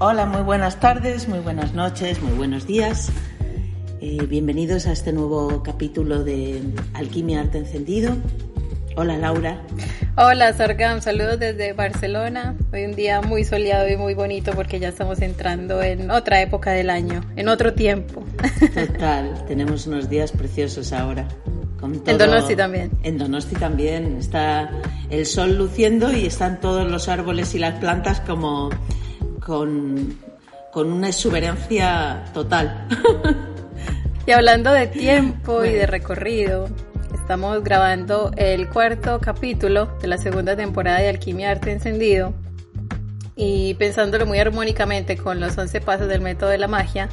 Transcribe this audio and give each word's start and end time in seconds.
Hola, 0.00 0.26
muy 0.26 0.42
buenas 0.42 0.78
tardes, 0.78 1.26
muy 1.26 1.40
buenas 1.40 1.74
noches, 1.74 2.22
muy 2.22 2.32
buenos 2.34 2.68
días. 2.68 3.10
Eh, 4.00 4.24
bienvenidos 4.28 4.86
a 4.86 4.92
este 4.92 5.12
nuevo 5.12 5.64
capítulo 5.64 6.22
de 6.22 6.62
Alquimia 6.94 7.40
Arte 7.40 7.58
Encendido. 7.58 8.16
Hola 8.94 9.18
Laura. 9.18 9.60
Hola 10.16 10.52
Sargam, 10.52 11.02
saludos 11.02 11.40
desde 11.40 11.72
Barcelona. 11.72 12.56
Hoy 12.72 12.84
un 12.84 12.94
día 12.94 13.22
muy 13.22 13.42
soleado 13.42 13.88
y 13.88 13.96
muy 13.96 14.14
bonito 14.14 14.52
porque 14.52 14.78
ya 14.78 14.90
estamos 14.90 15.20
entrando 15.20 15.82
en 15.82 16.12
otra 16.12 16.42
época 16.42 16.70
del 16.70 16.90
año, 16.90 17.24
en 17.34 17.48
otro 17.48 17.74
tiempo. 17.74 18.24
Total, 18.72 19.44
tenemos 19.48 19.88
unos 19.88 20.08
días 20.08 20.30
preciosos 20.30 20.92
ahora. 20.92 21.26
En 22.06 22.18
Donosti 22.18 22.54
también. 22.54 22.92
En 23.02 23.18
Donosti 23.18 23.56
también. 23.56 24.16
Está 24.18 24.70
el 25.10 25.26
sol 25.26 25.56
luciendo 25.58 26.12
y 26.12 26.26
están 26.26 26.60
todos 26.60 26.88
los 26.88 27.08
árboles 27.08 27.52
y 27.56 27.58
las 27.58 27.80
plantas 27.80 28.20
como 28.20 28.70
con, 29.48 30.14
una 30.74 31.08
exuberancia 31.08 32.22
total. 32.32 32.86
Y 34.26 34.32
hablando 34.32 34.74
de 34.74 34.86
tiempo 34.86 35.64
y 35.64 35.72
de 35.72 35.86
recorrido, 35.86 36.68
estamos 37.14 37.64
grabando 37.64 38.30
el 38.36 38.68
cuarto 38.68 39.20
capítulo 39.20 39.86
de 40.02 40.08
la 40.08 40.18
segunda 40.18 40.54
temporada 40.54 40.98
de 40.98 41.08
Alquimia 41.08 41.50
Arte 41.50 41.72
Encendido 41.72 42.34
y 43.36 43.72
pensándolo 43.76 44.26
muy 44.26 44.38
armónicamente 44.38 45.16
con 45.16 45.40
los 45.40 45.56
11 45.56 45.80
pasos 45.80 46.08
del 46.08 46.20
método 46.20 46.50
de 46.50 46.58
la 46.58 46.68
magia, 46.68 47.08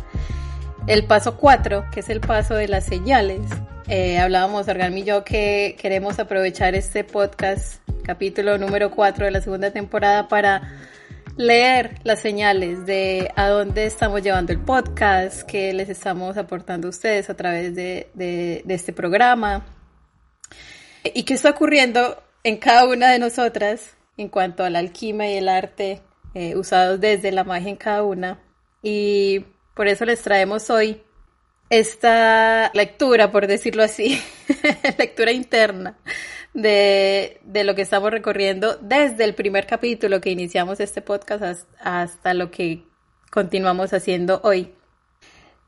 el 0.87 1.05
paso 1.05 1.37
4, 1.37 1.85
que 1.89 2.01
es 2.01 2.09
el 2.09 2.19
paso 2.19 2.55
de 2.55 2.67
las 2.67 2.83
señales. 2.83 3.39
Eh, 3.87 4.19
hablábamos, 4.19 4.67
Organ 4.67 4.97
y 4.97 5.05
yo, 5.05 5.23
que 5.23 5.77
queremos 5.79 6.19
aprovechar 6.19 6.75
este 6.75 7.05
podcast, 7.05 7.79
capítulo 8.05 8.59
número 8.59 8.91
4 8.91 9.25
de 9.25 9.31
la 9.31 9.41
segunda 9.41 9.71
temporada, 9.71 10.27
para 10.27 10.61
leer 11.37 11.99
las 12.03 12.21
señales 12.21 12.85
de 12.85 13.31
a 13.35 13.47
dónde 13.47 13.85
estamos 13.85 14.21
llevando 14.21 14.53
el 14.53 14.59
podcast, 14.59 15.41
qué 15.41 15.73
les 15.73 15.89
estamos 15.89 16.37
aportando 16.37 16.87
a 16.87 16.91
ustedes 16.91 17.29
a 17.29 17.35
través 17.35 17.75
de, 17.75 18.63
este 18.67 18.93
programa 18.93 19.65
y 21.03 21.23
qué 21.23 21.33
está 21.33 21.49
ocurriendo 21.49 22.21
en 22.43 22.57
cada 22.57 22.87
una 22.87 23.11
de 23.11 23.17
nosotras 23.17 23.95
en 24.17 24.29
cuanto 24.29 24.63
a 24.63 24.69
la 24.69 24.79
alquimia 24.79 25.31
y 25.31 25.37
el 25.37 25.49
arte 25.49 26.01
eh, 26.35 26.55
usados 26.55 27.01
desde 27.01 27.31
la 27.31 27.43
magia 27.43 27.69
en 27.69 27.75
cada 27.75 28.03
una. 28.03 28.39
Y 28.83 29.45
por 29.73 29.87
eso 29.87 30.05
les 30.05 30.21
traemos 30.21 30.69
hoy 30.69 31.01
esta 31.71 32.69
lectura, 32.75 33.31
por 33.31 33.47
decirlo 33.47 33.81
así, 33.83 34.21
lectura 34.99 35.31
interna 35.31 35.97
de, 36.55 37.63
lo 37.65 37.75
que 37.75 37.81
estamos 37.81 38.09
recorriendo 38.11 38.77
desde 38.81 39.25
el 39.25 39.35
primer 39.35 39.67
capítulo 39.67 40.21
que 40.21 40.31
iniciamos 40.31 40.79
este 40.79 41.01
podcast 41.01 41.67
hasta 41.79 42.33
lo 42.33 42.49
que 42.49 42.83
continuamos 43.29 43.93
haciendo 43.93 44.39
hoy. 44.43 44.73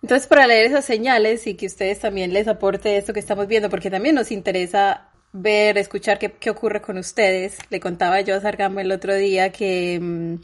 Entonces, 0.01 0.27
para 0.27 0.47
leer 0.47 0.67
esas 0.67 0.85
señales 0.85 1.45
y 1.47 1.55
que 1.55 1.65
ustedes 1.65 1.99
también 1.99 2.31
les 2.31 2.47
aporte 2.47 2.97
esto 2.97 3.13
que 3.13 3.19
estamos 3.19 3.47
viendo, 3.47 3.69
porque 3.69 3.91
también 3.91 4.15
nos 4.15 4.31
interesa 4.31 5.09
ver, 5.33 5.77
escuchar 5.77 6.19
qué, 6.19 6.49
ocurre 6.49 6.81
con 6.81 6.97
ustedes. 6.97 7.57
Le 7.69 7.79
contaba 7.79 8.21
yo 8.21 8.35
a 8.35 8.41
Sargamo 8.41 8.79
el 8.79 8.91
otro 8.91 9.13
día 9.15 9.51
que 9.51 9.99
mm, 10.01 10.35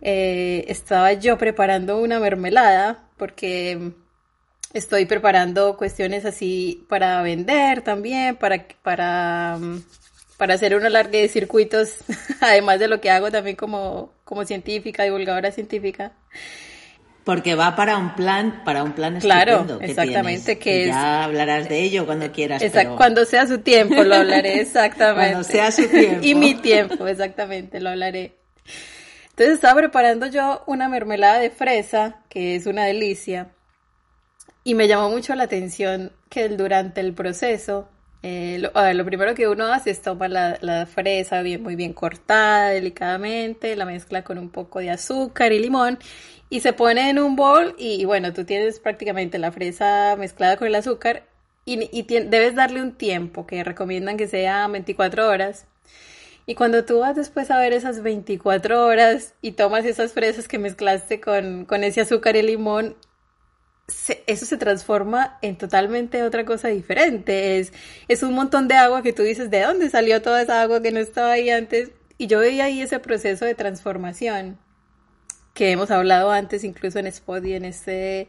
eh, 0.00 0.64
estaba 0.68 1.12
yo 1.12 1.36
preparando 1.36 2.00
una 2.00 2.18
mermelada, 2.18 3.10
porque 3.18 3.92
Estoy 4.76 5.06
preparando 5.06 5.74
cuestiones 5.78 6.26
así 6.26 6.84
para 6.86 7.22
vender 7.22 7.80
también, 7.80 8.36
para, 8.36 8.66
para, 8.82 9.56
mm, 9.58 9.82
para 10.36 10.52
hacer 10.52 10.76
una 10.76 10.90
larga 10.90 11.18
de 11.18 11.28
circuitos, 11.28 12.00
además 12.42 12.78
de 12.78 12.88
lo 12.88 13.00
que 13.00 13.10
hago 13.10 13.30
también 13.30 13.56
como, 13.56 14.12
como 14.24 14.44
científica, 14.44 15.04
divulgadora 15.04 15.50
científica. 15.50 16.12
Porque 17.24 17.54
va 17.54 17.74
para 17.74 17.96
un 17.96 18.14
plan, 18.16 18.60
para 18.66 18.82
un 18.82 18.92
plan 18.92 19.18
Claro, 19.18 19.78
exactamente, 19.80 20.58
que 20.58 20.88
Ya 20.88 21.24
hablarás 21.24 21.70
de 21.70 21.80
ello 21.80 22.04
cuando 22.04 22.30
quieras. 22.30 22.62
Cuando 22.98 23.24
sea 23.24 23.46
su 23.46 23.60
tiempo 23.60 24.04
lo 24.04 24.14
hablaré, 24.14 24.60
exactamente. 24.60 25.30
cuando 25.30 25.42
sea 25.42 25.72
su 25.72 25.88
tiempo. 25.88 26.20
y 26.22 26.34
mi 26.34 26.54
tiempo, 26.54 27.06
exactamente, 27.06 27.80
lo 27.80 27.88
hablaré. 27.88 28.34
Entonces 29.30 29.54
estaba 29.54 29.80
preparando 29.80 30.26
yo 30.26 30.62
una 30.66 30.90
mermelada 30.90 31.38
de 31.38 31.48
fresa, 31.48 32.16
que 32.28 32.56
es 32.56 32.66
una 32.66 32.84
delicia, 32.84 33.48
y 34.66 34.74
me 34.74 34.88
llamó 34.88 35.10
mucho 35.10 35.32
la 35.36 35.44
atención 35.44 36.10
que 36.28 36.48
durante 36.48 37.00
el 37.00 37.14
proceso, 37.14 37.88
eh, 38.24 38.58
lo, 38.58 39.04
primero 39.04 39.32
que 39.36 39.46
uno 39.46 39.66
hace 39.66 39.90
es 39.90 40.02
tomar 40.02 40.28
la, 40.28 40.86
fresa 40.86 41.40
bien, 41.42 41.62
muy 41.62 41.76
bien 41.76 41.92
cortada, 41.92 42.70
delicadamente, 42.70 43.76
la 43.76 43.84
mezcla 43.84 44.24
con 44.24 44.38
un 44.38 44.50
poco 44.50 44.80
de 44.80 44.90
azúcar 44.90 45.52
y 45.52 45.60
limón 45.60 46.00
y 46.50 46.62
se 46.62 46.72
pone 46.72 47.10
en 47.10 47.20
un 47.20 47.36
bol 47.36 47.76
y, 47.78 48.04
bueno, 48.06 48.32
tú 48.32 48.44
tienes 48.44 48.80
prácticamente 48.80 49.38
la 49.38 49.52
fresa 49.52 50.16
mezclada 50.18 50.56
con 50.56 50.66
el 50.66 50.74
azúcar 50.74 51.22
y, 51.64 51.88
y 51.96 52.02
debes 52.02 52.56
darle 52.56 52.82
un 52.82 52.96
tiempo 52.96 53.46
que 53.46 53.62
recomiendan 53.62 54.16
que 54.16 54.26
sea 54.26 54.66
24 54.66 55.28
horas. 55.28 55.66
Y 56.44 56.56
cuando 56.56 56.84
tú 56.84 56.98
vas 56.98 57.14
después 57.14 57.52
a 57.52 57.58
ver 57.58 57.72
esas 57.72 58.02
24 58.02 58.84
horas 58.84 59.34
y 59.42 59.52
tomas 59.52 59.84
esas 59.84 60.12
fresas 60.12 60.48
que 60.48 60.58
mezclaste 60.58 61.20
con, 61.20 61.66
con 61.66 61.84
ese 61.84 62.00
azúcar 62.00 62.34
y 62.34 62.42
limón, 62.42 62.96
eso 64.26 64.46
se 64.46 64.56
transforma 64.56 65.38
en 65.42 65.56
totalmente 65.56 66.22
otra 66.22 66.44
cosa 66.44 66.68
diferente. 66.68 67.58
Es, 67.58 67.72
es 68.08 68.22
un 68.22 68.34
montón 68.34 68.68
de 68.68 68.74
agua 68.74 69.02
que 69.02 69.12
tú 69.12 69.22
dices, 69.22 69.50
¿de 69.50 69.62
dónde 69.62 69.90
salió 69.90 70.22
toda 70.22 70.42
esa 70.42 70.62
agua 70.62 70.82
que 70.82 70.92
no 70.92 70.98
estaba 70.98 71.32
ahí 71.32 71.50
antes? 71.50 71.90
Y 72.18 72.26
yo 72.26 72.40
veía 72.40 72.64
ahí 72.64 72.80
ese 72.80 72.98
proceso 72.98 73.44
de 73.44 73.54
transformación 73.54 74.58
que 75.54 75.70
hemos 75.70 75.90
hablado 75.90 76.30
antes, 76.30 76.64
incluso 76.64 76.98
en 76.98 77.06
Spot 77.06 77.44
y 77.44 77.54
en 77.54 77.64
este 77.64 78.28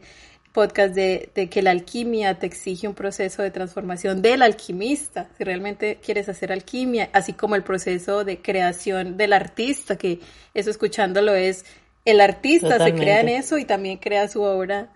podcast 0.52 0.94
de, 0.94 1.30
de, 1.34 1.48
que 1.50 1.62
la 1.62 1.72
alquimia 1.72 2.38
te 2.38 2.46
exige 2.46 2.88
un 2.88 2.94
proceso 2.94 3.42
de 3.42 3.50
transformación 3.50 4.22
del 4.22 4.42
alquimista, 4.42 5.28
si 5.36 5.44
realmente 5.44 5.98
quieres 6.02 6.28
hacer 6.28 6.52
alquimia, 6.52 7.10
así 7.12 7.34
como 7.34 7.54
el 7.54 7.62
proceso 7.62 8.24
de 8.24 8.40
creación 8.40 9.16
del 9.16 9.34
artista, 9.34 9.96
que 9.96 10.20
eso 10.54 10.70
escuchándolo 10.70 11.34
es, 11.34 11.64
el 12.04 12.20
artista 12.20 12.82
se 12.82 12.94
crea 12.94 13.20
en 13.20 13.28
eso 13.28 13.58
y 13.58 13.66
también 13.66 13.98
crea 13.98 14.28
su 14.28 14.40
obra. 14.40 14.88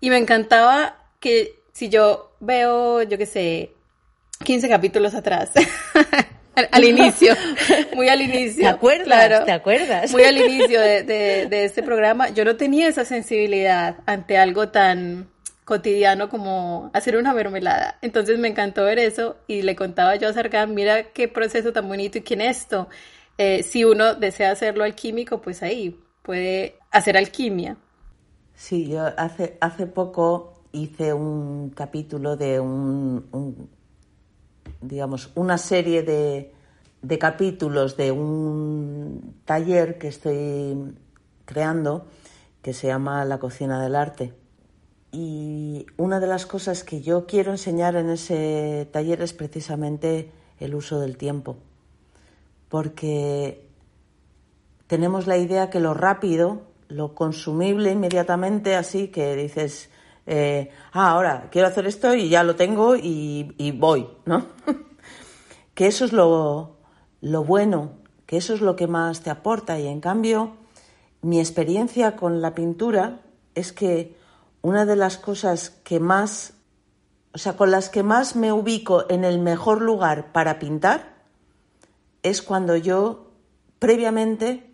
Y 0.00 0.10
me 0.10 0.18
encantaba 0.18 0.96
que 1.20 1.62
si 1.72 1.88
yo 1.88 2.32
veo, 2.40 3.02
yo 3.02 3.18
qué 3.18 3.26
sé, 3.26 3.72
15 4.44 4.68
capítulos 4.68 5.14
atrás, 5.14 5.50
al, 6.72 6.84
inicio, 6.84 7.34
muy 7.94 8.08
al 8.08 8.22
inicio. 8.22 8.62
¿Te 8.62 8.68
acuerdas? 8.68 9.06
Claro, 9.06 9.44
¿Te 9.44 9.52
acuerdas? 9.52 10.12
Muy 10.12 10.24
al 10.24 10.38
inicio 10.44 10.80
de, 10.80 11.02
de, 11.02 11.64
este 11.64 11.82
programa, 11.82 12.30
yo 12.30 12.44
no 12.44 12.56
tenía 12.56 12.88
esa 12.88 13.04
sensibilidad 13.04 13.96
ante 14.06 14.38
algo 14.38 14.68
tan 14.68 15.28
cotidiano 15.64 16.28
como 16.28 16.90
hacer 16.94 17.16
una 17.16 17.34
mermelada. 17.34 17.98
Entonces 18.00 18.38
me 18.38 18.48
encantó 18.48 18.84
ver 18.84 18.98
eso 18.98 19.36
y 19.46 19.62
le 19.62 19.76
contaba 19.76 20.16
yo 20.16 20.28
a 20.28 20.32
Sargán, 20.32 20.74
mira 20.74 21.12
qué 21.12 21.28
proceso 21.28 21.72
tan 21.72 21.86
bonito 21.88 22.18
y 22.18 22.22
quién 22.22 22.40
esto. 22.40 22.88
Eh, 23.36 23.62
si 23.62 23.84
uno 23.84 24.14
desea 24.14 24.50
hacerlo 24.50 24.84
alquímico, 24.84 25.42
pues 25.42 25.62
ahí 25.62 26.00
puede 26.22 26.76
hacer 26.90 27.16
alquimia. 27.16 27.76
Sí, 28.58 28.88
yo 28.88 29.06
hace, 29.16 29.56
hace 29.60 29.86
poco 29.86 30.54
hice 30.72 31.14
un 31.14 31.70
capítulo 31.70 32.36
de 32.36 32.58
un, 32.58 33.70
digamos, 34.80 35.30
una 35.36 35.58
serie 35.58 36.02
de, 36.02 36.52
de, 37.00 37.18
capítulos 37.20 37.96
de 37.96 38.10
un 38.10 39.36
taller 39.44 39.96
que 39.96 40.08
estoy 40.08 40.92
creando 41.44 42.06
que 42.60 42.72
se 42.72 42.88
llama 42.88 43.24
La 43.24 43.38
cocina 43.38 43.80
del 43.80 43.94
arte. 43.94 44.34
Y 45.12 45.86
una 45.96 46.18
de 46.18 46.26
las 46.26 46.44
cosas 46.44 46.82
que 46.82 47.00
yo 47.00 47.26
quiero 47.26 47.52
enseñar 47.52 47.94
en 47.94 48.10
ese 48.10 48.88
taller 48.90 49.22
es 49.22 49.34
precisamente 49.34 50.32
el 50.58 50.74
uso 50.74 50.98
del 50.98 51.16
tiempo. 51.16 51.58
Porque 52.68 53.68
tenemos 54.88 55.28
la 55.28 55.36
idea 55.36 55.70
que 55.70 55.78
lo 55.78 55.94
rápido 55.94 56.67
lo 56.88 57.14
consumible 57.14 57.92
inmediatamente, 57.92 58.74
así 58.74 59.08
que 59.08 59.36
dices, 59.36 59.90
eh, 60.26 60.70
ah, 60.92 61.10
ahora 61.10 61.48
quiero 61.50 61.68
hacer 61.68 61.86
esto 61.86 62.14
y 62.14 62.28
ya 62.28 62.42
lo 62.42 62.56
tengo 62.56 62.96
y, 62.96 63.54
y 63.58 63.72
voy, 63.72 64.08
¿no? 64.24 64.46
que 65.74 65.86
eso 65.86 66.04
es 66.04 66.12
lo, 66.12 66.78
lo 67.20 67.44
bueno, 67.44 67.92
que 68.26 68.36
eso 68.36 68.54
es 68.54 68.60
lo 68.60 68.76
que 68.76 68.86
más 68.86 69.22
te 69.22 69.30
aporta 69.30 69.78
y 69.78 69.86
en 69.86 70.00
cambio 70.00 70.56
mi 71.22 71.40
experiencia 71.40 72.16
con 72.16 72.40
la 72.40 72.54
pintura 72.54 73.20
es 73.54 73.72
que 73.72 74.16
una 74.62 74.84
de 74.84 74.96
las 74.96 75.18
cosas 75.18 75.70
que 75.70 76.00
más, 76.00 76.54
o 77.32 77.38
sea, 77.38 77.56
con 77.56 77.70
las 77.70 77.88
que 77.88 78.02
más 78.02 78.36
me 78.36 78.52
ubico 78.52 79.06
en 79.10 79.24
el 79.24 79.38
mejor 79.38 79.82
lugar 79.82 80.32
para 80.32 80.58
pintar 80.58 81.16
es 82.22 82.42
cuando 82.42 82.76
yo 82.76 83.30
previamente 83.78 84.67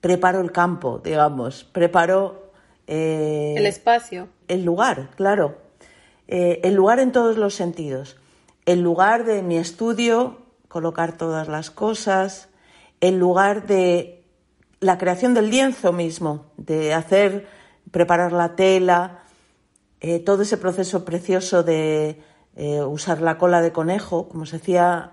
preparo 0.00 0.40
el 0.40 0.52
campo, 0.52 1.00
digamos, 1.02 1.64
preparo... 1.64 2.50
Eh, 2.86 3.54
el 3.56 3.66
espacio. 3.66 4.28
El 4.46 4.64
lugar, 4.64 5.10
claro. 5.16 5.58
Eh, 6.26 6.60
el 6.64 6.74
lugar 6.74 7.00
en 7.00 7.12
todos 7.12 7.36
los 7.36 7.54
sentidos. 7.54 8.16
El 8.66 8.80
lugar 8.80 9.24
de 9.24 9.42
mi 9.42 9.56
estudio, 9.56 10.38
colocar 10.68 11.16
todas 11.16 11.48
las 11.48 11.70
cosas, 11.70 12.48
el 13.00 13.18
lugar 13.18 13.66
de 13.66 14.24
la 14.80 14.98
creación 14.98 15.34
del 15.34 15.50
lienzo 15.50 15.92
mismo, 15.92 16.46
de 16.56 16.94
hacer, 16.94 17.46
preparar 17.90 18.32
la 18.32 18.54
tela, 18.56 19.22
eh, 20.00 20.20
todo 20.20 20.42
ese 20.42 20.56
proceso 20.56 21.04
precioso 21.04 21.62
de 21.62 22.22
usar 22.88 23.20
la 23.20 23.38
cola 23.38 23.62
de 23.62 23.70
conejo, 23.70 24.28
como 24.28 24.44
se 24.44 24.56
hacía 24.56 25.12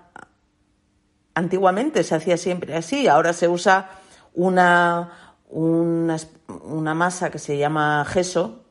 antiguamente, 1.32 2.02
se 2.02 2.16
hacía 2.16 2.36
siempre 2.36 2.74
así, 2.74 3.06
ahora 3.06 3.32
se 3.32 3.46
usa 3.46 3.88
una, 4.36 5.34
una, 5.48 6.94
masa 6.94 7.30
que 7.30 7.38
se 7.38 7.58
llama 7.58 8.04
gesso, 8.04 8.62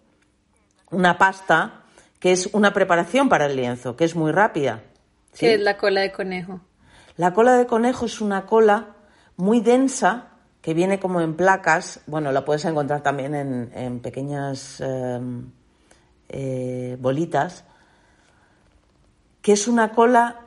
una 0.91 1.17
pasta, 1.17 1.81
que 2.19 2.31
es 2.31 2.49
una 2.53 2.71
preparación 2.71 3.27
para 3.27 3.47
el 3.47 3.55
lienzo, 3.57 3.97
que 3.97 4.05
es 4.05 4.15
muy 4.15 4.31
rápida. 4.31 4.83
¿Qué 5.37 5.55
es 5.55 5.59
la 5.59 5.77
cola 5.77 6.01
de 6.01 6.11
conejo? 6.11 6.61
La 7.17 7.33
cola 7.33 7.57
de 7.57 7.65
conejo 7.65 8.05
es 8.05 8.21
una 8.21 8.45
cola 8.45 8.95
muy 9.35 9.59
densa 9.59 10.27
que 10.61 10.73
viene 10.73 10.99
como 10.99 11.19
en 11.19 11.35
placas. 11.35 11.99
Bueno, 12.05 12.31
la 12.31 12.45
puedes 12.45 12.63
encontrar 12.65 13.01
también 13.01 13.35
en, 13.35 13.99
pequeñas 13.99 14.79
em, 14.81 15.51
eh, 16.29 16.97
bolitas. 16.99 17.65
Que 19.41 19.53
es 19.53 19.67
una 19.67 19.91
cola 19.91 20.41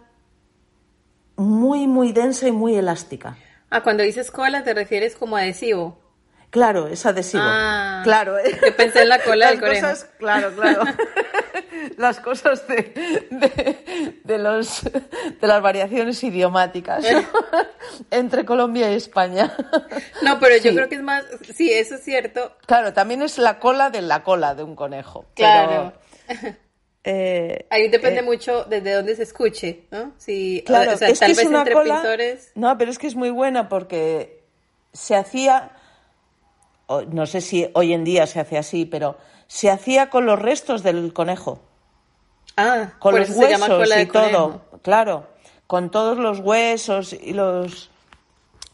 muy, 1.36 1.86
muy 1.86 2.12
densa 2.12 2.48
y 2.48 2.52
muy 2.52 2.74
elástica. 2.74 3.36
Ah, 3.70 3.82
cuando 3.82 4.02
dices 4.02 4.30
cola 4.30 4.64
te 4.64 4.74
refieres 4.74 5.14
como 5.16 5.36
adhesivo. 5.36 5.98
Claro, 6.50 6.88
es 6.88 7.04
adhesivo. 7.04 7.42
Ah, 7.44 8.00
claro. 8.04 8.36
Yo 8.42 8.74
pensé 8.76 9.02
en 9.02 9.10
la 9.10 9.22
cola 9.22 9.50
del 9.50 9.60
conejo. 9.60 9.88
claro, 10.18 10.52
claro. 10.54 10.82
las 11.98 12.20
cosas 12.20 12.66
de, 12.66 14.20
de, 14.24 14.38
los, 14.38 14.82
de 14.82 15.46
las 15.46 15.62
variaciones 15.62 16.22
idiomáticas 16.22 17.04
entre 18.10 18.44
Colombia 18.44 18.90
y 18.90 18.94
España. 18.94 19.54
No, 20.22 20.38
pero 20.40 20.56
yo 20.56 20.72
creo 20.72 20.88
que 20.88 20.96
es 20.96 21.02
más, 21.02 21.24
sí, 21.54 21.70
eso 21.72 21.96
es 21.96 22.04
cierto. 22.04 22.56
Claro, 22.66 22.92
también 22.94 23.22
es 23.22 23.36
la 23.36 23.58
cola 23.58 23.90
de 23.90 24.02
la 24.02 24.22
cola 24.22 24.54
de 24.54 24.62
un 24.62 24.74
conejo. 24.74 25.26
Claro. 25.34 25.92
Eh, 27.04 27.66
Ahí 27.70 27.88
depende 27.88 28.20
eh, 28.20 28.22
mucho 28.22 28.64
desde 28.64 28.92
dónde 28.92 29.16
se 29.16 29.22
escuche, 29.22 29.84
¿no? 29.90 30.12
Si, 30.18 30.62
claro, 30.66 30.92
es 30.92 31.18
tal 31.18 31.34
vez 31.34 31.44
entre 31.44 31.76
pintores. 31.76 32.52
No, 32.54 32.76
pero 32.76 32.90
es 32.90 32.98
que 32.98 33.06
es 33.06 33.14
muy 33.14 33.30
buena 33.30 33.68
porque 33.68 34.44
se 34.92 35.14
hacía, 35.14 35.72
no 37.10 37.26
sé 37.26 37.40
si 37.40 37.70
hoy 37.74 37.92
en 37.92 38.04
día 38.04 38.26
se 38.26 38.40
hace 38.40 38.58
así, 38.58 38.84
pero 38.84 39.16
se 39.46 39.70
hacía 39.70 40.10
con 40.10 40.26
los 40.26 40.38
restos 40.38 40.82
del 40.82 41.12
conejo. 41.12 41.60
Ah, 42.56 42.94
con 42.98 43.16
los 43.16 43.30
huesos 43.30 43.90
y 43.96 44.06
todo, 44.06 44.62
claro, 44.82 45.28
con 45.68 45.90
todos 45.90 46.18
los 46.18 46.40
huesos 46.40 47.12
y 47.12 47.32
los 47.32 47.90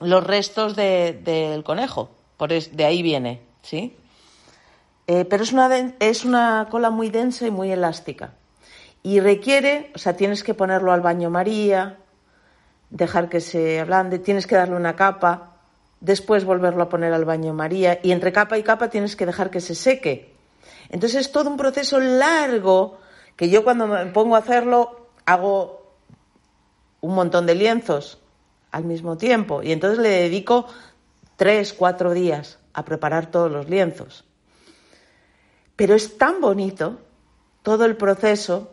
los 0.00 0.24
restos 0.24 0.76
del 0.76 1.62
conejo. 1.64 2.10
Por 2.36 2.50
de 2.50 2.84
ahí 2.84 3.02
viene, 3.02 3.40
¿sí? 3.62 3.96
Eh, 5.06 5.24
pero 5.24 5.42
es 5.42 5.52
una, 5.52 5.94
es 5.98 6.24
una 6.24 6.68
cola 6.70 6.90
muy 6.90 7.10
densa 7.10 7.46
y 7.46 7.50
muy 7.50 7.70
elástica. 7.70 8.32
Y 9.02 9.20
requiere, 9.20 9.92
o 9.94 9.98
sea, 9.98 10.16
tienes 10.16 10.42
que 10.42 10.54
ponerlo 10.54 10.92
al 10.92 11.02
baño 11.02 11.28
María, 11.28 11.98
dejar 12.90 13.28
que 13.28 13.40
se 13.40 13.80
ablande, 13.80 14.18
tienes 14.18 14.46
que 14.46 14.56
darle 14.56 14.76
una 14.76 14.96
capa, 14.96 15.56
después 16.00 16.44
volverlo 16.44 16.82
a 16.82 16.88
poner 16.88 17.12
al 17.12 17.24
baño 17.24 17.52
María 17.52 17.98
y 18.02 18.12
entre 18.12 18.32
capa 18.32 18.56
y 18.56 18.62
capa 18.62 18.88
tienes 18.88 19.16
que 19.16 19.26
dejar 19.26 19.50
que 19.50 19.60
se 19.60 19.74
seque. 19.74 20.34
Entonces 20.90 21.22
es 21.22 21.32
todo 21.32 21.50
un 21.50 21.56
proceso 21.56 21.98
largo 21.98 22.98
que 23.36 23.48
yo 23.50 23.64
cuando 23.64 23.86
me 23.86 24.06
pongo 24.06 24.36
a 24.36 24.40
hacerlo 24.40 25.08
hago 25.26 25.96
un 27.00 27.14
montón 27.14 27.46
de 27.46 27.54
lienzos 27.54 28.18
al 28.70 28.84
mismo 28.84 29.16
tiempo 29.16 29.62
y 29.62 29.72
entonces 29.72 29.98
le 29.98 30.08
dedico 30.08 30.66
tres, 31.36 31.72
cuatro 31.72 32.12
días 32.12 32.58
a 32.72 32.84
preparar 32.84 33.30
todos 33.30 33.50
los 33.50 33.68
lienzos. 33.68 34.24
Pero 35.76 35.94
es 35.94 36.18
tan 36.18 36.40
bonito, 36.40 36.98
todo 37.62 37.84
el 37.84 37.96
proceso 37.96 38.70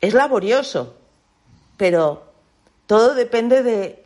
es 0.00 0.14
laborioso, 0.14 0.96
pero 1.76 2.24
todo 2.86 3.14
depende 3.14 3.62
de, 3.62 4.04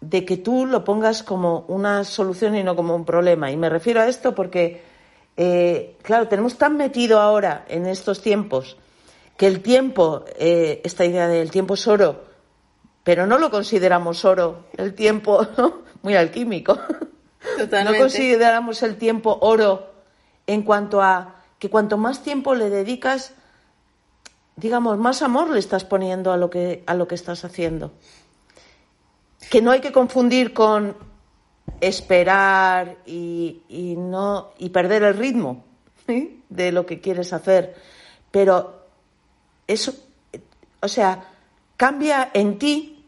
de 0.00 0.24
que 0.24 0.36
tú 0.36 0.66
lo 0.66 0.84
pongas 0.84 1.22
como 1.22 1.64
una 1.68 2.04
solución 2.04 2.56
y 2.56 2.62
no 2.62 2.76
como 2.76 2.94
un 2.94 3.04
problema. 3.04 3.50
Y 3.50 3.56
me 3.56 3.68
refiero 3.68 4.00
a 4.00 4.08
esto 4.08 4.34
porque, 4.34 4.82
eh, 5.36 5.96
claro, 6.02 6.28
tenemos 6.28 6.56
tan 6.56 6.76
metido 6.76 7.20
ahora 7.20 7.64
en 7.68 7.86
estos 7.86 8.22
tiempos 8.22 8.76
que 9.36 9.46
el 9.46 9.62
tiempo, 9.62 10.24
eh, 10.38 10.80
esta 10.84 11.04
idea 11.04 11.26
del 11.26 11.50
tiempo 11.50 11.74
es 11.74 11.86
oro, 11.88 12.24
pero 13.02 13.26
no 13.26 13.38
lo 13.38 13.50
consideramos 13.50 14.24
oro, 14.24 14.66
el 14.76 14.94
tiempo 14.94 15.46
muy 16.02 16.14
alquímico. 16.14 16.78
No 17.70 17.96
consideramos 17.96 18.82
el 18.82 18.96
tiempo 18.96 19.38
oro 19.40 19.90
en 20.46 20.62
cuanto 20.62 21.00
a 21.00 21.39
que 21.60 21.68
cuanto 21.68 21.98
más 21.98 22.22
tiempo 22.22 22.54
le 22.54 22.70
dedicas, 22.70 23.34
digamos, 24.56 24.98
más 24.98 25.20
amor 25.20 25.50
le 25.50 25.58
estás 25.58 25.84
poniendo 25.84 26.32
a 26.32 26.38
lo 26.38 26.48
que, 26.48 26.82
a 26.86 26.94
lo 26.94 27.06
que 27.06 27.14
estás 27.14 27.44
haciendo. 27.44 27.92
Que 29.50 29.60
no 29.60 29.70
hay 29.70 29.80
que 29.80 29.92
confundir 29.92 30.54
con 30.54 30.96
esperar 31.82 32.96
y, 33.04 33.62
no, 33.98 34.52
y 34.58 34.70
perder 34.70 35.02
el 35.02 35.18
ritmo 35.18 35.64
de 36.48 36.72
lo 36.72 36.86
que 36.86 37.02
quieres 37.02 37.34
hacer. 37.34 37.76
Pero 38.30 38.86
eso, 39.66 39.92
o 40.80 40.88
sea, 40.88 41.28
cambia 41.76 42.30
en 42.32 42.58
ti 42.58 43.04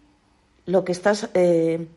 lo 0.66 0.84
que 0.84 0.92
estás, 0.92 1.30
eh, 1.32 1.88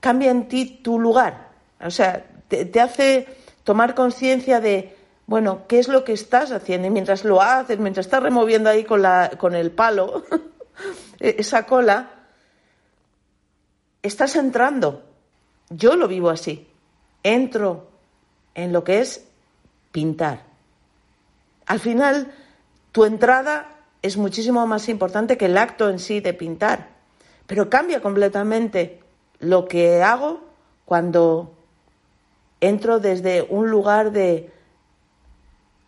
cambia 0.00 0.30
en 0.30 0.48
ti 0.48 0.80
tu 0.82 0.98
lugar. 0.98 1.50
O 1.78 1.90
sea, 1.90 2.24
te 2.48 2.80
hace 2.80 3.41
tomar 3.64 3.94
conciencia 3.94 4.60
de, 4.60 4.96
bueno, 5.26 5.66
¿qué 5.68 5.78
es 5.78 5.88
lo 5.88 6.04
que 6.04 6.12
estás 6.12 6.52
haciendo? 6.52 6.88
Y 6.88 6.90
mientras 6.90 7.24
lo 7.24 7.40
haces, 7.40 7.78
mientras 7.78 8.06
estás 8.06 8.22
removiendo 8.22 8.70
ahí 8.70 8.84
con, 8.84 9.02
la, 9.02 9.30
con 9.38 9.54
el 9.54 9.70
palo 9.70 10.24
e-, 11.20 11.36
esa 11.38 11.66
cola, 11.66 12.10
estás 14.02 14.36
entrando. 14.36 15.02
Yo 15.70 15.96
lo 15.96 16.08
vivo 16.08 16.30
así. 16.30 16.68
Entro 17.22 17.88
en 18.54 18.72
lo 18.72 18.84
que 18.84 19.00
es 19.00 19.26
pintar. 19.90 20.44
Al 21.66 21.80
final, 21.80 22.32
tu 22.90 23.04
entrada 23.04 23.68
es 24.02 24.16
muchísimo 24.16 24.66
más 24.66 24.88
importante 24.88 25.38
que 25.38 25.46
el 25.46 25.56
acto 25.56 25.88
en 25.88 25.98
sí 25.98 26.20
de 26.20 26.34
pintar. 26.34 26.88
Pero 27.46 27.70
cambia 27.70 28.02
completamente 28.02 29.00
lo 29.38 29.66
que 29.66 30.02
hago 30.02 30.40
cuando 30.84 31.54
entro 32.62 33.00
desde 33.00 33.42
un 33.42 33.70
lugar 33.70 34.12
de 34.12 34.50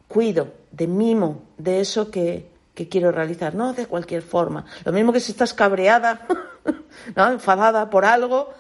cuido, 0.09 0.53
de 0.73 0.87
mimo, 0.89 1.45
de 1.57 1.81
eso 1.81 2.11
que, 2.11 2.51
quiero 2.91 3.13
realizar, 3.13 3.55
no 3.55 3.73
de 3.73 3.87
cualquier 3.87 4.23
forma. 4.23 4.67
Lo 4.85 4.93
mismo 4.93 5.13
que 5.13 5.21
si 5.21 5.33
estás 5.33 5.55
cabreada, 5.55 6.27
enfadada 7.17 7.89
por 7.89 8.05
algo, 8.05 8.53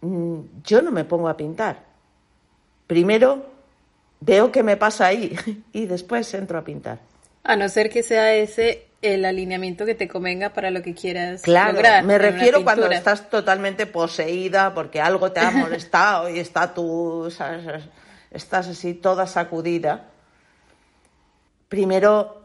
mm, 0.00 0.40
yo 0.64 0.80
no 0.82 0.90
me 0.90 1.04
pongo 1.04 1.28
a 1.28 1.36
pintar. 1.36 1.84
Primero 2.86 3.44
veo 4.20 4.50
qué 4.50 4.62
me 4.62 4.78
pasa 4.78 5.06
ahí 5.06 5.36
y 5.72 5.84
después 5.84 6.32
entro 6.32 6.58
a 6.58 6.64
pintar. 6.64 7.00
A 7.44 7.54
no 7.54 7.68
ser 7.68 7.90
que 7.90 8.02
sea 8.02 8.34
ese 8.34 8.87
el 9.00 9.24
alineamiento 9.24 9.86
que 9.86 9.94
te 9.94 10.08
convenga 10.08 10.50
para 10.50 10.70
lo 10.70 10.82
que 10.82 10.94
quieras 10.94 11.42
claro, 11.42 11.78
Me 12.04 12.18
refiero 12.18 12.64
cuando 12.64 12.90
estás 12.90 13.30
totalmente 13.30 13.86
poseída 13.86 14.74
porque 14.74 15.00
algo 15.00 15.30
te 15.32 15.40
ha 15.40 15.50
molestado 15.52 16.28
y 16.28 16.38
está 16.38 16.74
tú, 16.74 17.30
estás 18.30 18.68
así 18.68 18.94
toda 18.94 19.26
sacudida. 19.26 20.06
Primero, 21.68 22.42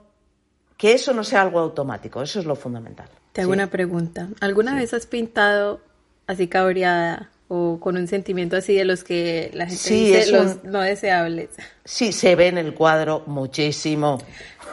que 0.78 0.94
eso 0.94 1.14
no 1.14 1.24
sea 1.24 1.42
algo 1.42 1.60
automático, 1.60 2.22
eso 2.22 2.40
es 2.40 2.46
lo 2.46 2.56
fundamental. 2.56 3.08
Te 3.32 3.42
hago 3.42 3.52
una 3.52 3.68
pregunta. 3.68 4.28
¿Alguna 4.42 4.76
vez 4.76 4.94
has 4.94 5.08
pintado 5.08 5.82
así 6.28 6.48
cabreada 6.48 7.32
o 7.48 7.80
con 7.80 7.98
un 7.98 8.08
sentimiento 8.08 8.58
así 8.58 8.74
de 8.74 8.86
los 8.86 9.04
que 9.04 9.52
la 9.54 9.66
gente 9.68 9.94
dice 9.94 10.32
los 10.32 10.64
no 10.64 10.82
deseables. 10.82 11.50
Sí, 11.86 12.12
se 12.12 12.36
ve 12.36 12.48
en 12.48 12.58
el 12.58 12.74
cuadro 12.74 13.24
muchísimo. 13.26 14.20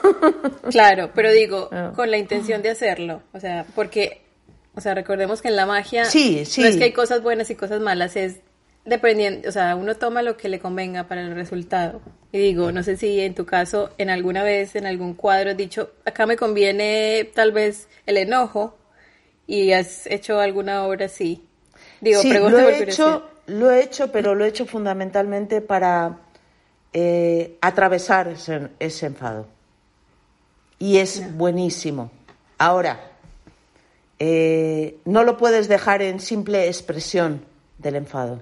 Claro, 0.71 1.11
pero 1.15 1.31
digo, 1.31 1.69
ah. 1.73 1.93
con 1.95 2.11
la 2.11 2.17
intención 2.17 2.63
de 2.63 2.71
hacerlo, 2.71 3.23
o 3.35 3.41
sea, 3.41 3.67
porque, 3.75 4.23
o 4.75 4.81
sea, 4.81 4.95
recordemos 4.95 5.43
que 5.43 5.49
en 5.49 5.57
la 5.57 5.67
magia 5.67 6.07
sí, 6.07 6.47
sí. 6.47 6.63
no 6.63 6.69
es 6.69 6.77
que 6.77 6.85
hay 6.85 6.93
cosas 6.93 7.23
buenas 7.23 7.51
y 7.51 7.55
cosas 7.55 7.83
malas, 7.83 8.17
es 8.17 8.41
dependiendo, 8.85 9.49
o 9.49 9.53
sea, 9.53 9.77
uno 9.77 9.97
toma 9.97 10.23
lo 10.23 10.37
que 10.37 10.49
le 10.49 10.59
convenga 10.59 11.07
para 11.07 11.23
el 11.23 11.35
resultado. 11.35 12.01
Y 12.33 12.39
digo, 12.39 12.73
no 12.73 12.83
sé 12.83 12.97
si 12.97 13.21
en 13.21 13.35
tu 13.35 13.45
caso, 13.45 13.91
en 13.99 14.11
alguna 14.11 14.43
vez, 14.43 14.77
en 14.77 14.87
algún 14.87 15.15
cuadro, 15.15 15.51
has 15.51 15.57
dicho, 15.57 15.93
acá 16.05 16.27
me 16.27 16.37
conviene 16.37 17.31
tal 17.35 17.53
vez 17.53 17.89
el 18.07 18.17
enojo 18.17 18.79
y 19.47 19.73
has 19.73 20.07
hecho 20.07 20.41
alguna 20.41 20.85
obra 20.87 21.07
así. 21.07 21.45
Digo, 22.01 22.23
sí, 22.23 22.33
lo 22.33 22.59
he 22.59 22.83
hecho, 22.83 23.23
lo 23.47 23.71
he 23.71 23.83
hecho, 23.83 24.11
pero 24.11 24.35
lo 24.35 24.45
he 24.45 24.49
hecho 24.49 24.67
fundamentalmente 24.67 25.61
para 25.61 26.19
eh, 26.93 27.57
atravesar 27.61 28.29
ese, 28.79 29.07
enfado. 29.07 29.47
Y 30.79 30.99
es 30.99 31.37
buenísimo. 31.37 32.11
Ahora, 32.59 33.13
eh, 34.19 34.99
no 35.05 35.25
lo 35.25 35.37
puedes 35.37 35.69
dejar 35.69 36.03
en 36.03 36.21
simple 36.21 36.67
expresión 36.67 37.45
del 37.79 37.97
enfado 37.97 38.41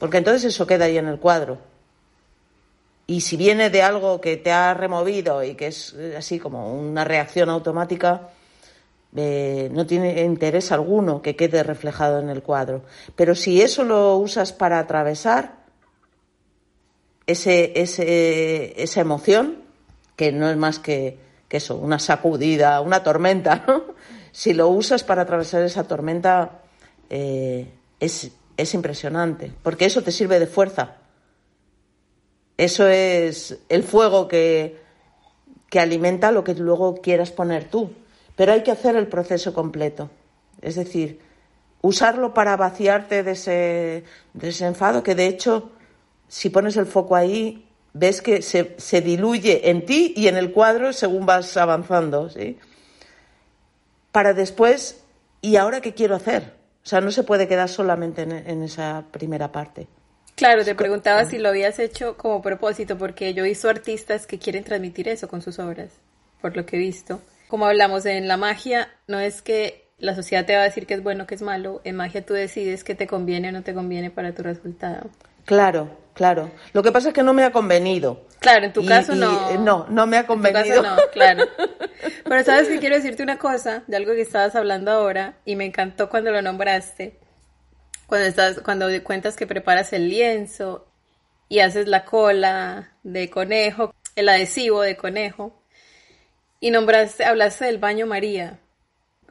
porque 0.00 0.16
entonces 0.16 0.54
eso 0.54 0.66
queda 0.66 0.86
ahí 0.86 0.96
en 0.96 1.06
el 1.06 1.20
cuadro. 1.20 1.58
Y 3.06 3.20
si 3.20 3.36
viene 3.36 3.68
de 3.68 3.82
algo 3.82 4.20
que 4.20 4.38
te 4.38 4.50
ha 4.50 4.72
removido 4.72 5.44
y 5.44 5.54
que 5.54 5.66
es 5.66 5.94
eh, 5.96 6.14
así 6.16 6.38
como 6.38 6.72
una 6.72 7.04
reacción 7.04 7.50
automática, 7.50 8.30
eh, 9.16 9.68
no 9.72 9.86
tiene 9.86 10.22
interés 10.22 10.70
alguno 10.70 11.20
que 11.22 11.34
quede 11.36 11.62
reflejado 11.62 12.20
en 12.20 12.28
el 12.28 12.42
cuadro. 12.42 12.82
Pero 13.16 13.34
si 13.34 13.60
eso 13.60 13.84
lo 13.84 14.16
usas 14.16 14.52
para 14.52 14.78
atravesar 14.78 15.60
ese, 17.26 17.72
ese, 17.80 18.80
esa 18.82 19.00
emoción, 19.00 19.58
que 20.16 20.32
no 20.32 20.48
es 20.48 20.56
más 20.56 20.78
que, 20.78 21.18
eso, 21.48 21.76
una 21.76 21.98
sacudida, 21.98 22.80
una 22.80 23.02
tormenta, 23.02 23.64
si 24.32 24.52
lo 24.52 24.68
usas 24.68 25.02
para 25.02 25.22
atravesar 25.22 25.62
esa 25.62 25.84
tormenta, 25.84 26.60
eh, 27.08 27.68
es, 27.98 28.30
es 28.56 28.74
impresionante, 28.74 29.52
porque 29.62 29.86
eso 29.86 30.02
te 30.02 30.12
sirve 30.12 30.38
de 30.38 30.46
fuerza. 30.46 30.96
Eso 32.56 32.86
es 32.86 33.58
el 33.68 33.82
fuego 33.82 34.28
que, 34.28 34.78
que 35.68 35.80
alimenta 35.80 36.30
lo 36.30 36.44
que 36.44 36.54
luego 36.54 37.00
quieras 37.00 37.30
poner 37.30 37.64
tú. 37.64 37.90
Pero 38.40 38.54
hay 38.54 38.62
que 38.62 38.70
hacer 38.70 38.96
el 38.96 39.06
proceso 39.06 39.52
completo. 39.52 40.08
Es 40.62 40.76
decir, 40.76 41.20
usarlo 41.82 42.32
para 42.32 42.56
vaciarte 42.56 43.22
de 43.22 43.32
ese, 43.32 44.64
enfado, 44.64 45.02
que 45.02 45.14
de 45.14 45.26
hecho, 45.26 45.72
si 46.26 46.48
pones 46.48 46.78
el 46.78 46.86
foco 46.86 47.16
ahí, 47.16 47.68
ves 47.92 48.22
que 48.22 48.40
se, 48.40 48.76
se, 48.78 49.02
diluye 49.02 49.68
en 49.68 49.84
ti 49.84 50.14
y 50.16 50.28
en 50.28 50.38
el 50.38 50.52
cuadro 50.52 50.94
según 50.94 51.26
vas 51.26 51.54
avanzando. 51.58 52.30
¿sí? 52.30 52.58
Para 54.10 54.32
después, 54.32 55.02
¿y 55.42 55.56
ahora 55.56 55.82
qué 55.82 55.92
quiero 55.92 56.14
hacer? 56.16 56.54
O 56.82 56.88
sea, 56.88 57.02
no 57.02 57.10
se 57.10 57.24
puede 57.24 57.46
quedar 57.46 57.68
solamente 57.68 58.22
en, 58.22 58.62
esa 58.62 59.04
primera 59.10 59.52
parte. 59.52 59.86
Claro, 60.34 60.64
te 60.64 60.74
preguntaba 60.74 61.26
si 61.26 61.36
lo 61.36 61.50
habías 61.50 61.78
hecho 61.78 62.16
como 62.16 62.40
propósito, 62.40 62.96
porque 62.96 63.34
yo 63.34 63.44
he 63.44 63.48
visto 63.48 63.68
artistas 63.68 64.26
que 64.26 64.38
quieren 64.38 64.64
transmitir 64.64 65.08
eso 65.08 65.28
con 65.28 65.42
sus 65.42 65.58
obras, 65.58 65.90
por 66.40 66.56
lo 66.56 66.64
que 66.64 66.76
he 66.76 66.80
visto. 66.80 67.20
Como 67.50 67.66
hablamos 67.66 68.06
en 68.06 68.28
la 68.28 68.36
magia, 68.36 68.88
no 69.08 69.18
es 69.18 69.42
que 69.42 69.90
la 69.98 70.14
sociedad 70.14 70.46
te 70.46 70.54
va 70.54 70.62
a 70.62 70.64
decir 70.64 70.86
que 70.86 70.94
es 70.94 71.02
bueno 71.02 71.24
o 71.24 71.26
que 71.26 71.34
es 71.34 71.42
malo, 71.42 71.80
en 71.82 71.96
magia 71.96 72.24
tú 72.24 72.32
decides 72.32 72.84
que 72.84 72.94
te 72.94 73.08
conviene 73.08 73.48
o 73.48 73.52
no 73.52 73.62
te 73.62 73.74
conviene 73.74 74.10
para 74.10 74.32
tu 74.32 74.44
resultado. 74.44 75.10
Claro, 75.44 75.90
claro. 76.14 76.52
Lo 76.72 76.84
que 76.84 76.92
pasa 76.92 77.08
es 77.08 77.14
que 77.14 77.24
no 77.24 77.34
me 77.34 77.42
ha 77.42 77.50
convenido. 77.50 78.24
Claro, 78.38 78.66
en 78.66 78.72
tu 78.72 78.86
caso 78.86 79.16
no. 79.16 79.58
no, 79.58 79.86
no 79.88 80.06
me 80.06 80.16
ha 80.16 80.28
convenido. 80.28 80.64
En 80.64 80.76
tu 80.76 80.82
caso 80.82 80.96
no, 80.96 81.10
claro. 81.12 81.44
Pero 82.24 82.44
sabes 82.44 82.68
que 82.68 82.78
quiero 82.78 82.94
decirte 82.94 83.24
una 83.24 83.38
cosa 83.38 83.82
de 83.88 83.96
algo 83.96 84.12
que 84.12 84.22
estabas 84.22 84.54
hablando 84.54 84.92
ahora 84.92 85.34
y 85.44 85.56
me 85.56 85.64
encantó 85.64 86.08
cuando 86.08 86.30
lo 86.30 86.40
nombraste. 86.40 87.18
Cuando 88.06 88.28
estás, 88.28 88.60
cuando 88.60 88.86
cuentas 89.02 89.36
que 89.36 89.48
preparas 89.48 89.92
el 89.92 90.08
lienzo 90.08 90.86
y 91.48 91.58
haces 91.58 91.88
la 91.88 92.04
cola 92.04 92.92
de 93.02 93.28
conejo, 93.28 93.92
el 94.14 94.28
adhesivo 94.28 94.82
de 94.82 94.96
conejo. 94.96 95.59
Y 96.60 96.70
nombraste, 96.70 97.24
hablaste 97.24 97.64
del 97.64 97.78
baño 97.78 98.06
María. 98.06 98.58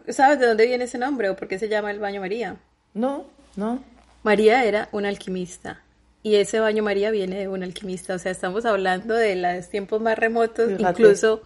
¿Sabes 0.08 0.40
de 0.40 0.48
dónde 0.48 0.66
viene 0.66 0.86
ese 0.86 0.98
nombre 0.98 1.30
o 1.30 1.36
por 1.36 1.48
qué 1.48 1.60
se 1.60 1.70
llama 1.70 1.92
el 1.92 2.00
baño 2.00 2.22
María? 2.22 2.58
No, 2.94 3.28
no. 3.56 3.84
María 4.24 4.66
era 4.66 4.90
una 4.92 5.10
alquimista 5.10 5.84
y 6.24 6.36
ese 6.36 6.60
baño 6.60 6.84
María 6.84 7.12
viene 7.12 7.38
de 7.38 7.48
un 7.48 7.64
alquimista, 7.64 8.16
o 8.16 8.20
sea, 8.20 8.32
estamos 8.32 8.66
hablando 8.66 9.14
de 9.14 9.36
los 9.36 9.70
tiempos 9.70 10.02
más 10.02 10.18
remotos, 10.18 10.72
incluso 10.78 11.42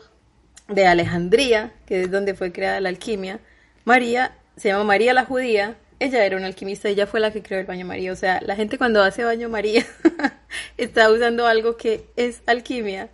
de 0.67 0.87
Alejandría, 0.87 1.73
que 1.85 2.01
es 2.01 2.11
donde 2.11 2.33
fue 2.33 2.51
creada 2.51 2.79
la 2.79 2.89
alquimia. 2.89 3.39
María, 3.85 4.35
se 4.55 4.69
llama 4.69 4.83
María 4.85 5.13
la 5.13 5.25
judía, 5.25 5.77
ella 5.99 6.25
era 6.25 6.37
una 6.37 6.47
alquimista, 6.47 6.89
ella 6.89 7.05
fue 7.05 7.19
la 7.19 7.31
que 7.31 7.43
creó 7.43 7.59
el 7.59 7.67
baño 7.67 7.85
María, 7.85 8.11
o 8.11 8.15
sea, 8.15 8.41
la 8.41 8.55
gente 8.55 8.77
cuando 8.77 9.03
hace 9.03 9.23
baño 9.23 9.49
María 9.49 9.85
está 10.77 11.11
usando 11.11 11.45
algo 11.45 11.77
que 11.77 12.05
es 12.15 12.41
alquimia, 12.47 13.09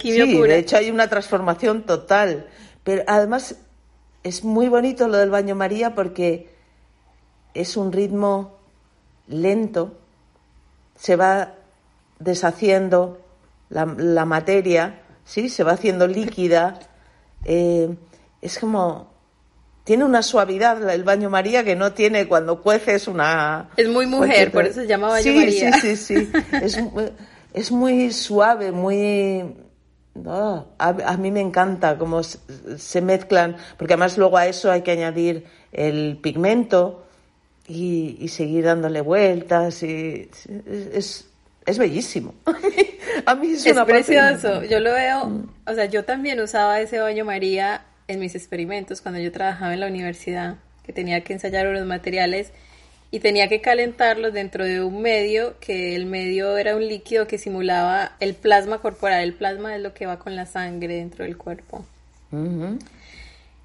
sí, 0.00 0.40
de 0.40 0.58
hecho 0.58 0.76
hay 0.76 0.90
una 0.90 1.08
transformación 1.08 1.82
total, 1.82 2.46
pero 2.84 3.02
además 3.06 3.56
es 4.22 4.44
muy 4.44 4.68
bonito 4.68 5.08
lo 5.08 5.16
del 5.16 5.30
baño 5.30 5.54
María 5.54 5.94
porque 5.94 6.50
es 7.54 7.76
un 7.76 7.92
ritmo 7.92 8.58
lento, 9.26 9.98
se 10.96 11.16
va 11.16 11.54
deshaciendo 12.18 13.20
la, 13.68 14.24
materia, 14.24 15.00
¿sí? 15.24 15.48
se 15.48 15.64
va 15.64 15.72
haciendo 15.72 16.06
líquida. 16.06 16.78
Eh, 17.44 17.94
es 18.40 18.58
como. 18.58 19.10
Tiene 19.84 20.04
una 20.04 20.22
suavidad 20.22 20.88
el 20.90 21.02
baño 21.02 21.28
María 21.28 21.64
que 21.64 21.74
no 21.74 21.92
tiene 21.92 22.28
cuando 22.28 22.62
cueces 22.62 23.08
una. 23.08 23.70
Es 23.76 23.88
muy 23.88 24.06
mujer, 24.06 24.52
por 24.52 24.64
eso 24.64 24.82
se 24.82 24.86
llama 24.86 25.08
baño 25.08 25.34
María. 25.34 25.72
Sí, 25.72 25.96
sí, 25.96 26.16
sí. 26.16 26.32
es, 26.52 26.78
es 27.52 27.72
muy 27.72 28.12
suave, 28.12 28.70
muy. 28.70 29.56
A, 30.78 31.16
mí 31.16 31.30
me 31.30 31.40
encanta 31.40 31.96
cómo 31.98 32.22
se 32.22 33.00
mezclan, 33.00 33.56
porque 33.78 33.94
además 33.94 34.18
luego 34.18 34.36
a 34.36 34.46
eso 34.46 34.70
hay 34.70 34.82
que 34.82 34.90
añadir 34.90 35.46
el 35.72 36.18
pigmento 36.20 37.06
y, 37.66 38.28
seguir 38.28 38.64
dándole 38.64 39.00
vueltas. 39.00 39.82
Y, 39.82 40.28
es, 40.92 41.28
es 41.64 41.78
bellísimo. 41.78 42.34
A 43.26 43.34
mí, 43.34 43.52
es, 43.52 43.64
precioso. 43.86 44.64
Yo 44.64 44.80
lo 44.80 44.92
veo, 44.92 45.26
mm. 45.26 45.48
o 45.66 45.74
sea, 45.74 45.84
yo 45.84 46.04
también 46.04 46.40
usaba 46.40 46.80
ese 46.80 46.98
baño 46.98 47.24
María 47.24 47.82
en 48.08 48.20
mis 48.20 48.34
experimentos 48.34 49.00
cuando 49.00 49.20
yo 49.20 49.30
trabajaba 49.30 49.74
en 49.74 49.80
la 49.80 49.86
universidad, 49.86 50.56
que 50.84 50.92
tenía 50.92 51.22
que 51.22 51.34
ensayar 51.34 51.68
unos 51.68 51.86
materiales 51.86 52.52
y 53.14 53.20
tenía 53.20 53.46
que 53.46 53.60
calentarlos 53.60 54.32
dentro 54.32 54.64
de 54.64 54.82
un 54.82 55.02
medio, 55.02 55.60
que 55.60 55.94
el 55.94 56.06
medio 56.06 56.56
era 56.56 56.74
un 56.74 56.88
líquido 56.88 57.26
que 57.26 57.36
simulaba 57.36 58.16
el 58.20 58.34
plasma 58.34 58.78
corporal. 58.78 59.22
El 59.22 59.34
plasma 59.34 59.76
es 59.76 59.82
lo 59.82 59.92
que 59.92 60.06
va 60.06 60.18
con 60.18 60.34
la 60.34 60.46
sangre 60.46 60.96
dentro 60.96 61.24
del 61.24 61.36
cuerpo. 61.36 61.84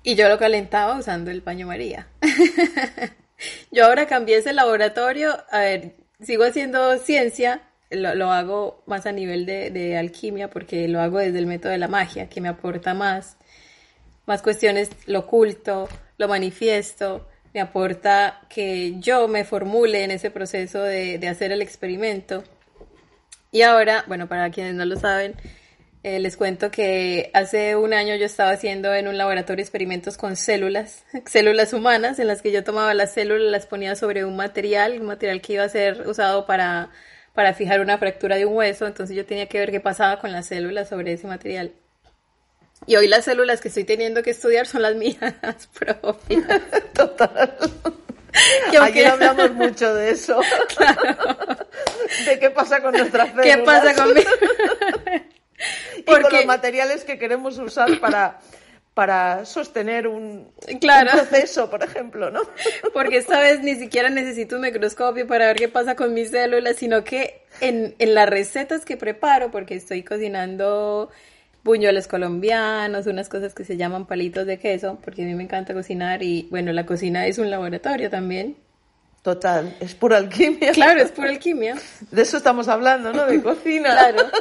Y 0.04 0.16
yo 0.16 0.28
lo 0.28 0.38
calentaba 0.38 1.00
usando 1.00 1.32
el 1.32 1.40
baño 1.40 1.66
María. 1.66 2.08
yo 3.72 3.86
ahora 3.86 4.06
cambié 4.06 4.36
ese 4.36 4.52
laboratorio, 4.52 5.38
a 5.50 5.60
ver, 5.60 5.96
sigo 6.22 6.44
haciendo 6.44 6.98
ciencia, 6.98 7.62
lo, 7.90 8.30
hago 8.34 8.84
más 8.86 9.06
a 9.06 9.14
nivel 9.14 9.46
de, 9.46 9.98
alquimia 9.98 10.50
porque 10.50 10.90
lo 10.90 11.00
hago 11.00 11.20
desde 11.20 11.40
el 11.40 11.48
método 11.48 11.72
de 11.72 11.78
la 11.78 11.88
magia, 11.88 12.28
que 12.28 12.42
me 12.42 12.50
aporta 12.50 12.94
más, 12.94 13.38
más 14.26 14.42
cuestiones, 14.42 14.90
lo 15.06 15.20
oculto, 15.20 15.88
lo 16.18 16.28
manifiesto, 16.28 17.26
me 17.54 17.62
aporta 17.62 18.42
que 18.50 19.00
yo 19.00 19.28
me 19.28 19.44
formule 19.44 20.04
en 20.04 20.12
ese 20.12 20.32
proceso 20.32 20.82
de, 20.82 21.26
hacer 21.28 21.52
el 21.52 21.62
experimento. 21.62 22.44
Y 23.52 23.62
ahora, 23.62 24.04
bueno, 24.08 24.28
para 24.28 24.50
quienes 24.52 24.76
no 24.76 24.86
lo 24.86 24.98
saben, 24.98 25.36
eh, 26.04 26.20
les 26.20 26.38
cuento 26.38 26.70
que 26.72 27.32
hace 27.34 27.76
un 27.76 27.94
año 27.94 28.16
yo 28.16 28.26
estaba 28.26 28.52
haciendo 28.52 28.94
en 28.94 29.08
un 29.08 29.18
laboratorio 29.18 29.64
experimentos 29.64 30.18
con 30.18 30.36
células, 30.36 31.06
células 31.26 31.74
humanas, 31.74 32.20
en 32.20 32.28
las 32.28 32.42
que 32.42 32.52
yo 32.52 32.64
tomaba 32.64 32.94
las 32.94 33.14
células, 33.14 33.52
las 33.52 33.66
ponía 33.66 33.96
sobre 33.96 34.26
un 34.26 34.36
material, 34.36 35.00
un 35.00 35.08
material 35.08 35.42
que 35.42 35.54
iba 35.54 35.64
a 35.64 35.70
ser 35.70 36.08
usado 36.08 36.46
para 36.46 36.92
para 37.38 37.54
fijar 37.54 37.82
una 37.82 38.00
fractura 38.00 38.36
de 38.36 38.48
un 38.48 38.56
hueso, 38.56 38.88
entonces 38.88 39.16
yo 39.16 39.24
tenía 39.24 39.46
que 39.46 39.60
ver 39.60 39.70
qué 39.70 39.80
pasaba 39.80 40.20
con 40.20 40.32
las 40.32 40.48
células 40.48 40.90
sobre 40.90 41.14
ese 41.14 41.28
material. 41.28 41.72
Y 42.86 42.96
hoy 42.96 43.08
las 43.08 43.26
células 43.26 43.60
que 43.60 43.70
estoy 43.70 43.84
teniendo 43.84 44.22
que 44.22 44.30
estudiar 44.30 44.68
son 44.68 44.84
las 44.84 44.96
mías 44.96 45.34
propias. 45.80 46.62
Total. 46.94 47.58
Aquí 48.82 49.04
hablamos 49.04 49.52
mucho 49.54 49.94
de 49.96 50.12
eso. 50.12 50.40
De 52.26 52.40
qué 52.40 52.50
pasa 52.50 52.82
con 52.82 52.94
nuestras 52.94 53.30
células. 53.30 53.46
¿Qué 53.46 53.64
pasa 53.64 53.96
conmigo? 53.96 54.30
y 55.98 56.04
con 56.04 56.22
los 56.22 56.46
materiales 56.46 57.04
que 57.04 57.18
queremos 57.18 57.58
usar 57.58 58.00
para, 58.00 58.40
para 58.94 59.46
sostener 59.46 60.08
un, 60.08 60.52
claro. 60.80 61.12
proceso, 61.12 61.70
por 61.70 61.84
ejemplo, 61.84 62.30
¿no? 62.30 62.42
Porque 62.94 63.18
esta 63.18 63.40
vez 63.40 63.62
ni 63.62 63.76
siquiera 63.76 64.10
necesito 64.10 64.58
un 64.58 64.62
microscopio 64.62 65.26
para 65.26 65.48
ver 65.48 65.58
qué 65.58 65.68
pasa 65.68 65.96
con 65.96 66.14
mis 66.14 66.30
células, 66.30 66.76
sino 66.76 67.04
que 67.04 67.42
en, 67.60 67.96
en 67.98 68.14
las 68.14 68.30
recetas 68.30 68.86
que 68.86 68.98
preparo, 68.98 69.50
porque 69.50 69.76
estoy 69.76 70.04
cocinando 70.04 71.10
buñuelos 71.68 72.08
colombianos, 72.08 73.06
unas 73.06 73.30
cosas 73.30 73.54
que 73.54 73.64
se 73.64 73.78
llaman 73.78 74.08
palitos 74.08 74.48
de 74.48 74.58
queso, 74.58 74.98
porque 75.04 75.22
a 75.22 75.26
mí 75.26 75.36
me 75.36 75.44
encanta 75.44 75.76
cocinar 75.76 76.24
y 76.24 76.48
bueno, 76.50 76.74
la 76.74 76.88
cocina 76.88 77.28
es 77.28 77.38
un 77.38 77.52
laboratorio 77.52 78.10
también. 78.10 78.58
Total, 79.22 79.76
es 79.80 79.94
pura 79.94 80.18
alquimia. 80.18 80.72
Claro, 80.72 81.02
es 81.02 81.12
pura 81.12 81.30
alquimia. 81.30 81.76
De 82.10 82.22
eso 82.22 82.38
estamos 82.38 82.68
hablando, 82.68 83.14
¿no? 83.14 83.26
De 83.28 83.42
cocina. 83.44 83.90
Claro. 83.90 84.32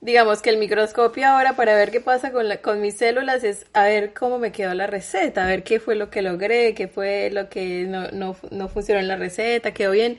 digamos 0.00 0.40
que 0.40 0.50
el 0.50 0.56
microscopio 0.56 1.28
ahora 1.28 1.54
para 1.54 1.76
ver 1.76 1.90
qué 1.90 2.00
pasa 2.00 2.32
con, 2.32 2.48
la, 2.48 2.62
con 2.62 2.80
mis 2.80 2.96
células 2.96 3.44
es 3.44 3.66
a 3.74 3.84
ver 3.84 4.14
cómo 4.14 4.38
me 4.38 4.50
quedó 4.50 4.72
la 4.74 4.86
receta, 4.86 5.44
a 5.44 5.46
ver 5.46 5.62
qué 5.62 5.78
fue 5.78 5.94
lo 5.94 6.08
que 6.08 6.22
logré, 6.22 6.74
qué 6.74 6.88
fue 6.88 7.30
lo 7.30 7.48
que 7.48 7.84
no, 7.86 8.10
no, 8.10 8.34
no 8.50 8.68
funcionó 8.68 9.00
en 9.00 9.08
la 9.08 9.16
receta, 9.16 9.72
quedó 9.72 9.92
bien. 9.92 10.18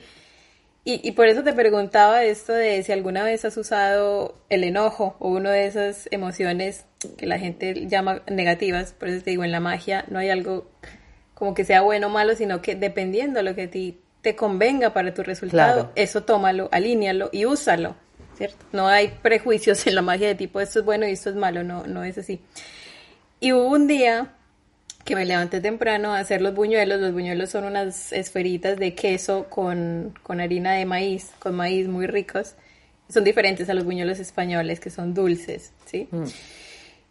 Y, 0.82 1.06
y, 1.06 1.12
por 1.12 1.26
eso 1.26 1.42
te 1.42 1.52
preguntaba 1.52 2.24
esto 2.24 2.54
de 2.54 2.82
si 2.82 2.92
alguna 2.92 3.22
vez 3.22 3.44
has 3.44 3.56
usado 3.58 4.34
el 4.48 4.64
enojo 4.64 5.14
o 5.18 5.28
una 5.28 5.50
de 5.50 5.66
esas 5.66 6.08
emociones 6.10 6.86
que 7.18 7.26
la 7.26 7.38
gente 7.38 7.86
llama 7.86 8.22
negativas, 8.30 8.94
por 8.94 9.08
eso 9.08 9.22
te 9.22 9.30
digo, 9.30 9.44
en 9.44 9.52
la 9.52 9.60
magia 9.60 10.06
no 10.08 10.18
hay 10.18 10.30
algo 10.30 10.70
como 11.34 11.54
que 11.54 11.64
sea 11.64 11.82
bueno 11.82 12.06
o 12.06 12.10
malo, 12.10 12.34
sino 12.34 12.62
que 12.62 12.76
dependiendo 12.76 13.38
de 13.38 13.42
lo 13.42 13.54
que 13.54 13.64
a 13.64 13.70
ti 13.70 14.00
te 14.22 14.36
convenga 14.36 14.92
para 14.92 15.14
tu 15.14 15.22
resultado, 15.22 15.92
eso 15.96 16.22
tómalo, 16.24 16.68
alíñalo 16.72 17.30
y 17.32 17.46
úsalo. 17.46 17.96
No 18.72 18.88
hay 18.88 19.08
prejuicios 19.22 19.86
en 19.86 19.94
la 19.94 20.02
magia 20.02 20.28
de 20.28 20.34
tipo 20.34 20.60
esto 20.60 20.80
es 20.80 20.84
bueno 20.84 21.06
y 21.06 21.12
esto 21.12 21.30
es 21.30 21.36
malo, 21.36 21.62
no, 21.62 21.86
no 21.86 22.04
es 22.04 22.18
así. 22.18 22.40
Y 23.38 23.52
hubo 23.52 23.68
un 23.68 23.86
día 23.86 24.34
que 25.10 25.16
me 25.16 25.26
levanté 25.26 25.60
temprano 25.60 26.14
a 26.14 26.20
hacer 26.20 26.40
los 26.40 26.54
buñuelos. 26.54 27.00
Los 27.00 27.12
buñuelos 27.12 27.50
son 27.50 27.64
unas 27.64 28.12
esferitas 28.12 28.78
de 28.78 28.94
queso 28.94 29.46
con, 29.50 30.14
harina 30.28 30.74
de 30.74 30.86
maíz, 30.86 31.32
con 31.40 31.56
maíz 31.56 31.88
muy 31.88 32.06
ricos. 32.06 32.54
Son 33.08 33.24
diferentes 33.24 33.68
a 33.68 33.74
los 33.74 33.84
buñuelos 33.84 34.20
españoles, 34.20 34.78
que 34.78 34.88
son 34.88 35.12
dulces, 35.12 35.72
¿sí? 35.84 36.06
Mm. 36.12 36.26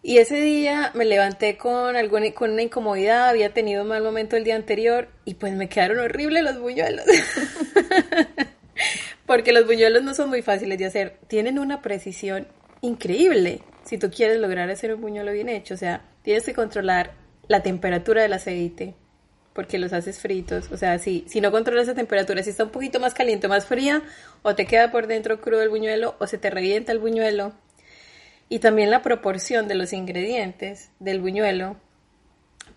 Y 0.01 0.19
ese 0.19 0.39
día 0.39 0.91
me 0.93 1.03
levanté 1.03 1.57
con, 1.57 1.97
alguna, 1.97 2.31
con 2.31 2.51
una 2.51 2.61
incomodidad, 2.61 3.27
había 3.27 3.53
tenido 3.53 3.81
un 3.81 3.89
mal 3.89 4.01
momento 4.01 4.37
el 4.37 4.45
día 4.45 4.55
anterior 4.55 5.09
y 5.25 5.33
pues 5.33 5.53
me 5.55 5.67
quedaron 5.67 5.99
horribles 5.99 6.41
los 6.41 6.57
buñuelos. 6.57 7.03
Porque 9.25 9.51
los 9.51 9.65
buñuelos 9.65 10.03
no 10.03 10.13
son 10.13 10.29
muy 10.29 10.41
fáciles 10.41 10.79
de 10.79 10.85
hacer. 10.85 11.17
Tienen 11.27 11.59
una 11.59 11.81
precisión 11.81 12.47
increíble 12.79 13.59
si 13.83 13.97
tú 13.97 14.09
quieres 14.09 14.39
lograr 14.39 14.69
hacer 14.69 14.93
un 14.93 15.01
buñuelo 15.01 15.33
bien 15.33 15.49
hecho. 15.49 15.73
O 15.73 15.77
sea, 15.77 16.05
tienes 16.23 16.45
que 16.45 16.53
controlar 16.53 17.18
la 17.49 17.61
temperatura 17.61 18.21
del 18.21 18.31
aceite 18.31 18.95
porque 19.53 19.77
los 19.77 19.91
haces 19.91 20.19
fritos. 20.19 20.71
O 20.71 20.77
sea, 20.77 20.99
si, 20.99 21.25
si 21.27 21.41
no 21.41 21.51
controlas 21.51 21.87
la 21.87 21.95
temperatura, 21.95 22.41
si 22.43 22.51
está 22.51 22.63
un 22.63 22.69
poquito 22.69 23.01
más 23.01 23.13
caliente 23.13 23.47
o 23.47 23.49
más 23.49 23.65
fría, 23.65 24.03
o 24.41 24.55
te 24.55 24.65
queda 24.65 24.89
por 24.89 25.07
dentro 25.07 25.41
crudo 25.41 25.61
el 25.61 25.67
buñuelo 25.67 26.15
o 26.19 26.27
se 26.27 26.37
te 26.37 26.49
revienta 26.49 26.93
el 26.93 26.99
buñuelo. 26.99 27.51
Y 28.47 28.59
también 28.59 28.89
la 28.89 29.01
proporción 29.01 29.67
de 29.67 29.75
los 29.75 29.91
ingredientes 29.91 30.91
del 30.99 31.19
buñuelo. 31.19 31.75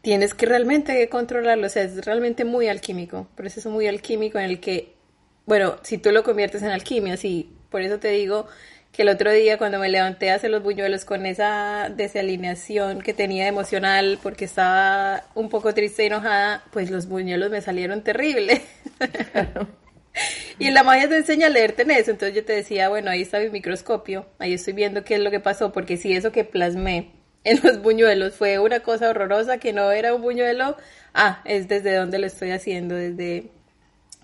Tienes 0.01 0.35
que 0.35 0.47
realmente 0.47 1.09
controlarlo, 1.09 1.69
o 1.69 1.71
sea, 1.71 1.85
es 1.85 2.05
realmente 2.05 2.45
muy 2.45 2.67
alquímico, 2.67 3.29
proceso 3.37 3.71
muy 3.71 3.87
alquímico 3.87 4.41
en 4.41 4.47
el 4.47 4.59
que 4.59 4.97
bueno, 5.45 5.77
si 5.83 5.99
tú 5.99 6.13
lo 6.13 6.23
conviertes 6.23 6.63
en 6.63 6.71
alquimia, 6.71 7.17
sí, 7.17 7.51
por 7.71 7.83
eso 7.83 7.99
te 7.99 8.09
digo 8.09 8.47
que 8.93 9.03
el 9.03 9.09
otro 9.09 9.33
día 9.33 9.57
cuando 9.57 9.79
me 9.79 9.89
levanté 9.89 10.31
a 10.31 10.35
hacer 10.35 10.51
los 10.51 10.63
buñuelos 10.63 11.07
con 11.07 11.25
esa 11.25 11.91
desalineación 11.97 13.01
que 13.01 13.15
tenía 13.15 13.49
emocional 13.49 14.19
porque 14.23 14.45
estaba 14.45 15.25
un 15.35 15.49
poco 15.49 15.73
triste 15.73 16.05
y 16.05 16.07
enojada, 16.07 16.63
pues 16.71 16.91
los 16.91 17.09
buñuelos 17.09 17.51
me 17.51 17.63
salieron 17.63 18.03
terribles. 18.03 18.61
y 20.59 20.71
la 20.71 20.83
magia 20.83 21.09
te 21.09 21.17
enseña 21.17 21.47
a 21.47 21.51
leerte 21.51 21.83
en 21.83 21.93
eso, 21.93 22.11
entonces 22.11 22.37
yo 22.37 22.45
te 22.45 22.53
decía, 22.53 22.91
bueno, 22.91 23.11
ahí 23.11 23.23
está 23.23 23.41
mi 23.41 23.49
microscopio, 23.49 24.27
ahí 24.39 24.53
estoy 24.53 24.75
viendo 24.75 25.05
qué 25.05 25.15
es 25.15 25.21
lo 25.21 25.31
que 25.31 25.41
pasó, 25.41 25.73
porque 25.73 25.97
si 25.97 26.13
eso 26.13 26.31
que 26.31 26.45
plasmé 26.45 27.13
en 27.45 27.61
los 27.63 27.81
buñuelos 27.81 28.35
fue 28.35 28.59
una 28.59 28.81
cosa 28.81 29.09
horrorosa 29.09 29.57
que 29.57 29.73
no 29.73 29.91
era 29.91 30.15
un 30.15 30.21
buñuelo, 30.21 30.77
ah, 31.15 31.41
es 31.47 31.67
desde 31.67 31.95
donde 31.95 32.19
lo 32.19 32.27
estoy 32.27 32.51
haciendo, 32.51 32.95
desde 32.95 33.51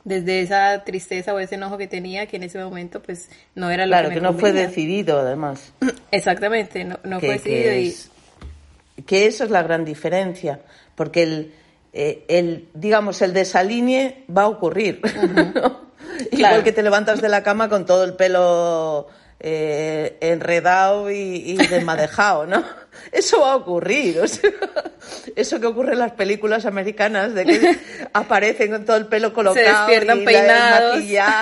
desde 0.09 0.40
esa 0.40 0.83
tristeza 0.85 1.35
o 1.35 1.38
ese 1.38 1.57
enojo 1.57 1.79
que 1.79 1.87
tenía, 1.87 2.27
que 2.27 2.37
en 2.37 2.44
ese 2.44 2.59
momento 2.59 3.01
pues 3.01 3.29
no 3.55 3.71
era 3.71 3.87
lo 3.87 3.90
claro, 3.90 4.09
que, 4.09 4.16
me 4.16 4.21
que 4.21 4.27
no 4.27 4.35
fue 4.35 4.53
decidido 4.53 5.21
además. 5.21 5.73
Exactamente, 6.11 6.85
no, 6.85 6.99
no 7.05 7.21
fue 7.21 7.35
decidido. 7.35 7.71
Que, 7.71 7.81
y... 7.83 9.03
que 9.03 9.27
eso 9.27 9.44
es 9.44 9.51
la 9.51 9.62
gran 9.62 9.85
diferencia, 9.85 10.61
porque 10.94 11.23
el, 11.23 11.55
eh, 11.92 12.25
el 12.29 12.68
digamos, 12.75 13.23
el 13.23 13.35
desalinee 13.35 14.25
va 14.35 14.42
a 14.42 14.49
ocurrir. 14.49 15.01
Igual 16.33 16.64
que 16.64 16.73
te 16.73 16.83
levantas 16.83 17.21
de 17.21 17.29
la 17.29 17.42
cama 17.42 17.68
con 17.68 17.87
todo 17.87 18.05
el 18.05 18.14
pelo 18.14 19.09
eh, 19.40 20.16
enredado 20.20 21.11
y, 21.11 21.57
desmadejado, 21.57 22.46
¿no? 22.46 22.64
Eso 23.12 23.40
va 23.40 23.53
a 23.53 23.57
ocurrir. 23.57 24.20
eso 25.37 25.61
que 25.61 25.66
ocurre 25.66 25.92
en 25.92 26.01
las 26.01 26.12
películas 26.12 26.66
americanas, 26.66 27.33
de 27.33 27.44
que 27.44 27.79
aparecen 28.12 28.72
con 28.72 28.85
todo 28.85 28.96
el 28.96 29.07
pelo 29.07 29.33
colocado. 29.33 29.64
Se 29.64 29.72
despiertan 29.72 30.24
peinados, 30.24 30.96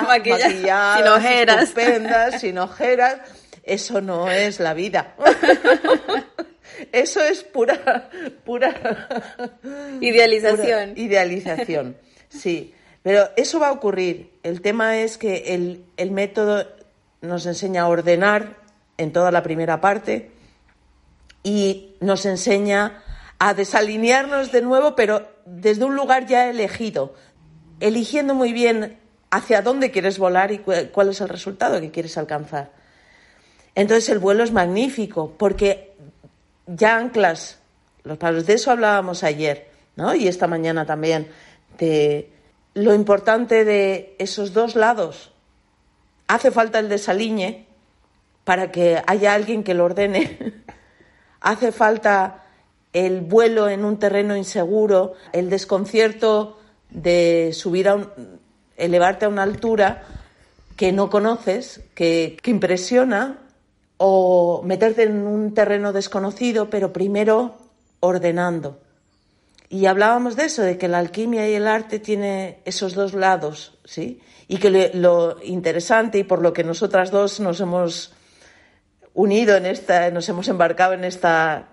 maquillados, 0.07 0.97
sin 0.97 1.07
ojeras. 1.07 2.39
sin 2.39 2.57
ojeras. 2.59 3.17
Eso 3.63 3.99
no 3.99 4.29
es 4.29 4.59
la 4.59 4.75
vida. 4.75 5.15
Eso 6.91 7.21
es 7.23 7.43
pura, 7.43 8.09
pura 8.45 9.09
idealización. 9.99 10.93
idealización, 10.95 11.97
sí. 12.29 12.73
Pero 13.01 13.29
eso 13.35 13.59
va 13.59 13.69
a 13.69 13.71
ocurrir. 13.71 14.31
El 14.43 14.61
tema 14.61 14.97
es 14.97 15.17
que 15.17 15.55
el, 15.55 15.85
el 15.97 16.11
método 16.11 16.67
nos 17.21 17.45
enseña 17.45 17.83
a 17.83 17.87
ordenar 17.87 18.57
en 18.97 19.11
toda 19.11 19.31
la 19.31 19.43
primera 19.43 19.81
parte 19.81 20.31
y 21.43 21.95
nos 21.99 22.25
enseña 22.25 23.03
a 23.39 23.53
desalinearnos 23.53 24.51
de 24.51 24.61
nuevo, 24.61 24.95
pero 24.95 25.27
desde 25.45 25.85
un 25.85 25.95
lugar 25.95 26.25
ya 26.25 26.49
elegido, 26.49 27.13
eligiendo 27.79 28.33
muy 28.33 28.53
bien 28.53 28.97
hacia 29.29 29.61
dónde 29.61 29.91
quieres 29.91 30.17
volar 30.17 30.51
y 30.51 30.59
cuál 30.59 31.09
es 31.09 31.21
el 31.21 31.29
resultado 31.29 31.79
que 31.79 31.91
quieres 31.91 32.17
alcanzar. 32.17 32.71
Entonces 33.75 34.09
el 34.09 34.19
vuelo 34.19 34.43
es 34.43 34.51
magnífico 34.51 35.35
porque 35.37 35.95
ya 36.65 36.97
anclas 36.97 37.59
los 38.03 38.17
palos. 38.17 38.47
De 38.47 38.53
eso 38.53 38.71
hablábamos 38.71 39.23
ayer, 39.23 39.69
¿no? 39.95 40.15
Y 40.15 40.27
esta 40.27 40.47
mañana 40.47 40.85
también, 40.85 41.27
de 41.77 42.31
lo 42.73 42.93
importante 42.93 43.65
de 43.65 44.15
esos 44.17 44.53
dos 44.53 44.75
lados, 44.75 45.31
hace 46.27 46.51
falta 46.51 46.79
el 46.79 46.89
desaliñe 46.89 47.67
para 48.43 48.71
que 48.71 49.01
haya 49.05 49.33
alguien 49.33 49.63
que 49.63 49.73
lo 49.73 49.85
ordene. 49.85 50.37
hace 51.41 51.71
falta 51.71 52.45
el 52.93 53.21
vuelo 53.21 53.69
en 53.69 53.85
un 53.85 53.99
terreno 53.99 54.35
inseguro, 54.35 55.13
el 55.33 55.49
desconcierto 55.49 56.59
de 56.89 57.51
subir 57.53 57.89
a 57.89 57.95
un, 57.95 58.09
elevarte 58.77 59.25
a 59.25 59.29
una 59.29 59.43
altura 59.43 60.03
que 60.75 60.91
no 60.91 61.09
conoces, 61.09 61.81
que, 61.95 62.37
que 62.41 62.51
impresiona, 62.51 63.39
o 63.97 64.61
meterte 64.63 65.03
en 65.03 65.25
un 65.25 65.53
terreno 65.53 65.91
desconocido, 65.91 66.69
pero 66.69 66.93
primero 66.93 67.57
ordenando. 67.99 68.79
Y 69.69 69.87
hablábamos 69.87 70.35
de 70.35 70.45
eso, 70.45 70.61
de 70.61 70.77
que 70.77 70.87
la 70.87 70.99
alquimia 70.99 71.49
y 71.49 71.55
el 71.55 71.67
arte 71.67 71.99
tiene 71.99 72.59
esos 72.63 72.93
dos 72.93 73.13
lados, 73.13 73.77
¿sí? 73.83 74.21
Y 74.47 74.57
que 74.57 74.91
lo 74.93 75.37
interesante 75.43 76.19
y 76.19 76.23
por 76.23 76.41
lo 76.41 76.53
que 76.53 76.63
nosotras 76.63 77.11
dos 77.11 77.39
nos 77.39 77.59
hemos 77.59 78.13
unido 79.17 79.57
en 79.57 79.65
esta, 79.65 80.11
nos 80.11 80.29
hemos 80.29 80.47
embarcado 80.47 80.93
en 80.93 81.03
esta, 81.03 81.69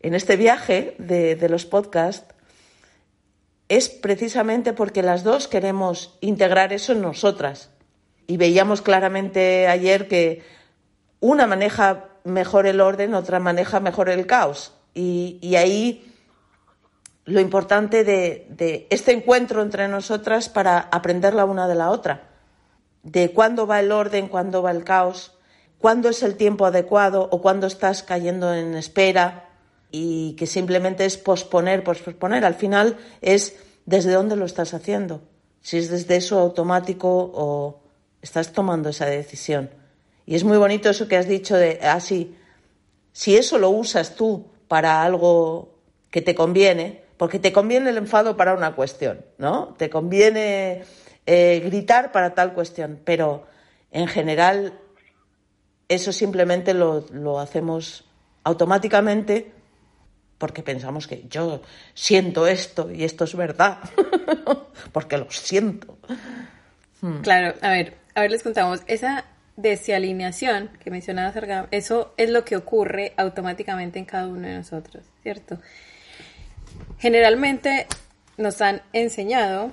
en 0.00 0.14
este 0.14 0.36
viaje 0.36 0.94
de, 0.98 1.48
los 1.50 1.66
podcasts, 1.66 2.34
es 3.68 3.90
precisamente 3.90 4.72
porque 4.72 5.02
las 5.02 5.22
dos 5.22 5.48
queremos 5.48 6.16
integrar 6.22 6.72
eso 6.72 6.92
en 6.92 7.02
nosotras. 7.02 7.70
Y 8.26 8.38
veíamos 8.38 8.80
claramente 8.80 9.68
ayer 9.68 10.08
que 10.08 10.42
una 11.20 11.46
maneja 11.46 12.06
mejor 12.24 12.66
el 12.66 12.80
orden, 12.80 13.12
otra 13.12 13.38
maneja 13.38 13.80
mejor 13.80 14.08
el 14.08 14.26
caos. 14.26 14.72
Y, 14.94 15.38
y 15.42 15.56
ahí 15.56 16.14
lo 17.28 17.40
importante 17.40 18.04
de, 18.04 18.86
este 18.88 19.12
encuentro 19.12 19.62
entre 19.62 19.86
nosotras 19.86 20.48
para 20.48 20.78
aprender 20.78 21.34
la 21.34 21.44
una 21.44 21.68
de 21.68 21.74
la 21.74 21.90
otra, 21.90 22.30
de 23.02 23.32
cuándo 23.32 23.66
va 23.66 23.80
el 23.80 23.92
orden, 23.92 24.28
cuándo 24.28 24.62
va 24.62 24.70
el 24.70 24.82
caos, 24.82 25.36
cuándo 25.78 26.08
es 26.08 26.22
el 26.22 26.36
tiempo 26.36 26.64
adecuado 26.64 27.28
o 27.30 27.42
cuándo 27.42 27.66
estás 27.66 28.02
cayendo 28.02 28.54
en 28.54 28.74
espera 28.74 29.50
y 29.90 30.36
que 30.36 30.46
simplemente 30.46 31.04
es 31.04 31.18
posponer, 31.18 31.84
posponer. 31.84 32.46
Al 32.46 32.54
final 32.54 32.96
es 33.20 33.56
desde 33.84 34.12
dónde 34.12 34.36
lo 34.36 34.46
estás 34.46 34.72
haciendo, 34.72 35.20
si 35.60 35.76
es 35.76 35.90
desde 35.90 36.16
eso 36.16 36.38
automático 36.38 37.30
o 37.34 37.80
estás 38.22 38.52
tomando 38.52 38.88
esa 38.88 39.04
decisión. 39.04 39.68
Y 40.24 40.34
es 40.34 40.44
muy 40.44 40.56
bonito 40.56 40.88
eso 40.88 41.08
que 41.08 41.16
has 41.16 41.28
dicho 41.28 41.56
de, 41.56 41.78
así, 41.82 42.34
ah, 42.34 42.38
si 43.12 43.36
eso 43.36 43.58
lo 43.58 43.68
usas 43.68 44.14
tú 44.14 44.46
para 44.66 45.02
algo 45.02 45.74
que 46.10 46.22
te 46.22 46.34
conviene, 46.34 47.07
porque 47.18 47.38
te 47.38 47.52
conviene 47.52 47.90
el 47.90 47.98
enfado 47.98 48.36
para 48.36 48.54
una 48.54 48.74
cuestión, 48.74 49.24
¿no? 49.36 49.74
Te 49.76 49.90
conviene 49.90 50.84
eh, 51.26 51.60
gritar 51.64 52.12
para 52.12 52.34
tal 52.34 52.54
cuestión, 52.54 53.00
pero 53.04 53.46
en 53.90 54.06
general 54.06 54.78
eso 55.88 56.12
simplemente 56.12 56.72
lo, 56.74 57.04
lo 57.10 57.40
hacemos 57.40 58.04
automáticamente 58.44 59.52
porque 60.38 60.62
pensamos 60.62 61.08
que 61.08 61.24
yo 61.28 61.60
siento 61.94 62.46
esto 62.46 62.90
y 62.92 63.04
esto 63.04 63.24
es 63.24 63.34
verdad, 63.34 63.78
porque 64.92 65.18
lo 65.18 65.28
siento. 65.30 65.98
Hmm. 67.00 67.20
Claro, 67.22 67.54
a 67.60 67.70
ver, 67.70 67.96
a 68.14 68.20
ver 68.20 68.30
les 68.30 68.42
contamos, 68.44 68.82
esa 68.86 69.24
desalineación 69.56 70.70
que 70.82 70.92
mencionaba 70.92 71.32
Sergam, 71.32 71.66
eso 71.72 72.14
es 72.16 72.30
lo 72.30 72.44
que 72.44 72.56
ocurre 72.56 73.12
automáticamente 73.16 73.98
en 73.98 74.04
cada 74.04 74.28
uno 74.28 74.46
de 74.46 74.54
nosotros, 74.54 75.04
¿cierto? 75.22 75.58
Generalmente 76.98 77.86
nos 78.36 78.60
han 78.60 78.82
enseñado 78.92 79.72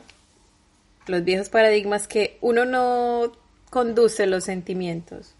los 1.07 1.23
viejos 1.23 1.49
paradigmas 1.49 2.07
que 2.07 2.37
uno 2.41 2.65
no 2.65 3.31
conduce 3.69 4.25
los 4.27 4.43
sentimientos. 4.43 5.35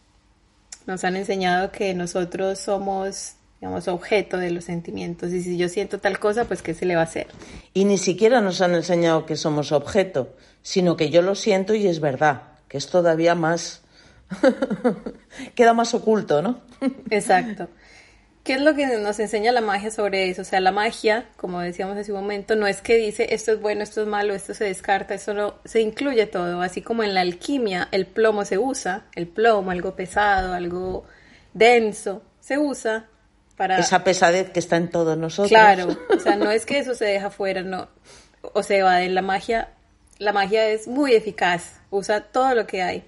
Nos 0.86 1.04
han 1.04 1.16
enseñado 1.16 1.72
que 1.72 1.94
nosotros 1.94 2.60
somos 2.60 3.36
digamos, 3.60 3.88
objeto 3.88 4.38
de 4.38 4.52
los 4.52 4.66
sentimientos. 4.66 5.32
Y 5.32 5.42
si 5.42 5.58
yo 5.58 5.70
siento 5.70 6.00
tal 6.00 6.20
cosa, 6.20 6.46
pues 6.46 6.62
¿qué 6.62 6.74
se 6.74 6.86
le 6.86 6.96
va 6.96 7.02
a 7.02 7.06
hacer? 7.06 7.28
Y 7.74 7.86
ni 7.86 7.98
siquiera 7.98 8.42
nos 8.42 8.62
han 8.62 8.76
enseñado 8.76 9.26
que 9.26 9.36
somos 9.36 9.72
objeto, 9.72 10.36
sino 10.62 10.98
que 10.98 11.10
yo 11.10 11.22
lo 11.22 11.36
siento 11.36 11.74
y 11.74 11.88
es 11.88 12.00
verdad, 12.00 12.44
que 12.68 12.78
es 12.78 12.88
todavía 12.88 13.36
más... 13.36 13.82
queda 15.56 15.74
más 15.74 15.94
oculto, 15.94 16.42
¿no? 16.42 16.62
Exacto. 17.10 17.68
¿Qué 18.46 18.54
es 18.54 18.62
lo 18.62 18.76
que 18.76 18.86
nos 19.00 19.20
enseña 19.20 19.52
la 19.52 19.62
magia 19.62 19.90
sobre 19.90 20.30
eso? 20.30 20.44
O 20.44 20.46
sea, 20.46 20.60
la 20.60 20.72
magia, 20.72 21.26
como 21.36 21.62
decíamos 21.62 21.98
hace 21.98 22.14
un 22.14 22.22
momento, 22.22 22.56
no 22.56 22.68
es 22.68 22.80
que 22.80 22.96
dice 22.96 23.34
esto 23.34 23.52
es 23.52 23.60
bueno, 23.60 23.82
esto 23.82 24.04
es 24.04 24.08
malo, 24.08 24.36
esto 24.36 24.54
se 24.54 24.66
descarta, 24.66 25.16
eso 25.16 25.34
no, 25.34 25.56
se 25.66 25.82
incluye 25.82 26.28
todo. 26.28 26.62
Así 26.62 26.84
como 26.84 27.02
en 27.02 27.16
la 27.16 27.22
alquimia 27.22 27.90
el 27.92 28.06
plomo 28.06 28.46
se 28.46 28.60
usa, 28.60 29.06
el 29.16 29.28
plomo, 29.28 29.72
algo 29.72 29.96
pesado, 29.96 30.54
algo 30.54 31.06
denso, 31.54 32.22
se 32.40 32.60
usa 32.60 33.08
esa 33.80 34.04
pesadez 34.04 34.52
que 34.52 34.60
está 34.60 34.78
en 34.78 34.92
todos 34.92 35.18
nosotros. 35.18 35.50
Claro, 35.50 35.88
o 36.16 36.20
sea, 36.20 36.36
no 36.36 36.52
es 36.52 36.68
que 36.68 36.78
eso 36.78 36.94
se 36.94 37.06
deja 37.06 37.32
fuera, 37.32 37.64
no, 37.64 37.88
o 38.42 38.62
se 38.62 38.84
va 38.84 38.98
de 38.98 39.10
la 39.10 39.24
magia, 39.24 39.70
la 40.20 40.34
magia 40.34 40.68
es 40.68 40.88
muy 40.88 41.16
eficaz, 41.16 41.80
usa 41.90 42.22
todo 42.22 42.54
lo 42.54 42.68
que 42.68 42.84
hay. 42.84 43.06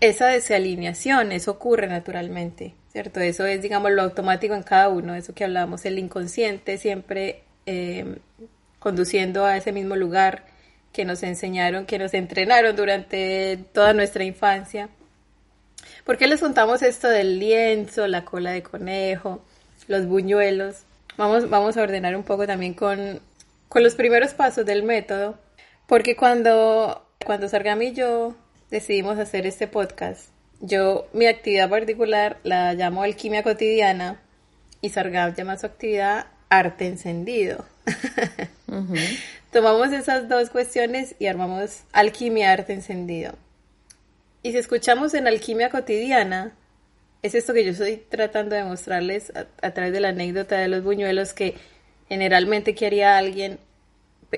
Esa 0.00 0.26
desalineación, 0.26 1.30
eso 1.30 1.52
ocurre 1.52 1.86
naturalmente, 1.86 2.74
¿cierto? 2.94 3.20
Eso 3.20 3.44
es, 3.44 3.60
digamos, 3.60 3.90
lo 3.90 4.02
automático 4.02 4.54
en 4.54 4.62
cada 4.62 4.88
uno, 4.88 5.14
eso 5.14 5.34
que 5.34 5.44
hablamos, 5.44 5.84
el 5.84 5.98
inconsciente 5.98 6.78
siempre 6.78 7.42
eh, 7.66 8.18
conduciendo 8.78 9.44
a 9.44 9.56
ese 9.56 9.72
mismo 9.72 9.96
lugar 9.96 10.46
que 10.92 11.04
nos 11.04 11.24
enseñaron, 11.24 11.86
que 11.86 11.98
nos 11.98 12.14
entrenaron 12.14 12.76
durante 12.76 13.58
toda 13.72 13.94
nuestra 13.94 14.22
infancia. 14.24 14.88
¿Por 16.04 16.18
qué 16.18 16.28
les 16.28 16.40
contamos 16.40 16.82
esto 16.82 17.08
del 17.08 17.40
lienzo, 17.40 18.06
la 18.06 18.24
cola 18.24 18.52
de 18.52 18.62
conejo? 18.62 19.42
los 19.88 20.06
buñuelos. 20.06 20.84
Vamos, 21.16 21.50
vamos 21.50 21.76
a 21.76 21.82
ordenar 21.82 22.16
un 22.16 22.22
poco 22.22 22.46
también 22.46 22.74
con, 22.74 23.20
con 23.68 23.82
los 23.82 23.96
primeros 23.96 24.34
pasos 24.34 24.64
del 24.64 24.82
método, 24.84 25.36
porque 25.86 26.16
cuando, 26.16 27.04
cuando 27.24 27.48
Sargam 27.48 27.82
y 27.82 27.92
yo 27.92 28.34
decidimos 28.70 29.18
hacer 29.18 29.46
este 29.46 29.66
podcast, 29.66 30.28
yo 30.60 31.06
mi 31.12 31.26
actividad 31.26 31.68
particular 31.68 32.38
la 32.42 32.74
llamo 32.74 33.02
alquimia 33.02 33.42
cotidiana 33.42 34.20
y 34.80 34.90
Sargam 34.90 35.34
llama 35.34 35.56
su 35.56 35.66
actividad 35.66 36.26
arte 36.48 36.86
encendido. 36.86 37.64
Tomamos 39.52 39.92
esas 39.92 40.28
dos 40.28 40.50
cuestiones 40.50 41.14
y 41.18 41.26
armamos 41.26 41.84
alquimia 41.92 42.52
arte 42.52 42.72
encendido. 42.72 43.34
Y 44.42 44.52
si 44.52 44.58
escuchamos 44.58 45.14
en 45.14 45.26
alquimia 45.26 45.70
cotidiana, 45.70 46.52
es 47.22 47.34
esto 47.34 47.54
que 47.54 47.64
yo 47.64 47.70
estoy 47.70 47.96
tratando 47.96 48.54
de 48.54 48.64
mostrarles 48.64 49.32
a, 49.62 49.70
través 49.70 49.92
de 49.94 50.00
la 50.00 50.10
anécdota 50.10 50.58
de 50.58 50.68
los 50.68 50.84
buñuelos 50.84 51.32
que 51.32 51.54
generalmente 52.08 52.74
¿qué 52.74 52.86
haría 52.86 53.16
alguien 53.16 53.58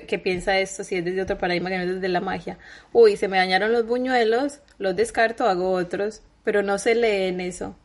que 0.05 0.19
piensa 0.19 0.59
esto 0.59 0.83
si 0.83 0.95
es 0.95 1.05
desde 1.05 1.21
otro 1.21 1.37
paradigma 1.37 1.69
que 1.69 1.77
no 1.77 1.83
es 1.83 1.95
desde 1.95 2.09
la 2.09 2.21
magia. 2.21 2.57
Uy, 2.93 3.17
se 3.17 3.27
me 3.27 3.37
dañaron 3.37 3.71
los 3.71 3.85
buñuelos, 3.85 4.59
los 4.77 4.95
descarto, 4.95 5.47
hago 5.47 5.71
otros, 5.71 6.21
pero 6.43 6.63
no 6.63 6.77
se 6.77 6.95
lee 6.95 7.27
en 7.27 7.41
eso. 7.41 7.75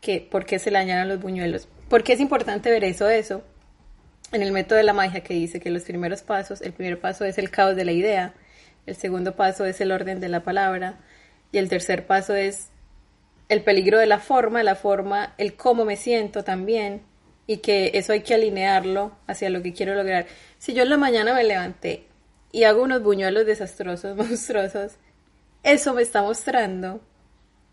que 0.00 0.20
¿Por 0.20 0.44
qué 0.44 0.58
se 0.58 0.70
le 0.70 0.78
dañaron 0.78 1.08
los 1.08 1.20
buñuelos? 1.20 1.68
¿Por 1.88 2.02
qué 2.02 2.14
es 2.14 2.20
importante 2.20 2.70
ver 2.70 2.84
eso? 2.84 3.08
Eso, 3.08 3.42
en 4.32 4.42
el 4.42 4.52
método 4.52 4.78
de 4.78 4.84
la 4.84 4.92
magia 4.92 5.22
que 5.22 5.34
dice 5.34 5.60
que 5.60 5.70
los 5.70 5.82
primeros 5.82 6.22
pasos, 6.22 6.60
el 6.60 6.72
primer 6.72 7.00
paso 7.00 7.24
es 7.24 7.38
el 7.38 7.50
caos 7.50 7.76
de 7.76 7.84
la 7.84 7.92
idea, 7.92 8.34
el 8.86 8.96
segundo 8.96 9.36
paso 9.36 9.64
es 9.64 9.80
el 9.80 9.92
orden 9.92 10.20
de 10.20 10.28
la 10.28 10.42
palabra 10.42 10.98
y 11.52 11.58
el 11.58 11.68
tercer 11.68 12.06
paso 12.06 12.34
es 12.34 12.70
el 13.48 13.62
peligro 13.62 13.98
de 13.98 14.06
la 14.06 14.18
forma, 14.18 14.62
la 14.62 14.74
forma, 14.74 15.34
el 15.38 15.54
cómo 15.54 15.84
me 15.84 15.96
siento 15.96 16.42
también, 16.44 17.02
y 17.46 17.58
que 17.58 17.92
eso 17.94 18.12
hay 18.12 18.20
que 18.20 18.34
alinearlo 18.34 19.16
hacia 19.26 19.50
lo 19.50 19.62
que 19.62 19.72
quiero 19.72 19.94
lograr. 19.94 20.26
Si 20.58 20.74
yo 20.74 20.82
en 20.82 20.90
la 20.90 20.96
mañana 20.96 21.34
me 21.34 21.44
levanté 21.44 22.06
y 22.52 22.64
hago 22.64 22.82
unos 22.82 23.02
buñuelos 23.02 23.46
desastrosos, 23.46 24.16
monstruosos, 24.16 24.92
eso 25.62 25.94
me 25.94 26.02
está 26.02 26.22
mostrando 26.22 27.00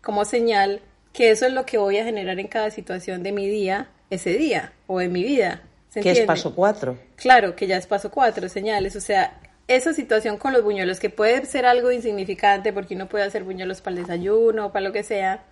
como 0.02 0.24
señal 0.24 0.80
que 1.12 1.30
eso 1.30 1.46
es 1.46 1.52
lo 1.52 1.64
que 1.64 1.78
voy 1.78 1.98
a 1.98 2.04
generar 2.04 2.38
en 2.40 2.48
cada 2.48 2.70
situación 2.70 3.22
de 3.22 3.32
mi 3.32 3.48
día, 3.48 3.88
ese 4.10 4.30
día, 4.34 4.72
o 4.86 5.00
en 5.00 5.12
mi 5.12 5.22
vida. 5.22 5.62
que 5.94 6.10
es 6.10 6.20
paso 6.22 6.54
cuatro. 6.54 6.98
Claro, 7.16 7.54
que 7.54 7.66
ya 7.68 7.76
es 7.76 7.86
paso 7.86 8.10
cuatro, 8.10 8.48
señales. 8.48 8.96
O 8.96 9.00
sea, 9.00 9.38
esa 9.68 9.94
situación 9.94 10.36
con 10.36 10.52
los 10.52 10.62
buñuelos, 10.62 10.98
que 10.98 11.10
puede 11.10 11.46
ser 11.46 11.66
algo 11.66 11.92
insignificante 11.92 12.72
porque 12.72 12.96
uno 12.96 13.08
puede 13.08 13.24
hacer 13.24 13.44
buñuelos 13.44 13.80
para 13.80 13.96
el 13.96 14.02
desayuno 14.02 14.66
o 14.66 14.72
para 14.72 14.84
lo 14.84 14.92
que 14.92 15.04
sea, 15.04 15.44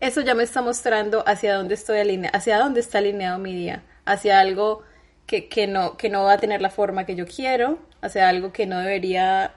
eso 0.00 0.20
ya 0.20 0.34
me 0.34 0.44
está 0.44 0.62
mostrando 0.62 1.24
hacia 1.26 1.54
dónde 1.56 1.74
estoy 1.74 1.98
alineado, 1.98 2.36
hacia 2.36 2.58
dónde 2.58 2.80
está 2.80 2.98
alineado 2.98 3.38
mi 3.38 3.54
día, 3.54 3.82
hacia 4.04 4.38
algo 4.38 4.84
que, 5.28 5.46
que, 5.46 5.66
no, 5.66 5.96
que 5.96 6.08
no 6.08 6.24
va 6.24 6.32
a 6.32 6.38
tener 6.38 6.62
la 6.62 6.70
forma 6.70 7.04
que 7.04 7.14
yo 7.14 7.26
quiero, 7.26 7.78
hacia 8.00 8.28
algo 8.28 8.50
que 8.50 8.66
no 8.66 8.80
debería 8.80 9.54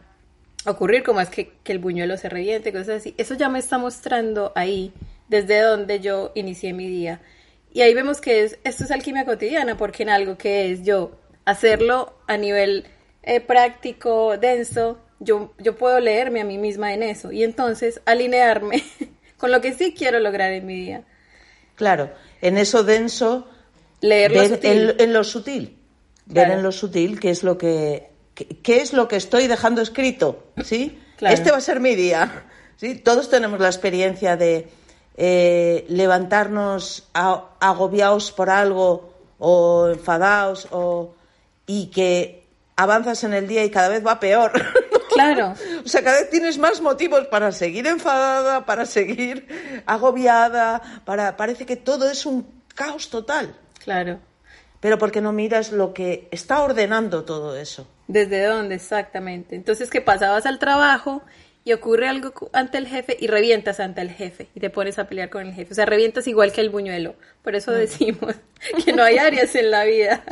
ocurrir, 0.66 1.02
como 1.02 1.22
es 1.22 1.30
que, 1.30 1.54
que 1.64 1.72
el 1.72 1.80
buñuelo 1.80 2.18
se 2.18 2.28
reviente, 2.28 2.74
cosas 2.74 2.98
así. 2.98 3.16
Eso 3.18 3.36
ya 3.36 3.48
me 3.48 3.58
está 3.58 3.78
mostrando 3.78 4.52
ahí 4.54 4.94
desde 5.30 5.62
donde 5.62 6.02
yo 6.02 6.34
inicié 6.36 6.74
mi 6.74 6.90
día. 6.90 7.22
Y 7.74 7.82
ahí 7.82 7.94
vemos 7.94 8.20
que 8.20 8.44
es, 8.44 8.60
esto 8.66 8.84
es 8.84 8.92
alquimia 8.92 9.26
cotidiana, 9.26 9.78
porque 9.78 10.04
en 10.04 10.10
algo 10.10 10.38
que 10.38 10.72
es 10.72 10.84
yo 10.84 11.18
hacerlo 11.46 12.14
a 12.28 12.36
nivel 12.36 12.86
eh, 13.24 13.40
práctico, 13.40 14.38
denso, 14.38 15.00
yo, 15.20 15.54
yo 15.58 15.78
puedo 15.78 16.02
leerme 16.02 16.42
a 16.42 16.46
mí 16.46 16.58
misma 16.58 16.94
en 16.94 17.02
eso 17.02 17.32
y 17.32 17.44
entonces 17.44 18.02
alinearme 18.06 18.84
con 19.38 19.52
lo 19.52 19.62
que 19.62 19.74
sí 19.74 19.94
quiero 19.98 20.20
lograr 20.20 20.52
en 20.52 20.66
mi 20.66 20.76
día. 20.76 21.04
Claro, 21.76 22.12
en 22.42 22.58
eso 22.58 22.84
denso, 22.84 23.48
leer 24.02 24.32
lo 24.36 24.44
sutil. 24.48 24.96
En, 25.00 25.14
lo 25.14 25.24
sutil, 25.24 25.78
ver 26.26 26.52
en 26.52 26.64
lo 26.64 26.72
sutil 26.72 27.20
qué 27.20 27.30
es 27.30 27.44
lo 27.44 27.58
que 27.58 28.12
qué, 28.34 28.82
es 28.82 28.94
lo 28.94 29.08
que 29.08 29.16
estoy 29.16 29.48
dejando 29.48 29.82
escrito, 29.82 30.44
¿sí? 30.64 31.00
Este 31.20 31.52
va 31.52 31.58
a 31.58 31.62
ser 31.62 31.80
mi 31.80 31.96
día, 31.96 32.46
¿sí? 32.78 32.96
Todos 32.96 33.30
tenemos 33.30 33.60
la 33.60 33.68
experiencia 33.68 34.38
de 34.38 34.70
eh, 35.18 35.86
levantarnos 35.88 37.08
agobiados 37.14 38.32
por 38.32 38.50
algo 38.50 39.14
o 39.38 39.90
enfadados 39.90 40.68
o 40.72 41.14
y 41.68 41.88
que 41.88 42.44
avanzas 42.76 43.24
en 43.24 43.34
el 43.34 43.48
día 43.48 43.64
y 43.64 43.70
cada 43.70 43.90
vez 43.90 44.06
va 44.06 44.20
peor. 44.20 44.52
Claro. 45.12 45.56
o 45.84 45.90
sea, 45.90 46.06
cada 46.06 46.22
vez 46.22 46.30
tienes 46.30 46.58
más 46.58 46.80
motivos 46.80 47.28
para 47.28 47.52
seguir 47.52 47.86
enfadada, 47.86 48.66
para 48.66 48.86
seguir 48.86 49.84
agobiada, 49.86 50.82
para 51.04 51.36
parece 51.36 51.66
que 51.66 51.76
todo 51.76 52.10
es 52.10 52.26
un 52.26 52.48
caos 52.74 53.10
total. 53.10 53.54
Claro. 53.84 54.20
Pero 54.80 54.98
porque 54.98 55.22
no 55.22 55.32
miras 55.32 55.72
lo 55.72 55.94
que 55.94 56.28
está 56.32 56.62
ordenando 56.64 57.24
todo 57.24 57.56
eso. 57.56 57.88
¿Desde 58.08 58.46
dónde 58.46 58.76
exactamente? 58.76 59.56
Entonces, 59.56 59.90
¿qué 59.90 60.02
pasabas 60.02 60.46
al 60.46 60.60
trabajo 60.60 61.22
y 61.64 61.74
ocurre 61.74 62.08
algo 62.08 62.34
ante 62.54 62.78
el 62.78 62.88
jefe 62.88 63.16
y 63.20 63.28
revientas 63.28 63.80
ante 63.80 64.02
el 64.02 64.10
jefe 64.10 64.48
y 64.56 64.60
te 64.60 64.70
pones 64.70 64.98
a 64.98 65.08
pelear 65.08 65.30
con 65.30 65.46
el 65.46 65.54
jefe. 65.54 65.72
O 65.72 65.76
sea, 65.76 65.86
revientas 65.86 66.28
igual 66.28 66.52
que 66.52 66.62
el 66.62 66.70
buñuelo. 66.70 67.16
Por 67.44 67.56
eso 67.56 67.72
decimos 67.72 68.36
que 68.86 68.94
no 68.94 69.04
hay 69.04 69.18
áreas 69.18 69.54
en 69.56 69.70
la 69.70 69.84
vida. 69.84 70.24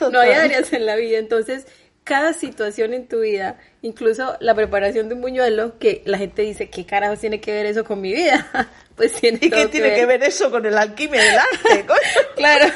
No 0.00 0.18
hay 0.18 0.32
áreas 0.32 0.72
en 0.72 0.86
la 0.86 0.96
vida. 0.96 1.18
Entonces, 1.18 1.66
cada 2.04 2.32
situación 2.32 2.94
en 2.94 3.06
tu 3.06 3.20
vida, 3.20 3.58
incluso 3.82 4.36
la 4.40 4.54
preparación 4.54 5.08
de 5.08 5.14
un 5.14 5.20
buñuelo, 5.20 5.78
que 5.78 6.02
la 6.06 6.16
gente 6.16 6.42
dice, 6.42 6.70
¿qué 6.70 6.86
carajos 6.86 7.20
tiene 7.20 7.40
que 7.40 7.52
ver 7.52 7.66
eso 7.66 7.84
con 7.84 8.00
mi 8.00 8.12
vida? 8.12 8.48
Pues 9.00 9.14
¿Y 9.22 9.48
qué 9.48 9.66
tiene 9.68 9.94
que 9.94 10.04
ver 10.04 10.22
eso 10.22 10.50
con 10.50 10.66
el 10.66 10.76
alquimia 10.76 11.22
del 11.22 11.38
arte? 11.38 11.86
claro. 12.36 12.66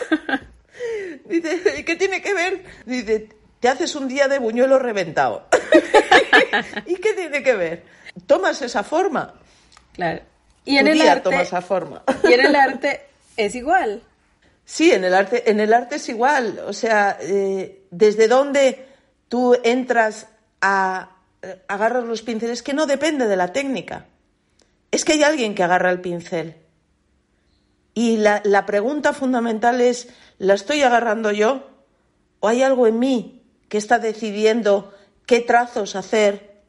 Dice, 1.26 1.74
¿y 1.76 1.82
qué 1.82 1.96
tiene 1.96 2.22
que 2.22 2.32
ver? 2.32 2.64
Dice, 2.87 3.28
te 3.60 3.68
haces 3.68 3.94
un 3.94 4.08
día 4.08 4.26
de 4.26 4.38
buñuelo 4.38 4.78
reventado. 4.78 5.46
¿Y 6.87 6.94
qué 6.94 7.12
tiene 7.12 7.42
que 7.42 7.52
ver? 7.52 7.82
Tomas 8.24 8.62
esa 8.62 8.82
forma. 8.82 9.34
Claro. 9.92 10.22
Y 10.64 10.78
en 10.78 10.87
el 10.87 11.02
arte. 11.02 11.24
Toma 11.24 11.42
esa 11.42 11.60
forma. 11.60 12.02
Y 12.22 12.32
en 12.32 12.40
el 12.40 12.56
arte 12.56 13.02
es 13.37 13.54
igual. 13.54 14.02
Sí, 14.64 14.92
en 14.92 15.04
el 15.04 15.12
arte, 15.12 15.50
en 15.50 15.60
el 15.60 15.74
arte 15.74 15.96
es 15.96 16.08
igual. 16.08 16.58
O 16.66 16.72
sea, 16.72 17.18
eh, 17.20 17.82
desde 17.90 18.28
dónde 18.28 18.87
tú 19.28 19.54
entras 19.62 20.28
a 20.62 21.18
eh, 21.42 21.60
agarrar 21.68 22.04
los 22.04 22.22
pinceles, 22.22 22.62
que 22.62 22.72
no 22.72 22.87
depende 22.87 23.28
de 23.28 23.37
la 23.37 23.52
técnica. 23.52 24.06
Es 24.94 25.04
que 25.04 25.14
hay 25.14 25.24
alguien 25.24 25.57
que 25.57 25.64
agarra 25.64 25.90
el 25.90 26.00
pincel. 26.00 26.54
Y 27.94 28.16
la, 28.16 28.40
la 28.44 28.64
pregunta 28.64 29.12
fundamental 29.12 29.80
es, 29.80 30.09
¿la 30.38 30.54
estoy 30.54 30.83
agarrando 30.83 31.33
yo? 31.33 31.68
¿O 32.38 32.46
hay 32.46 32.62
algo 32.62 32.87
en 32.87 33.00
mí 33.00 33.42
que 33.68 33.78
está 33.78 33.98
decidiendo 33.98 34.94
qué 35.26 35.40
trazos 35.40 35.96
hacer 35.96 36.62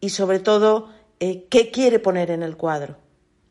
y 0.00 0.10
sobre 0.10 0.38
todo 0.38 0.90
eh, 1.18 1.48
qué 1.50 1.72
quiere 1.72 1.98
poner 1.98 2.30
en 2.30 2.44
el 2.44 2.56
cuadro. 2.56 2.96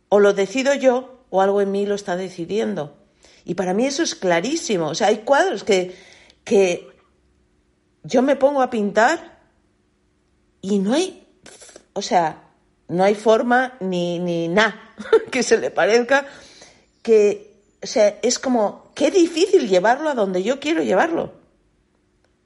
O 0.07 0.21
lo 0.21 0.31
decido 0.31 0.73
yo 0.73 1.25
o 1.29 1.41
algo 1.41 1.59
en 1.59 1.69
mí 1.69 1.85
lo 1.85 1.95
está 1.95 2.15
decidiendo. 2.15 2.95
Y 3.43 3.55
para 3.55 3.73
mí 3.73 3.85
eso 3.85 4.03
es 4.03 4.15
clarísimo. 4.15 4.87
O 4.87 4.95
sea, 4.95 5.07
hay 5.07 5.17
cuadros 5.17 5.65
que, 5.65 5.97
que 6.45 6.87
yo 8.03 8.21
me 8.21 8.37
pongo 8.37 8.61
a 8.61 8.69
pintar 8.69 9.41
y 10.61 10.79
no 10.79 10.93
hay, 10.93 11.27
o 11.91 12.01
sea, 12.01 12.48
no 12.89 13.03
hay 13.03 13.15
forma 13.15 13.75
ni, 13.79 14.19
ni 14.19 14.47
nada 14.47 14.93
que 15.31 15.43
se 15.43 15.57
le 15.57 15.71
parezca 15.71 16.25
que, 17.01 17.53
o 17.81 17.87
sea, 17.87 18.19
es 18.21 18.39
como, 18.39 18.91
qué 18.95 19.11
difícil 19.11 19.69
llevarlo 19.69 20.09
a 20.09 20.15
donde 20.15 20.43
yo 20.43 20.59
quiero 20.59 20.83
llevarlo. 20.83 21.33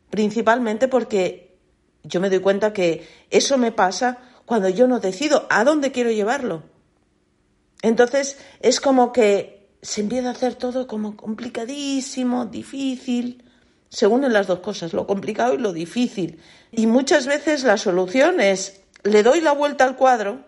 Principalmente 0.09 0.87
porque 0.87 1.57
yo 2.03 2.19
me 2.19 2.29
doy 2.29 2.39
cuenta 2.39 2.73
que 2.73 3.07
eso 3.31 3.57
me 3.57 3.71
pasa 3.71 4.19
cuando 4.45 4.69
yo 4.69 4.87
no 4.87 4.99
decido 4.99 5.47
a 5.49 5.63
dónde 5.63 5.91
quiero 5.91 6.11
llevarlo. 6.11 6.63
Entonces 7.81 8.37
es 8.61 8.79
como 8.79 9.11
que 9.11 9.69
se 9.81 10.01
empieza 10.01 10.29
a 10.29 10.31
hacer 10.33 10.55
todo 10.55 10.87
como 10.87 11.17
complicadísimo, 11.17 12.45
difícil. 12.45 13.43
Se 13.89 14.07
unen 14.07 14.33
las 14.33 14.47
dos 14.47 14.59
cosas, 14.59 14.93
lo 14.93 15.07
complicado 15.07 15.53
y 15.53 15.57
lo 15.57 15.73
difícil. 15.73 16.39
Y 16.71 16.87
muchas 16.87 17.25
veces 17.25 17.63
la 17.63 17.77
solución 17.77 18.39
es, 18.39 18.82
le 19.03 19.23
doy 19.23 19.41
la 19.41 19.53
vuelta 19.53 19.83
al 19.85 19.95
cuadro, 19.95 20.43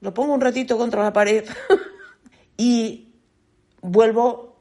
lo 0.00 0.14
pongo 0.14 0.34
un 0.34 0.40
ratito 0.40 0.78
contra 0.78 1.02
la 1.02 1.12
pared 1.12 1.44
y 2.56 3.12
vuelvo 3.82 4.56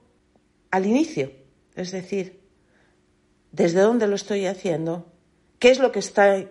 al 0.71 0.85
inicio. 0.85 1.31
Es 1.75 1.91
decir, 1.91 2.39
¿Desde 3.51 3.81
dónde 3.81 4.07
lo 4.07 4.15
estoy 4.15 4.45
haciendo? 4.45 5.05
¿Qué 5.57 5.71
es 5.71 5.79
lo 5.79 5.91
que 5.91 5.99
está 5.99 6.45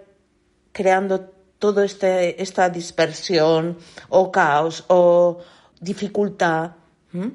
creando 0.73 1.31
toda 1.59 1.85
este, 1.85 2.43
esta 2.43 2.69
dispersión 2.71 3.79
o 4.09 4.33
caos 4.33 4.85
o 4.89 5.39
dificultad? 5.81 6.73
¿Mm? 7.13 7.29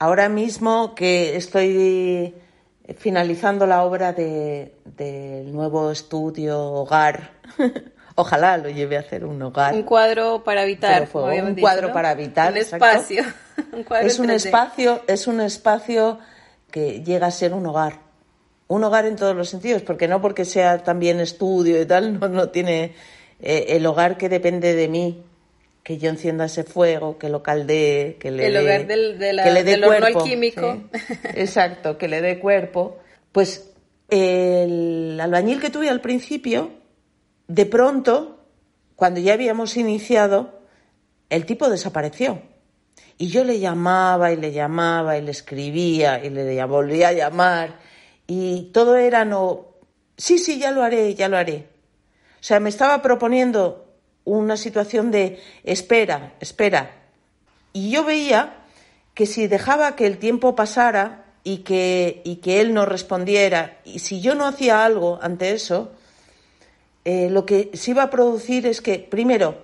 Ahora 0.00 0.28
mismo 0.28 0.94
que 0.94 1.36
estoy 1.36 2.34
finalizando 2.98 3.66
la 3.66 3.84
obra 3.84 4.12
del 4.12 5.52
nuevo 5.52 5.90
estudio 5.90 6.60
Hogar, 6.60 7.30
ojalá 8.14 8.56
lo 8.58 8.68
lleve 8.68 8.96
a 8.96 9.00
hacer 9.00 9.24
un 9.24 9.40
hogar. 9.42 9.74
Un 9.74 9.82
cuadro 9.82 10.44
para 10.44 10.62
habitar. 10.62 11.08
un 11.12 11.54
cuadro 11.56 11.92
para 11.92 12.10
habitar. 12.10 12.52
Un 12.52 12.58
espacio. 12.58 13.24
es 14.02 14.18
un 14.18 14.30
espacio, 14.30 15.02
es 15.06 15.26
un 15.26 15.40
espacio 15.40 16.18
que 16.70 17.02
llega 17.02 17.26
a 17.26 17.30
ser 17.30 17.54
un 17.54 17.66
hogar 17.66 18.04
un 18.66 18.84
hogar 18.84 19.06
en 19.06 19.16
todos 19.16 19.36
los 19.36 19.48
sentidos, 19.48 19.82
porque 19.82 20.08
no 20.08 20.20
porque 20.20 20.44
sea 20.44 20.78
también 20.78 21.20
estudio 21.20 21.80
y 21.80 21.86
tal, 21.86 22.18
no, 22.20 22.28
no 22.28 22.48
tiene 22.48 22.92
eh, 23.40 23.66
el 23.70 23.86
hogar 23.86 24.16
que 24.16 24.28
depende 24.28 24.74
de 24.74 24.88
mí, 24.88 25.22
que 25.82 25.98
yo 25.98 26.08
encienda 26.08 26.46
ese 26.46 26.64
fuego, 26.64 27.18
que 27.18 27.28
lo 27.28 27.42
caldee, 27.42 28.16
que 28.18 28.30
le 28.30 28.46
el 28.46 28.56
hogar 28.56 28.86
del, 28.86 29.18
de 29.18 29.32
la, 29.34 29.44
que 29.44 29.50
le 29.50 29.64
dé 29.64 29.72
del 29.72 29.84
cuerpo, 29.84 30.06
horno 30.06 30.18
alquímico. 30.20 30.82
¿sí? 30.92 31.14
Exacto, 31.34 31.98
que 31.98 32.08
le 32.08 32.22
dé 32.22 32.38
cuerpo. 32.38 32.98
Pues 33.32 33.70
el 34.08 35.18
albañil 35.20 35.60
que 35.60 35.68
tuve 35.68 35.90
al 35.90 36.00
principio, 36.00 36.70
de 37.48 37.66
pronto, 37.66 38.38
cuando 38.96 39.20
ya 39.20 39.34
habíamos 39.34 39.76
iniciado, 39.76 40.60
el 41.30 41.46
tipo 41.46 41.68
desapareció. 41.68 42.42
Y 43.18 43.28
yo 43.28 43.44
le 43.44 43.60
llamaba 43.60 44.32
y 44.32 44.36
le 44.36 44.52
llamaba 44.52 45.18
y 45.18 45.22
le 45.22 45.30
escribía 45.30 46.24
y 46.24 46.30
le 46.30 46.64
volvía 46.64 47.08
a 47.08 47.12
llamar 47.12 47.78
y 48.26 48.70
todo 48.72 48.96
era 48.96 49.24
no, 49.24 49.66
sí, 50.16 50.38
sí, 50.38 50.58
ya 50.58 50.70
lo 50.70 50.82
haré, 50.82 51.14
ya 51.14 51.28
lo 51.28 51.36
haré. 51.36 51.68
O 52.34 52.46
sea, 52.46 52.60
me 52.60 52.68
estaba 52.68 53.02
proponiendo 53.02 53.86
una 54.24 54.56
situación 54.56 55.10
de 55.10 55.40
espera, 55.64 56.34
espera. 56.40 56.90
Y 57.72 57.90
yo 57.90 58.04
veía 58.04 58.56
que 59.14 59.26
si 59.26 59.46
dejaba 59.46 59.96
que 59.96 60.06
el 60.06 60.18
tiempo 60.18 60.54
pasara 60.54 61.24
y 61.42 61.58
que, 61.58 62.22
y 62.24 62.36
que 62.36 62.60
él 62.60 62.72
no 62.72 62.86
respondiera, 62.86 63.78
y 63.84 63.98
si 63.98 64.20
yo 64.20 64.34
no 64.34 64.46
hacía 64.46 64.84
algo 64.84 65.18
ante 65.22 65.52
eso, 65.52 65.92
eh, 67.04 67.28
lo 67.30 67.44
que 67.46 67.70
se 67.74 67.90
iba 67.92 68.02
a 68.04 68.10
producir 68.10 68.66
es 68.66 68.80
que, 68.80 68.98
primero, 68.98 69.58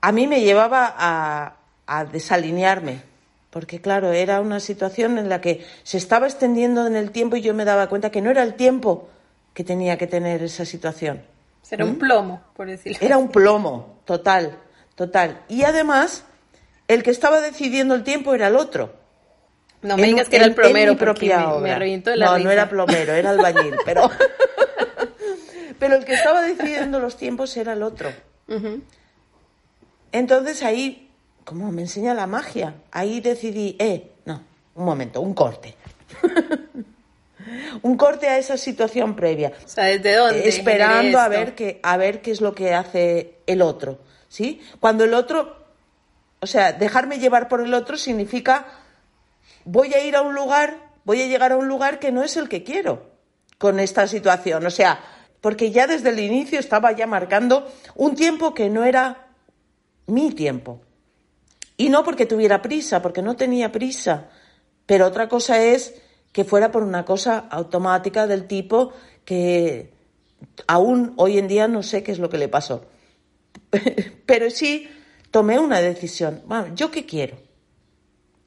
a 0.00 0.12
mí 0.12 0.26
me 0.26 0.40
llevaba 0.42 0.94
a, 0.96 1.56
a 1.86 2.04
desalinearme, 2.04 3.02
porque 3.50 3.80
claro, 3.80 4.12
era 4.12 4.40
una 4.40 4.60
situación 4.60 5.18
en 5.18 5.28
la 5.28 5.40
que 5.40 5.64
se 5.82 5.98
estaba 5.98 6.26
extendiendo 6.26 6.86
en 6.86 6.96
el 6.96 7.10
tiempo 7.10 7.36
y 7.36 7.42
yo 7.42 7.52
me 7.54 7.64
daba 7.64 7.88
cuenta 7.88 8.10
que 8.10 8.20
no 8.22 8.30
era 8.30 8.42
el 8.42 8.54
tiempo 8.54 9.08
que 9.54 9.64
tenía 9.64 9.98
que 9.98 10.06
tener 10.06 10.42
esa 10.42 10.64
situación. 10.64 11.22
Era 11.70 11.84
un 11.84 11.96
plomo, 11.98 12.42
por 12.56 12.66
decirlo 12.66 12.98
Era 13.00 13.16
un 13.16 13.28
plomo, 13.28 14.00
total, 14.04 14.58
total. 14.96 15.42
Y 15.48 15.62
además, 15.64 16.24
el 16.88 17.02
que 17.02 17.10
estaba 17.10 17.40
decidiendo 17.40 17.94
el 17.94 18.02
tiempo 18.02 18.34
era 18.34 18.48
el 18.48 18.56
otro. 18.56 18.94
No 19.82 19.96
me 19.96 20.06
digas 20.08 20.28
que 20.28 20.36
era 20.36 20.46
el 20.46 20.54
plomero, 20.54 20.92
en 20.92 20.98
mi 20.98 21.00
propia 21.00 21.38
me, 21.38 21.44
obra. 21.46 21.60
me 21.60 21.78
reviento 21.78 22.10
de 22.10 22.16
la 22.16 22.26
No, 22.26 22.34
risa. 22.36 22.44
no 22.44 22.50
era 22.52 22.68
plomero, 22.68 23.12
era 23.14 23.30
albañil, 23.30 23.74
pero... 23.84 24.10
pero 25.80 25.96
el 25.96 26.04
que 26.04 26.14
estaba 26.14 26.42
decidiendo 26.42 27.00
los 27.00 27.16
tiempos 27.16 27.56
era 27.56 27.72
el 27.72 27.82
otro. 27.82 28.12
Entonces 30.12 30.62
ahí 30.62 31.10
como 31.44 31.72
me 31.72 31.82
enseña 31.82 32.14
la 32.14 32.28
magia, 32.28 32.74
ahí 32.92 33.20
decidí, 33.20 33.74
eh, 33.80 34.12
no, 34.24 34.40
un 34.76 34.84
momento, 34.84 35.20
un 35.20 35.34
corte. 35.34 35.74
un 37.82 37.96
corte 37.96 38.28
a 38.28 38.38
esa 38.38 38.56
situación 38.56 39.16
previa. 39.16 39.52
O 39.64 39.68
sea, 39.68 39.86
¿desde 39.86 40.14
dónde? 40.14 40.48
Esperando 40.48 41.18
a 41.18 41.26
ver 41.26 41.56
qué, 41.56 41.80
a 41.82 41.96
ver 41.96 42.20
qué 42.20 42.30
es 42.30 42.40
lo 42.40 42.54
que 42.54 42.74
hace 42.74 43.34
el 43.48 43.62
otro, 43.62 43.98
¿sí? 44.28 44.60
Cuando 44.78 45.02
el 45.02 45.12
otro, 45.12 45.56
o 46.38 46.46
sea, 46.46 46.72
dejarme 46.72 47.18
llevar 47.18 47.48
por 47.48 47.62
el 47.62 47.74
otro 47.74 47.96
significa 47.96 48.66
voy 49.64 49.92
a 49.94 50.04
ir 50.04 50.14
a 50.14 50.22
un 50.22 50.36
lugar, 50.36 50.76
voy 51.04 51.20
a 51.22 51.26
llegar 51.26 51.50
a 51.50 51.56
un 51.56 51.66
lugar 51.66 51.98
que 51.98 52.12
no 52.12 52.22
es 52.22 52.36
el 52.36 52.48
que 52.48 52.62
quiero 52.62 53.10
con 53.58 53.80
esta 53.80 54.06
situación, 54.06 54.64
o 54.64 54.70
sea, 54.70 55.00
porque 55.40 55.70
ya 55.70 55.86
desde 55.86 56.10
el 56.10 56.20
inicio 56.20 56.58
estaba 56.58 56.92
ya 56.92 57.06
marcando 57.06 57.70
un 57.94 58.14
tiempo 58.14 58.54
que 58.54 58.68
no 58.68 58.84
era 58.84 59.28
mi 60.06 60.32
tiempo. 60.32 60.80
Y 61.76 61.88
no 61.88 62.04
porque 62.04 62.26
tuviera 62.26 62.60
prisa, 62.60 63.00
porque 63.00 63.22
no 63.22 63.36
tenía 63.36 63.72
prisa. 63.72 64.28
Pero 64.84 65.06
otra 65.06 65.28
cosa 65.28 65.62
es 65.62 65.94
que 66.32 66.44
fuera 66.44 66.70
por 66.70 66.82
una 66.82 67.04
cosa 67.04 67.38
automática 67.38 68.26
del 68.26 68.46
tipo 68.46 68.92
que 69.24 69.94
aún 70.66 71.14
hoy 71.16 71.38
en 71.38 71.48
día 71.48 71.68
no 71.68 71.82
sé 71.82 72.02
qué 72.02 72.12
es 72.12 72.18
lo 72.18 72.28
que 72.28 72.38
le 72.38 72.48
pasó. 72.48 72.84
Pero 74.26 74.50
sí 74.50 74.88
tomé 75.30 75.58
una 75.58 75.80
decisión. 75.80 76.42
Bueno, 76.46 76.74
¿yo 76.74 76.90
qué 76.90 77.06
quiero? 77.06 77.38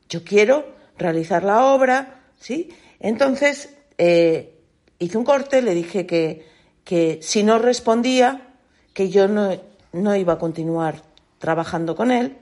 Yo 0.10 0.24
quiero 0.24 0.76
realizar 0.98 1.44
la 1.44 1.66
obra, 1.74 2.22
¿sí? 2.38 2.70
Entonces 3.00 3.76
eh, 3.98 4.60
hice 5.00 5.18
un 5.18 5.24
corte, 5.24 5.62
le 5.62 5.74
dije 5.74 6.06
que, 6.06 6.53
que 6.84 7.20
si 7.22 7.44
no 7.44 7.60
respondía, 7.60 8.48
que 8.94 9.10
yo 9.10 9.28
no, 9.28 9.58
no 9.92 10.16
iba 10.16 10.34
a 10.34 10.40
continuar 10.40 11.02
trabajando 11.40 11.96
con 11.96 12.12
él 12.12 12.38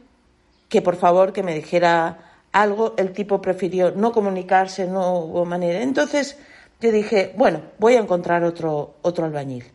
que 0.71 0.81
por 0.81 0.95
favor 0.95 1.33
que 1.33 1.43
me 1.43 1.53
dijera 1.53 2.17
algo, 2.53 2.95
el 2.97 3.11
tipo 3.11 3.41
prefirió 3.41 3.91
no 3.91 4.13
comunicarse, 4.13 4.87
no 4.87 5.17
hubo 5.17 5.43
manera. 5.43 5.81
Entonces 5.81 6.37
yo 6.79 6.93
dije, 6.93 7.33
bueno, 7.35 7.61
voy 7.77 7.95
a 7.95 7.99
encontrar 7.99 8.45
otro, 8.45 8.95
otro 9.01 9.25
albañil. 9.25 9.65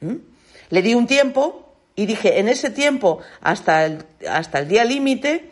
¿Mm? 0.00 0.14
Le 0.70 0.82
di 0.82 0.94
un 0.94 1.06
tiempo 1.06 1.74
y 1.94 2.06
dije, 2.06 2.40
en 2.40 2.48
ese 2.48 2.70
tiempo, 2.70 3.18
hasta 3.42 3.84
el, 3.84 4.04
hasta 4.26 4.60
el 4.60 4.68
día 4.68 4.86
límite, 4.86 5.50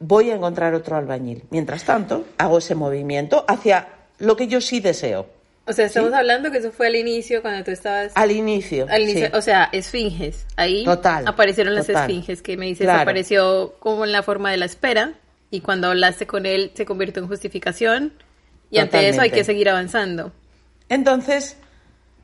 voy 0.00 0.30
a 0.30 0.36
encontrar 0.36 0.72
otro 0.72 0.96
albañil. 0.96 1.44
Mientras 1.50 1.84
tanto, 1.84 2.24
hago 2.38 2.56
ese 2.56 2.74
movimiento 2.74 3.44
hacia 3.46 3.88
lo 4.18 4.36
que 4.36 4.46
yo 4.48 4.62
sí 4.62 4.80
deseo. 4.80 5.26
O 5.66 5.72
sea, 5.72 5.86
estamos 5.86 6.10
¿Sí? 6.10 6.16
hablando 6.16 6.50
que 6.50 6.58
eso 6.58 6.70
fue 6.72 6.88
al 6.88 6.96
inicio, 6.96 7.40
cuando 7.40 7.64
tú 7.64 7.70
estabas... 7.70 8.12
Al 8.16 8.30
inicio. 8.30 8.86
Al 8.90 9.02
inicio, 9.02 9.26
sí. 9.28 9.32
o 9.34 9.40
sea, 9.40 9.70
esfinges. 9.72 10.46
Ahí 10.56 10.84
Total, 10.84 11.26
aparecieron 11.26 11.74
las 11.74 11.86
total. 11.86 12.02
esfinges 12.10 12.42
que 12.42 12.56
me 12.58 12.66
dices, 12.66 12.84
Claro. 12.84 13.00
apareció 13.00 13.74
como 13.78 14.04
en 14.04 14.12
la 14.12 14.22
forma 14.22 14.50
de 14.50 14.58
la 14.58 14.66
espera 14.66 15.14
y 15.50 15.60
cuando 15.60 15.88
hablaste 15.88 16.26
con 16.26 16.44
él 16.44 16.70
se 16.74 16.84
convirtió 16.84 17.22
en 17.22 17.28
justificación 17.28 18.12
y 18.70 18.78
ante 18.78 18.98
eso 18.98 19.04
hay 19.22 19.30
Totalmente. 19.30 19.36
que 19.38 19.44
seguir 19.44 19.68
avanzando. 19.70 20.32
Entonces, 20.90 21.56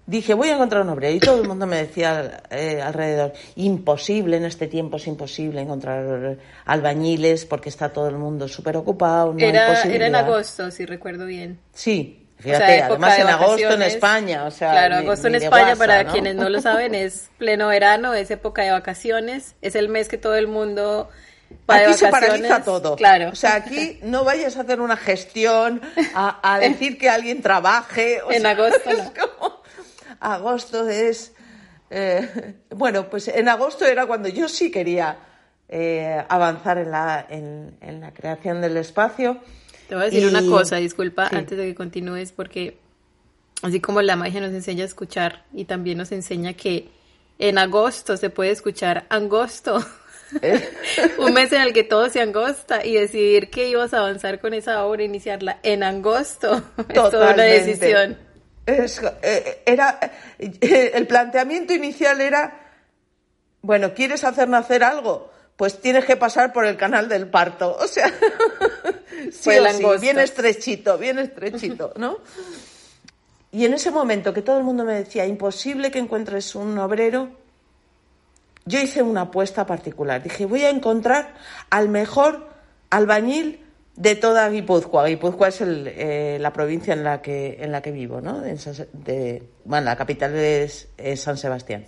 dije, 0.07 0.35
voy 0.35 0.48
a 0.50 0.55
encontrar 0.55 0.83
un 0.83 0.90
obrero. 0.90 1.14
Y 1.16 1.20
todo 1.20 1.40
el 1.40 1.48
mundo 1.48 1.66
me 1.66 1.76
decía 1.76 2.42
eh, 2.50 2.83
alrededor, 2.83 3.33
imposible, 3.57 4.37
en 4.37 4.44
este 4.44 4.66
tiempo 4.66 4.98
es 4.98 5.07
imposible 5.07 5.61
encontrar 5.62 6.37
albañiles 6.66 7.46
porque 7.46 7.68
está 7.70 7.90
todo 7.92 8.09
el 8.09 8.16
mundo 8.18 8.48
súper 8.48 8.76
ocupado. 8.76 9.35
era, 9.38 9.83
era 9.85 10.07
en 10.09 10.14
agosto, 10.14 10.70
si 10.70 10.85
recuerdo 10.85 11.24
bien. 11.26 11.59
Sí, 11.72 12.20
Fíjate, 12.40 12.83
además 12.83 13.18
en 13.18 13.29
agosto 13.29 13.70
en 13.70 13.83
España, 13.83 14.44
o 14.44 14.50
sea, 14.50 14.70
claro, 14.72 14.96
agosto 14.96 15.29
en 15.29 15.37
España 15.37 15.76
para 15.76 16.05
quienes 16.07 16.37
no 16.37 16.48
lo 16.48 16.61
saben 16.61 16.94
es 16.94 17.31
pleno 17.38 17.68
verano, 17.68 18.14
es 18.14 18.31
época 18.31 18.62
de 18.62 18.70
vacaciones, 18.70 19.55
es 19.62 19.74
el 19.74 19.88
mes 19.88 20.09
que 20.09 20.18
todo 20.18 20.37
el 20.37 20.48
mundo 20.48 21.11
aquí 21.66 21.94
se 21.94 22.09
paraliza 22.09 22.62
todo. 22.62 22.96
Claro. 22.96 23.31
O 23.31 23.35
sea, 23.35 23.57
aquí 23.57 23.98
no 24.03 24.24
vayas 24.24 24.57
a 24.57 24.62
hacer 24.62 24.81
una 24.81 24.96
gestión, 24.96 25.81
a, 26.14 26.59
decir 26.61 26.98
que 26.98 27.09
alguien 27.09 27.42
trabaje. 27.42 28.20
en 28.31 28.46
agosto 28.46 28.90
no. 28.92 29.62
agosto 30.20 30.88
es... 30.88 31.33
Eh, 31.92 32.55
bueno, 32.70 33.11
pues 33.11 33.26
en 33.26 33.48
agosto 33.48 33.85
era 33.85 34.07
cuando 34.07 34.29
yo 34.29 34.48
sí 34.48 34.70
quería 34.70 35.18
eh, 35.68 36.24
avanzar 36.29 36.79
en 36.79 36.90
la, 36.92 37.26
en, 37.29 38.00
la 38.00 38.12
creación 38.12 38.61
del 38.61 38.76
espacio. 38.76 39.38
Te 39.90 39.96
voy 39.96 40.05
a 40.05 40.07
decir 40.07 40.24
una 40.24 40.46
cosa, 40.46 40.76
disculpa, 40.76 41.26
antes 41.33 41.59
de 41.59 41.66
que 41.66 41.74
continúes, 41.74 42.31
porque 42.31 42.79
así 43.61 43.81
como 43.81 44.03
la 44.03 44.14
magia 44.14 44.40
nos 44.40 44.53
enseña 44.53 44.85
a 44.85 44.87
escuchar 44.87 45.44
y 45.53 45.64
también 45.64 45.98
nos 45.98 46.12
enseña 46.12 46.53
que 46.53 46.92
en 47.40 47.59
agosto 47.59 48.16
se 48.16 48.31
puede 48.31 48.53
escuchar 48.53 49.07
angosto. 49.09 49.85
un 51.18 51.33
mes 51.33 51.53
en 51.53 51.62
el 51.62 51.72
que 51.72 51.83
todo 51.83 52.09
se 52.09 52.20
angosta 52.20 52.87
y 52.87 52.94
decidir 52.94 53.50
que 53.50 53.68
ibas 53.68 53.92
a 53.92 53.98
avanzar 53.98 54.38
con 54.38 54.55
esa 54.55 54.85
obra, 54.85 55.03
iniciarla 55.03 55.59
en 55.64 55.83
agosto, 55.83 56.62
es 56.88 56.94
toda 56.94 57.35
una 57.35 57.42
decisión. 57.42 58.16
Eh, 58.68 59.62
era, 59.66 59.98
eh, 60.38 60.92
el 60.94 61.09
planteamiento 61.09 61.74
inicial 61.74 62.20
era, 62.20 62.61
bueno, 63.61 63.92
¿quieres 63.92 64.22
hacer 64.22 64.48
nacer 64.48 64.85
algo? 64.85 65.33
Pues 65.61 65.79
tienes 65.79 66.07
que 66.07 66.16
pasar 66.16 66.55
por 66.55 66.64
el 66.64 66.79
canal 66.79 67.07
del 67.07 67.29
parto. 67.29 67.77
O 67.79 67.87
sea, 67.87 68.11
sí, 69.31 69.51
bien 70.01 70.18
estrechito, 70.18 70.96
bien 70.96 71.18
estrechito, 71.18 71.92
¿no? 71.99 72.16
Y 73.53 73.66
en 73.66 73.75
ese 73.75 73.90
momento 73.90 74.33
que 74.33 74.40
todo 74.40 74.57
el 74.57 74.64
mundo 74.64 74.85
me 74.85 74.94
decía, 74.94 75.27
imposible 75.27 75.90
que 75.90 75.99
encuentres 75.99 76.55
un 76.55 76.79
obrero, 76.79 77.29
yo 78.64 78.81
hice 78.81 79.03
una 79.03 79.23
apuesta 79.23 79.66
particular. 79.66 80.23
Dije, 80.23 80.46
voy 80.46 80.62
a 80.62 80.70
encontrar 80.70 81.35
al 81.68 81.90
mejor 81.90 82.49
albañil 82.88 83.62
de 83.96 84.16
toda 84.16 84.49
Guipúzcoa. 84.49 85.09
Guipúzcoa 85.09 85.49
es 85.49 85.61
eh, 85.61 86.38
la 86.40 86.55
provincia 86.55 86.94
en 86.94 87.05
la 87.05 87.20
que, 87.20 87.59
en 87.61 87.70
la 87.70 87.83
que 87.83 87.90
vivo, 87.90 88.23
¿no? 88.23 88.40
de, 88.40 89.42
bueno, 89.66 89.85
la 89.85 89.96
capital 89.96 90.35
es, 90.37 90.88
San 91.16 91.37
Sebastián. 91.37 91.85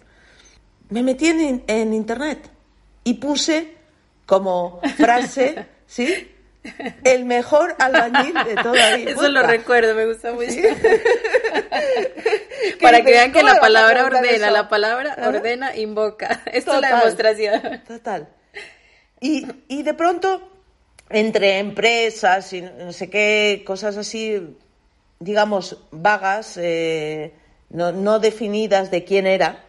Me 0.91 1.03
metí 1.03 1.29
en, 1.29 1.65
en, 1.67 1.95
internet 1.95 2.52
y 3.05 3.15
puse 3.15 3.75
como 4.27 4.81
frase, 4.97 5.67
¿sí? 5.87 6.29
El 7.03 7.25
mejor 7.25 7.75
albañil 7.79 8.35
de 8.35 8.55
toda 8.55 8.97
Guipúzcoa. 8.97 9.25
Eso 9.25 9.33
lo 9.33 9.43
recuerdo, 9.43 9.95
me 9.95 10.07
gusta 10.07 10.33
mucho. 10.33 10.53
Para 12.81 13.03
que 13.03 13.11
vean 13.11 13.33
que 13.33 13.43
la 13.43 13.59
palabra 13.59 14.05
ordena, 14.05 14.51
la 14.51 14.69
palabra 14.69 15.17
ordena, 15.27 15.77
invoca. 15.77 16.43
Esto 16.53 16.75
es 16.75 16.81
la 16.81 16.99
demostración. 16.99 17.83
Total. 17.87 18.29
Y, 19.21 19.47
y 19.69 19.83
de 19.83 19.95
pronto, 19.95 20.49
entre 21.11 21.59
empresas 21.59 22.53
y 22.53 22.63
no 22.63 22.93
sé 22.93 23.11
qué, 23.11 23.65
cosas 23.67 23.97
así, 23.97 24.57
digamos, 25.19 25.79
vagas, 25.91 26.57
eh, 26.59 27.35
no, 27.71 27.91
no, 27.91 28.21
definidas 28.21 28.91
de 28.91 29.05
quién 29.05 29.27
era, 29.27 29.65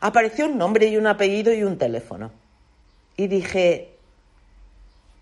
apareció 0.00 0.46
un 0.46 0.58
nombre 0.58 0.86
y 0.86 0.98
un 0.98 1.06
apellido 1.06 1.54
y 1.54 1.62
un 1.62 1.78
teléfono. 1.78 2.41
Y 3.16 3.26
dije, 3.26 3.96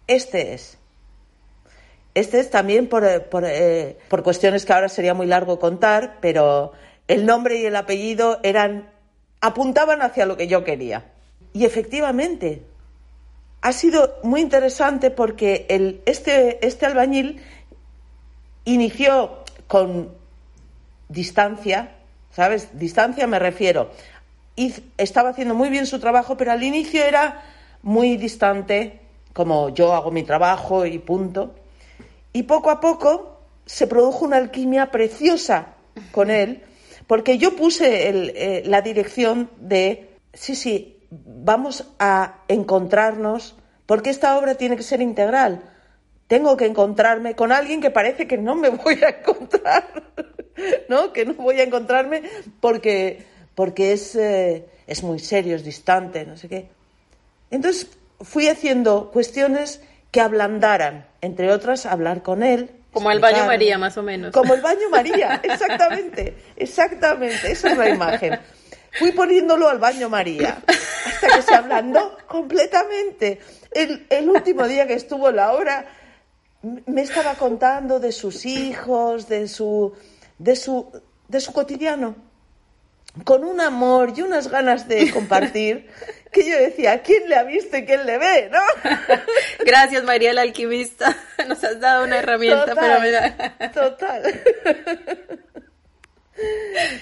este 0.07 0.55
es. 0.55 0.79
Este 2.14 2.40
es 2.40 2.50
también 2.50 2.88
por, 2.88 3.05
eh, 3.05 3.26
eh, 3.44 3.98
por, 4.09 4.22
cuestiones 4.22 4.64
que 4.64 4.72
ahora 4.72 4.88
sería 4.88 5.14
muy 5.14 5.26
largo 5.26 5.59
contar, 5.61 6.18
pero 6.20 6.72
el 7.07 7.24
nombre 7.24 7.59
y 7.59 7.66
el 7.66 7.76
apellido 7.76 8.40
eran 8.42 8.90
apuntaban 9.40 10.03
hacia 10.03 10.26
lo 10.26 10.37
que 10.37 10.48
yo 10.48 10.64
quería. 10.64 11.05
Y 11.53 11.64
efectivamente, 11.64 12.62
ha 13.62 13.72
sido 13.72 14.18
muy 14.22 14.40
interesante 14.40 15.11
porque 15.11 15.66
el, 15.68 16.03
este, 16.07 16.64
este 16.66 16.87
albañil 16.87 17.40
inició 18.64 19.44
con 19.66 20.12
distancia, 21.09 21.92
¿sabes? 22.33 22.79
Distancia 22.79 23.26
me 23.26 23.38
refiero. 23.38 23.90
Estaba 24.98 25.31
haciendo 25.31 25.55
muy 25.55 25.70
bien 25.70 25.87
su 25.87 26.00
trabajo, 26.00 26.37
pero 26.37 26.53
al 26.53 26.62
inicio 26.62 27.03
era 27.03 27.42
muy 27.82 28.16
distante, 28.16 29.00
como 29.32 29.70
yo 29.70 29.94
hago 29.94 30.10
mi 30.10 30.22
trabajo 30.22 30.86
y 30.86 30.98
punto. 30.98 31.54
Y 32.32 32.44
poco 32.44 32.70
a 32.70 32.80
poco 32.80 33.40
se 33.66 33.86
produjo 33.86 34.24
una 34.24 34.36
alquimia 34.36 34.90
preciosa 34.90 35.74
con 36.12 36.30
él, 36.30 36.62
porque 37.06 37.38
yo 37.38 37.56
puse 37.56 38.08
eh, 38.08 38.62
la 38.66 38.82
dirección 38.82 39.50
de, 39.58 40.10
sí, 40.32 40.54
sí, 40.54 40.98
vamos 41.10 41.88
a 41.98 42.42
encontrarnos, 42.48 43.56
porque 43.86 44.10
esta 44.10 44.38
obra 44.38 44.54
tiene 44.54 44.76
que 44.76 44.82
ser 44.82 45.00
integral. 45.00 45.62
Tengo 46.28 46.56
que 46.56 46.66
encontrarme 46.66 47.34
con 47.34 47.50
alguien 47.50 47.80
que 47.80 47.90
parece 47.90 48.28
que 48.28 48.38
no 48.38 48.54
me 48.54 48.68
voy 48.70 49.00
a 49.02 49.08
encontrar, 49.08 50.12
¿no? 50.88 51.12
Que 51.12 51.24
no 51.24 51.34
voy 51.34 51.58
a 51.60 51.64
encontrarme 51.64 52.22
porque, 52.60 53.24
porque 53.56 53.92
es, 53.92 54.14
eh, 54.14 54.66
es 54.86 55.02
muy 55.02 55.18
serio, 55.18 55.56
es 55.56 55.64
distante, 55.64 56.24
no 56.24 56.36
sé 56.36 56.48
qué. 56.48 56.68
Entonces 57.50 57.88
fui 58.20 58.48
haciendo 58.48 59.10
cuestiones 59.10 59.80
que 60.10 60.20
ablandaran, 60.20 61.06
entre 61.20 61.52
otras, 61.52 61.86
hablar 61.86 62.22
con 62.22 62.42
él. 62.42 62.70
Como 62.92 63.10
el 63.10 63.20
baño 63.20 63.46
María, 63.46 63.78
más 63.78 63.96
o 63.96 64.02
menos. 64.02 64.32
Como 64.32 64.54
el 64.54 64.60
baño 64.60 64.88
María, 64.90 65.40
exactamente, 65.42 66.36
exactamente, 66.56 67.52
esa 67.52 67.70
es 67.70 67.78
la 67.78 67.88
imagen. 67.88 68.38
Fui 68.98 69.12
poniéndolo 69.12 69.68
al 69.68 69.78
baño 69.78 70.08
María, 70.08 70.62
hasta 71.06 71.28
que 71.28 71.42
se 71.42 71.54
ablandó 71.54 72.18
completamente. 72.26 73.38
El, 73.70 74.06
el 74.10 74.28
último 74.28 74.66
día 74.66 74.86
que 74.86 74.94
estuvo 74.94 75.28
en 75.28 75.36
la 75.36 75.52
obra, 75.52 75.86
me 76.62 77.02
estaba 77.02 77.34
contando 77.34 78.00
de 78.00 78.10
sus 78.10 78.44
hijos, 78.44 79.28
de 79.28 79.46
su, 79.46 79.94
de 80.38 80.56
su, 80.56 80.90
de 81.28 81.40
su 81.40 81.52
cotidiano 81.52 82.29
con 83.25 83.44
un 83.44 83.61
amor 83.61 84.12
y 84.16 84.23
unas 84.23 84.49
ganas 84.49 84.88
de 84.88 85.11
compartir 85.11 85.88
que 86.33 86.49
yo 86.49 86.57
decía, 86.57 87.03
¿quién 87.03 87.29
le 87.29 87.37
ha 87.37 87.42
visto 87.42 87.77
y 87.77 87.85
quién 87.85 88.07
le 88.07 88.18
ve? 88.18 88.51
¿no? 88.51 88.61
Gracias 89.64 90.05
María 90.05 90.33
la 90.33 90.42
alquimista, 90.42 91.16
nos 91.49 91.62
has 91.64 91.81
dado 91.81 92.05
una 92.05 92.18
herramienta 92.18 92.66
total, 92.66 93.73
Total. 93.73 94.42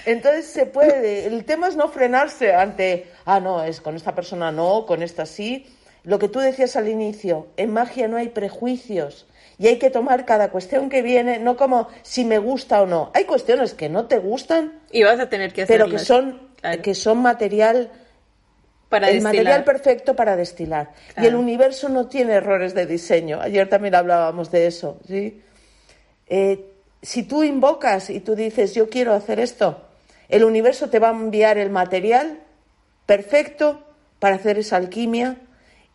Entonces 0.05 0.47
se 0.47 0.65
puede, 0.65 1.27
el 1.27 1.45
tema 1.45 1.67
es 1.67 1.75
no 1.75 1.87
frenarse 1.89 2.53
ante, 2.53 3.09
ah, 3.25 3.39
no, 3.39 3.63
es 3.63 3.79
con 3.79 3.95
esta 3.95 4.13
persona 4.13 4.51
no, 4.51 4.85
con 4.85 5.01
esta 5.01 5.25
sí. 5.25 5.65
Lo 6.03 6.17
que 6.17 6.27
tú 6.27 6.39
decías 6.39 6.75
al 6.75 6.89
inicio, 6.89 7.47
en 7.55 7.71
magia 7.71 8.07
no 8.07 8.17
hay 8.17 8.29
prejuicios 8.29 9.27
y 9.59 9.67
hay 9.67 9.77
que 9.77 9.89
tomar 9.89 10.25
cada 10.25 10.51
cuestión 10.51 10.89
que 10.89 11.01
viene, 11.01 11.37
no 11.37 11.57
como 11.57 11.89
si 12.01 12.23
me 12.23 12.37
gusta 12.37 12.81
o 12.81 12.85
no. 12.85 13.11
Hay 13.13 13.25
cuestiones 13.25 13.73
que 13.73 13.89
no 13.89 14.05
te 14.05 14.17
gustan. 14.17 14.79
Y 14.89 15.03
vas 15.03 15.19
a 15.19 15.27
tener 15.27 15.51
que 15.51 15.65
Pero 15.65 15.89
que 15.89 15.99
son, 15.99 16.49
que 16.81 16.95
son 16.95 17.21
material. 17.21 17.91
Para 18.87 19.09
el 19.09 19.19
material 19.19 19.65
perfecto 19.65 20.15
para 20.15 20.37
destilar. 20.37 20.93
Y 21.21 21.25
el 21.25 21.35
universo 21.35 21.89
no 21.89 22.07
tiene 22.07 22.35
errores 22.35 22.73
de 22.73 22.85
diseño. 22.85 23.41
Ayer 23.41 23.67
también 23.67 23.95
hablábamos 23.95 24.49
de 24.49 24.65
eso. 24.65 24.97
¿sí? 25.05 25.41
Eh, 26.27 26.65
si 27.01 27.23
tú 27.23 27.43
invocas 27.43 28.09
y 28.09 28.21
tú 28.21 28.35
dices, 28.35 28.73
yo 28.73 28.89
quiero 28.89 29.13
hacer 29.13 29.41
esto, 29.41 29.81
el 30.29 30.45
universo 30.45 30.89
te 30.89 30.99
va 30.99 31.09
a 31.09 31.11
enviar 31.11 31.57
el 31.57 31.69
material 31.69 32.39
perfecto 33.05 33.83
para 34.19 34.37
hacer 34.37 34.57
esa 34.57 34.77
alquimia 34.77 35.35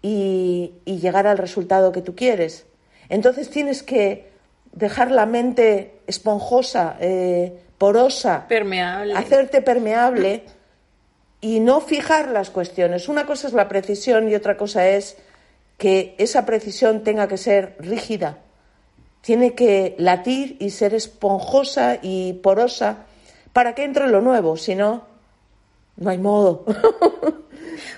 y 0.02 0.74
llegar 0.84 1.26
al 1.26 1.38
resultado 1.38 1.90
que 1.90 2.02
tú 2.02 2.14
quieres. 2.14 2.66
Entonces 3.08 3.50
tienes 3.50 3.82
que 3.82 4.30
dejar 4.72 5.10
la 5.10 5.26
mente 5.26 6.00
esponjosa, 6.06 6.96
eh, 7.00 7.52
porosa, 7.78 8.46
permeable. 8.48 9.14
hacerte 9.14 9.62
permeable 9.62 10.44
y 11.40 11.60
no 11.60 11.80
fijar 11.80 12.28
las 12.28 12.50
cuestiones. 12.50 13.08
Una 13.08 13.26
cosa 13.26 13.48
es 13.48 13.52
la 13.52 13.68
precisión 13.68 14.28
y 14.28 14.34
otra 14.34 14.56
cosa 14.56 14.88
es 14.88 15.16
que 15.76 16.14
esa 16.18 16.46
precisión 16.46 17.02
tenga 17.02 17.28
que 17.28 17.36
ser 17.36 17.76
rígida. 17.78 18.38
Tiene 19.20 19.54
que 19.54 19.94
latir 19.98 20.56
y 20.60 20.70
ser 20.70 20.94
esponjosa 20.94 21.98
y 22.00 22.34
porosa 22.34 23.06
para 23.52 23.74
que 23.74 23.84
entre 23.84 24.08
lo 24.08 24.20
nuevo, 24.20 24.56
si 24.56 24.74
no, 24.74 25.04
no 25.96 26.10
hay 26.10 26.18
modo. 26.18 26.64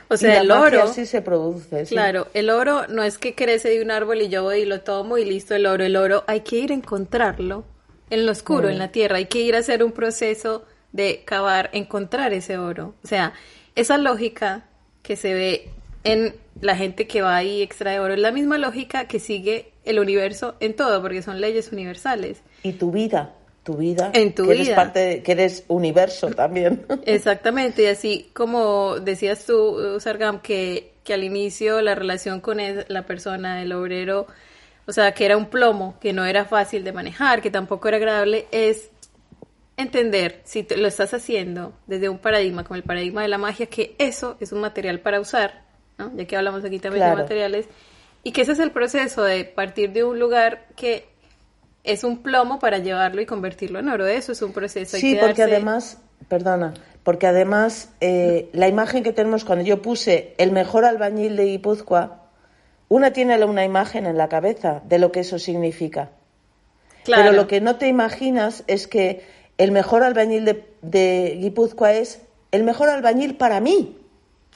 O 0.08 0.16
sea, 0.16 0.40
el 0.40 0.50
oro. 0.50 0.86
sí 0.92 1.06
se 1.06 1.22
produce. 1.22 1.84
Claro, 1.84 2.28
el 2.34 2.50
oro 2.50 2.86
no 2.88 3.02
es 3.02 3.18
que 3.18 3.34
crece 3.34 3.68
de 3.68 3.82
un 3.82 3.90
árbol 3.90 4.22
y 4.22 4.28
yo 4.28 4.42
voy 4.42 4.60
y 4.60 4.64
lo 4.64 4.80
tomo 4.80 5.18
y 5.18 5.24
listo 5.24 5.54
el 5.54 5.66
oro. 5.66 5.84
El 5.84 5.96
oro 5.96 6.24
hay 6.26 6.40
que 6.40 6.56
ir 6.56 6.70
a 6.70 6.74
encontrarlo 6.74 7.64
en 8.10 8.26
lo 8.26 8.32
oscuro, 8.32 8.68
en 8.68 8.78
la 8.78 8.88
tierra. 8.88 9.16
Hay 9.16 9.26
que 9.26 9.40
ir 9.40 9.54
a 9.54 9.58
hacer 9.58 9.82
un 9.82 9.92
proceso 9.92 10.64
de 10.92 11.22
cavar, 11.24 11.70
encontrar 11.72 12.32
ese 12.32 12.58
oro. 12.58 12.94
O 13.02 13.06
sea, 13.06 13.32
esa 13.74 13.98
lógica 13.98 14.64
que 15.02 15.16
se 15.16 15.34
ve 15.34 15.70
en 16.04 16.34
la 16.60 16.76
gente 16.76 17.06
que 17.06 17.22
va 17.22 17.36
ahí 17.36 17.58
y 17.58 17.62
extrae 17.62 18.00
oro 18.00 18.14
es 18.14 18.20
la 18.20 18.32
misma 18.32 18.58
lógica 18.58 19.06
que 19.06 19.20
sigue 19.20 19.72
el 19.84 19.98
universo 19.98 20.56
en 20.60 20.74
todo, 20.74 21.00
porque 21.00 21.22
son 21.22 21.40
leyes 21.40 21.72
universales. 21.72 22.42
Y 22.62 22.72
tu 22.72 22.90
vida, 22.90 23.34
tu 23.66 23.76
vida, 23.76 24.12
en 24.14 24.32
tu 24.32 24.44
que 24.44 24.52
vida. 24.52 24.62
eres 24.62 24.74
parte, 24.74 25.22
que 25.24 25.32
eres 25.32 25.64
universo 25.66 26.30
también. 26.30 26.86
Exactamente, 27.04 27.82
y 27.82 27.86
así 27.86 28.30
como 28.32 29.00
decías 29.00 29.44
tú, 29.44 29.98
Sargam, 29.98 30.40
que, 30.40 30.92
que 31.02 31.12
al 31.14 31.24
inicio 31.24 31.82
la 31.82 31.96
relación 31.96 32.40
con 32.40 32.58
la 32.86 33.02
persona, 33.06 33.60
el 33.60 33.72
obrero, 33.72 34.28
o 34.86 34.92
sea, 34.92 35.12
que 35.12 35.24
era 35.26 35.36
un 35.36 35.46
plomo, 35.46 35.98
que 36.00 36.12
no 36.12 36.24
era 36.24 36.44
fácil 36.44 36.84
de 36.84 36.92
manejar, 36.92 37.42
que 37.42 37.50
tampoco 37.50 37.88
era 37.88 37.96
agradable, 37.96 38.46
es 38.52 38.88
entender, 39.76 40.40
si 40.44 40.62
te, 40.62 40.76
lo 40.76 40.86
estás 40.86 41.12
haciendo 41.12 41.72
desde 41.88 42.08
un 42.08 42.18
paradigma, 42.18 42.62
como 42.62 42.76
el 42.76 42.84
paradigma 42.84 43.22
de 43.22 43.28
la 43.28 43.36
magia, 43.38 43.66
que 43.66 43.96
eso 43.98 44.36
es 44.38 44.52
un 44.52 44.60
material 44.60 45.00
para 45.00 45.18
usar, 45.20 45.64
¿no? 45.98 46.16
ya 46.16 46.24
que 46.24 46.36
hablamos 46.36 46.64
aquí 46.64 46.78
también 46.78 47.02
Claro. 47.02 47.16
de 47.16 47.22
materiales, 47.24 47.66
y 48.22 48.30
que 48.30 48.42
ese 48.42 48.52
es 48.52 48.60
el 48.60 48.70
proceso 48.70 49.24
de 49.24 49.44
partir 49.44 49.92
de 49.92 50.04
un 50.04 50.20
lugar 50.20 50.68
que 50.76 51.08
es 51.86 52.04
un 52.04 52.18
plomo 52.18 52.58
para 52.58 52.78
llevarlo 52.78 53.20
y 53.20 53.26
convertirlo 53.26 53.78
en 53.78 53.88
oro. 53.88 54.06
Eso 54.06 54.32
es 54.32 54.42
un 54.42 54.52
proceso. 54.52 54.96
hay 54.96 55.00
Sí, 55.00 55.14
que 55.14 55.20
porque 55.20 55.42
darse- 55.44 55.52
además, 55.52 55.98
perdona, 56.28 56.74
porque 57.02 57.26
además 57.26 57.90
eh, 58.00 58.48
la 58.52 58.68
imagen 58.68 59.02
que 59.02 59.12
tenemos 59.12 59.44
cuando 59.44 59.64
yo 59.64 59.80
puse 59.82 60.34
el 60.38 60.52
mejor 60.52 60.84
albañil 60.84 61.36
de 61.36 61.44
Guipúzcoa, 61.46 62.22
una 62.88 63.12
tiene 63.12 63.42
una 63.44 63.64
imagen 63.64 64.06
en 64.06 64.16
la 64.16 64.28
cabeza 64.28 64.82
de 64.88 64.98
lo 64.98 65.10
que 65.12 65.20
eso 65.20 65.38
significa. 65.38 66.10
Claro. 67.04 67.22
Pero 67.22 67.36
lo 67.36 67.46
que 67.46 67.60
no 67.60 67.76
te 67.76 67.88
imaginas 67.88 68.64
es 68.66 68.86
que 68.86 69.24
el 69.58 69.70
mejor 69.72 70.02
albañil 70.02 70.44
de, 70.44 70.64
de 70.82 71.36
Guipúzcoa 71.40 71.92
es 71.92 72.20
el 72.52 72.62
mejor 72.64 72.88
albañil 72.88 73.36
para 73.36 73.60
mí. 73.60 73.96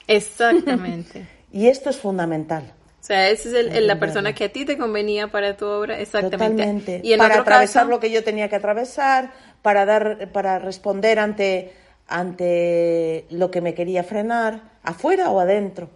Exactamente. 0.07 1.27
Y 1.53 1.67
esto 1.67 1.89
es 1.89 1.97
fundamental. 1.97 2.71
O 3.11 3.13
sea, 3.13 3.29
esa 3.29 3.49
es 3.49 3.55
el- 3.55 3.75
el- 3.75 3.87
la 3.87 3.99
persona 3.99 4.31
que 4.31 4.45
a 4.45 4.49
ti 4.53 4.63
te 4.63 4.77
convenía 4.77 5.27
para 5.27 5.57
tu 5.57 5.65
obra, 5.65 5.99
exactamente. 5.99 6.63
Totalmente. 6.63 7.01
Y 7.03 7.11
en 7.11 7.17
para 7.19 7.33
otro 7.33 7.41
atravesar 7.41 7.81
caso, 7.83 7.89
lo 7.91 7.99
que 7.99 8.09
yo 8.09 8.23
tenía 8.23 8.47
que 8.47 8.55
atravesar, 8.55 9.31
para 9.61 9.85
dar, 9.85 10.29
para 10.31 10.59
responder 10.59 11.19
ante, 11.19 11.73
ante 12.07 13.25
lo 13.29 13.51
que 13.51 13.59
me 13.59 13.73
quería 13.73 14.05
frenar, 14.05 14.61
afuera 14.83 15.29
o 15.29 15.41
adentro. 15.41 15.89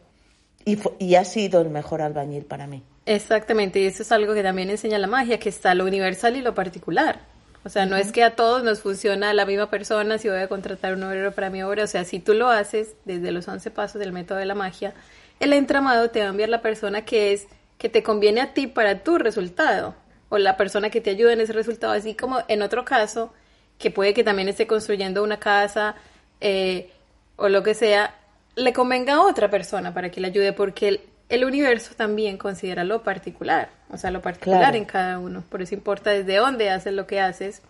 Y 0.65 1.15
ha 1.15 1.23
sido 1.23 1.61
el 1.61 1.69
mejor 1.69 2.01
albañil 2.01 2.43
para 2.43 2.67
mí. 2.67 2.83
Exactamente, 3.05 3.79
y 3.79 3.85
eso 3.85 4.03
es 4.03 4.11
algo 4.11 4.33
que 4.33 4.43
también 4.43 4.69
enseña 4.69 4.97
la 4.97 5.07
magia, 5.07 5.39
que 5.39 5.47
está 5.47 5.73
lo 5.73 5.85
universal 5.85 6.35
y 6.35 6.41
lo 6.41 6.53
particular. 6.53 7.19
O 7.63 7.69
sea, 7.69 7.85
no 7.85 7.95
es 7.95 8.11
que 8.11 8.23
a 8.23 8.35
todos 8.35 8.61
nos 8.63 8.81
funciona 8.81 9.33
la 9.33 9.45
misma 9.45 9.69
persona 9.69 10.17
si 10.17 10.27
voy 10.27 10.39
a 10.39 10.49
contratar 10.49 10.93
un 10.95 11.03
obrero 11.03 11.31
para 11.31 11.49
mi 11.49 11.63
obra. 11.63 11.85
O 11.85 11.87
sea, 11.87 12.03
si 12.03 12.19
tú 12.19 12.33
lo 12.33 12.49
haces 12.49 12.93
desde 13.05 13.31
los 13.31 13.47
11 13.47 13.71
pasos 13.71 13.99
del 13.99 14.11
método 14.11 14.37
de 14.37 14.45
la 14.45 14.53
magia, 14.53 14.93
el 15.39 15.53
entramado 15.53 16.09
te 16.09 16.19
va 16.19 16.25
a 16.27 16.29
enviar 16.29 16.49
la 16.49 16.61
persona 16.61 17.03
que 17.05 17.33
es, 17.33 17.47
que 17.77 17.89
te 17.89 18.03
conviene 18.03 18.41
a 18.41 18.53
ti 18.53 18.67
para 18.67 19.03
tu 19.03 19.17
resultado. 19.17 19.95
O 20.29 20.39
la 20.39 20.57
persona 20.57 20.89
que 20.89 21.01
te 21.01 21.11
ayuda 21.11 21.33
en 21.33 21.41
ese 21.41 21.53
resultado. 21.53 21.93
Así 21.93 22.15
como 22.15 22.39
en 22.47 22.61
otro 22.63 22.83
caso, 22.83 23.31
que 23.77 23.91
puede 23.91 24.13
que 24.13 24.23
también 24.23 24.49
esté 24.49 24.65
construyendo 24.65 25.23
una 25.23 25.37
casa 25.37 25.95
eh, 26.41 26.89
o 27.35 27.47
lo 27.47 27.61
que 27.61 27.73
sea, 27.75 28.15
le 28.55 28.73
convenga 28.73 29.13
a 29.15 29.21
otra 29.21 29.49
persona 29.51 29.93
para 29.93 30.09
que 30.09 30.19
le 30.21 30.27
ayude, 30.27 30.51
porque 30.51 30.87
el, 30.87 31.01
el 31.29 31.45
universo 31.45 31.93
también 31.95 32.37
considera 32.37 32.83
lo 32.83 33.03
particular, 33.03 33.69
o 33.89 33.97
sea, 33.97 34.09
lo 34.11 34.21
particular 34.21 34.61
Claro. 34.61 34.77
en 34.77 34.85
cada 34.85 35.19
uno. 35.19 35.43
Por 35.49 35.61
eso 35.61 35.75
importa 35.75 36.09
desde 36.11 36.37
dónde 36.37 36.69
haces 36.69 36.93
lo 36.93 37.05
que 37.05 37.19
haces, 37.19 37.61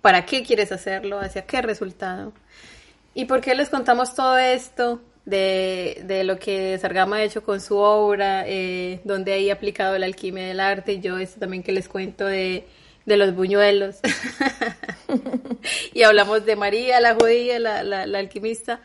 para 0.00 0.24
qué 0.24 0.42
quieres 0.44 0.72
hacerlo, 0.72 1.20
hacia 1.20 1.42
qué 1.46 1.60
resultado. 1.62 2.32
¿Y 3.14 3.26
por 3.26 3.40
qué 3.40 3.54
les 3.54 3.68
contamos 3.68 4.14
todo 4.14 4.38
esto 4.38 5.00
de, 5.24 6.02
de 6.04 6.24
lo 6.24 6.38
que 6.38 6.78
Sargama 6.78 7.16
ha 7.16 7.22
hecho 7.22 7.42
con 7.42 7.60
su 7.60 7.76
obra, 7.76 8.44
eh, 8.46 9.00
donde 9.04 9.50
ha 9.50 9.52
aplicado 9.54 9.98
la 9.98 10.06
alquimia 10.06 10.46
del 10.46 10.60
arte? 10.60 10.94
Y 10.94 11.00
yo 11.00 11.18
esto 11.18 11.40
también 11.40 11.62
que 11.62 11.72
les 11.72 11.88
cuento 11.88 12.26
de, 12.26 12.66
de 13.06 13.16
los 13.16 13.34
buñuelos. 13.34 13.96
y 15.94 16.02
hablamos 16.02 16.44
de 16.44 16.56
María, 16.56 17.00
la 17.00 17.14
judía, 17.14 17.58
la, 17.58 17.82
la, 17.82 18.06
la 18.06 18.18
alquimista, 18.18 18.80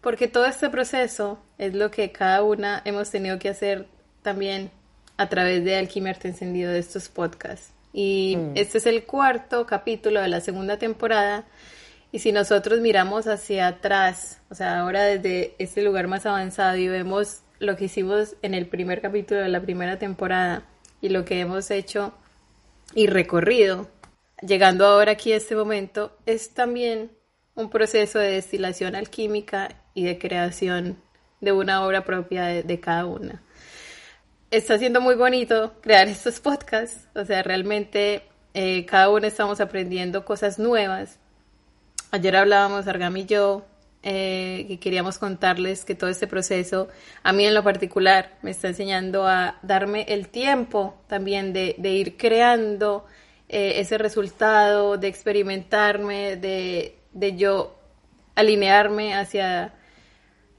porque 0.00 0.28
todo 0.28 0.46
este 0.46 0.70
proceso 0.70 1.38
es 1.58 1.74
lo 1.74 1.90
que 1.90 2.12
cada 2.12 2.42
una 2.42 2.82
hemos 2.84 3.10
tenido 3.10 3.38
que 3.38 3.48
hacer 3.48 3.86
también 4.22 4.70
a 5.16 5.28
través 5.28 5.64
de 5.64 5.76
Alquimia 5.76 6.12
Arte 6.12 6.28
Encendido 6.28 6.72
de 6.72 6.78
estos 6.78 7.08
podcasts. 7.08 7.72
Y 7.92 8.38
este 8.54 8.78
es 8.78 8.86
el 8.86 9.04
cuarto 9.04 9.66
capítulo 9.66 10.20
de 10.20 10.28
la 10.28 10.40
segunda 10.40 10.78
temporada. 10.78 11.46
Y 12.10 12.20
si 12.20 12.32
nosotros 12.32 12.80
miramos 12.80 13.26
hacia 13.26 13.66
atrás, 13.66 14.40
o 14.50 14.54
sea, 14.54 14.80
ahora 14.80 15.04
desde 15.04 15.54
este 15.58 15.82
lugar 15.82 16.06
más 16.06 16.24
avanzado 16.24 16.76
y 16.76 16.88
vemos 16.88 17.42
lo 17.58 17.76
que 17.76 17.86
hicimos 17.86 18.36
en 18.42 18.54
el 18.54 18.66
primer 18.66 19.00
capítulo 19.00 19.40
de 19.40 19.48
la 19.48 19.60
primera 19.60 19.98
temporada 19.98 20.62
y 21.00 21.10
lo 21.10 21.24
que 21.24 21.40
hemos 21.40 21.70
hecho 21.70 22.14
y 22.94 23.06
recorrido, 23.06 23.88
llegando 24.40 24.86
ahora 24.86 25.12
aquí 25.12 25.32
a 25.32 25.36
este 25.36 25.54
momento, 25.54 26.16
es 26.24 26.54
también 26.54 27.10
un 27.54 27.70
proceso 27.70 28.18
de 28.18 28.32
destilación 28.32 28.94
alquímica 28.94 29.68
y 29.92 30.04
de 30.04 30.18
creación 30.18 31.02
de 31.40 31.52
una 31.52 31.84
obra 31.84 32.04
propia 32.04 32.44
de, 32.44 32.80
cada 32.80 33.04
una. 33.04 33.42
Está 34.50 34.78
siendo 34.78 35.00
muy 35.00 35.14
bonito 35.14 35.74
crear 35.82 36.08
estos 36.08 36.40
podcasts, 36.40 37.08
o 37.14 37.24
sea, 37.24 37.42
realmente 37.42 38.22
eh, 38.54 38.86
cada 38.86 39.10
uno 39.10 39.26
estamos 39.26 39.60
aprendiendo 39.60 40.24
cosas 40.24 40.58
nuevas. 40.58 41.18
Ayer 42.10 42.36
hablábamos, 42.36 42.86
Argam 42.86 43.14
y 43.18 43.26
yo, 43.26 43.66
eh, 44.02 44.64
que 44.66 44.80
queríamos 44.80 45.18
contarles 45.18 45.84
que 45.84 45.94
todo 45.94 46.08
este 46.08 46.26
proceso, 46.26 46.88
a 47.22 47.34
mí 47.34 47.44
en 47.44 47.52
lo 47.52 47.62
particular, 47.62 48.38
me 48.40 48.50
está 48.50 48.68
enseñando 48.68 49.26
a 49.26 49.58
darme 49.62 50.06
el 50.08 50.28
tiempo 50.28 50.94
también 51.06 51.52
de, 51.52 51.74
de 51.76 51.90
ir 51.90 52.16
creando 52.16 53.04
eh, 53.50 53.74
ese 53.76 53.98
resultado, 53.98 54.96
de 54.96 55.08
experimentarme, 55.08 56.36
de, 56.36 56.96
de 57.12 57.36
yo 57.36 57.78
alinearme 58.36 59.14
hacia, 59.14 59.74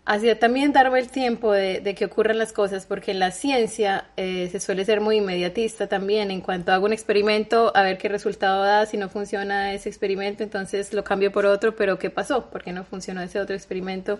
hacia 0.09 0.39
también 0.39 0.73
darme 0.73 0.97
el 0.97 1.09
tiempo 1.09 1.51
de, 1.51 1.93
que 1.95 2.05
ocurran 2.05 2.39
las 2.39 2.51
cosas, 2.51 2.87
porque 2.87 3.11
en 3.11 3.19
la 3.19 3.29
ciencia 3.29 4.09
eh, 4.17 4.49
se 4.51 4.59
suele 4.59 4.83
ser 4.83 5.01
muy 5.01 5.17
inmediatista 5.17 5.85
también. 5.85 6.31
En 6.31 6.41
cuanto 6.41 6.71
hago 6.71 6.87
un 6.87 6.93
experimento, 6.93 7.71
a 7.75 7.83
ver 7.83 7.99
qué 7.99 8.09
resultado 8.09 8.63
da, 8.63 8.87
si 8.87 8.97
no 8.97 9.07
funciona 9.09 9.71
ese 9.71 9.87
experimento, 9.87 10.41
entonces 10.41 10.93
lo 10.93 11.03
cambio 11.03 11.31
por 11.31 11.45
otro, 11.45 11.75
pero 11.75 11.99
¿qué 11.99 12.09
pasó? 12.09 12.49
¿Por 12.49 12.63
qué 12.63 12.73
no 12.73 12.85
funcionó 12.85 13.21
ese 13.21 13.39
otro 13.39 13.55
experimento? 13.55 14.19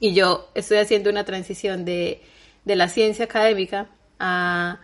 Y 0.00 0.14
yo 0.14 0.48
estoy 0.54 0.78
haciendo 0.78 1.10
una 1.10 1.24
transición 1.24 1.84
de, 1.84 2.22
la 2.64 2.88
ciencia 2.88 3.26
académica 3.26 3.88
a, 4.18 4.80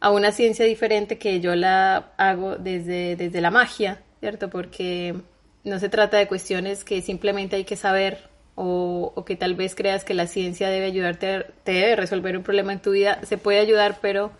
a 0.00 0.10
una 0.10 0.32
ciencia 0.32 0.64
diferente 0.64 1.16
que 1.16 1.38
yo 1.38 1.54
la 1.54 2.12
hago 2.16 2.56
desde, 2.56 3.14
desde 3.14 3.40
la 3.40 3.52
magia, 3.52 4.02
¿cierto? 4.18 4.50
Porque 4.50 5.14
no 5.62 5.78
se 5.78 5.88
trata 5.88 6.16
de 6.16 6.26
cuestiones 6.26 6.82
que 6.82 7.02
simplemente 7.02 7.54
hay 7.54 7.64
que 7.64 7.76
saber 7.76 8.34
o, 8.56 9.12
o, 9.14 9.24
que 9.24 9.36
tal 9.36 9.54
vez 9.54 9.74
creas 9.74 10.02
que 10.02 10.14
la 10.14 10.26
ciencia 10.26 10.68
debe 10.68 10.86
ayudarte, 10.86 11.46
te 11.62 11.72
debe 11.72 11.94
resolver 11.94 12.36
un 12.36 12.42
problema 12.42 12.72
en 12.72 12.80
tu 12.80 12.90
vida. 12.90 13.20
Se 13.24 13.38
puede 13.38 13.60
ayudar, 13.60 13.98
pero 14.02 14.32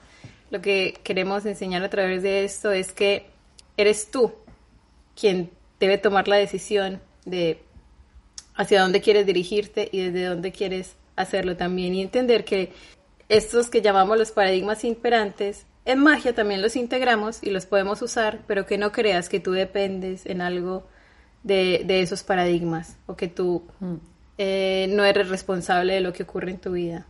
lo 0.51 0.61
que 0.61 0.99
queremos 1.05 1.47
enseñar 1.47 1.85
a 1.85 1.91
través 1.91 2.23
de 2.23 2.45
esto 2.45 2.73
es 2.73 2.93
que 2.93 3.27
eres 3.77 4.11
tú 4.11 4.35
quien 5.19 5.51
debe 5.79 5.99
tomar 5.99 6.29
la 6.29 6.37
decisión 6.37 7.01
de 7.25 7.63
hacia 8.55 8.81
dónde 8.81 9.01
quieres 9.01 9.27
dirigirte 9.27 9.89
y 9.93 10.01
desde 10.01 10.25
dónde 10.25 10.51
quieres 10.51 10.97
hacerlo 11.15 11.57
también 11.57 11.95
y 11.95 12.03
entender 12.03 12.45
que 12.45 12.73
estos 13.29 13.69
que 13.69 13.83
llamamos 13.83 14.19
los 14.19 14.33
paradigmas 14.33 14.85
imperantes, 14.85 15.67
en 15.85 15.99
magia 15.99 16.35
también 16.35 16.63
los 16.63 16.77
integramos 16.77 17.43
y 17.43 17.51
los 17.51 17.67
podemos 17.67 18.01
usar, 18.03 18.41
pero 18.47 18.67
que 18.67 18.79
no 18.79 18.93
creas 18.93 19.29
que 19.29 19.41
tú 19.41 19.53
dependes 19.53 20.27
en 20.27 20.41
algo 20.41 20.87
de, 21.47 21.85
de 21.87 22.03
esos 22.03 22.25
paradigmas 22.25 22.97
o 23.07 23.15
que 23.15 23.29
tú 23.29 23.63
eh, 24.37 24.89
no 24.91 25.05
eres 25.05 25.29
responsable 25.29 25.95
de 25.95 26.01
lo 26.01 26.13
que 26.13 26.25
ocurre 26.25 26.51
en 26.51 26.59
tu 26.59 26.73
vida. 26.73 27.07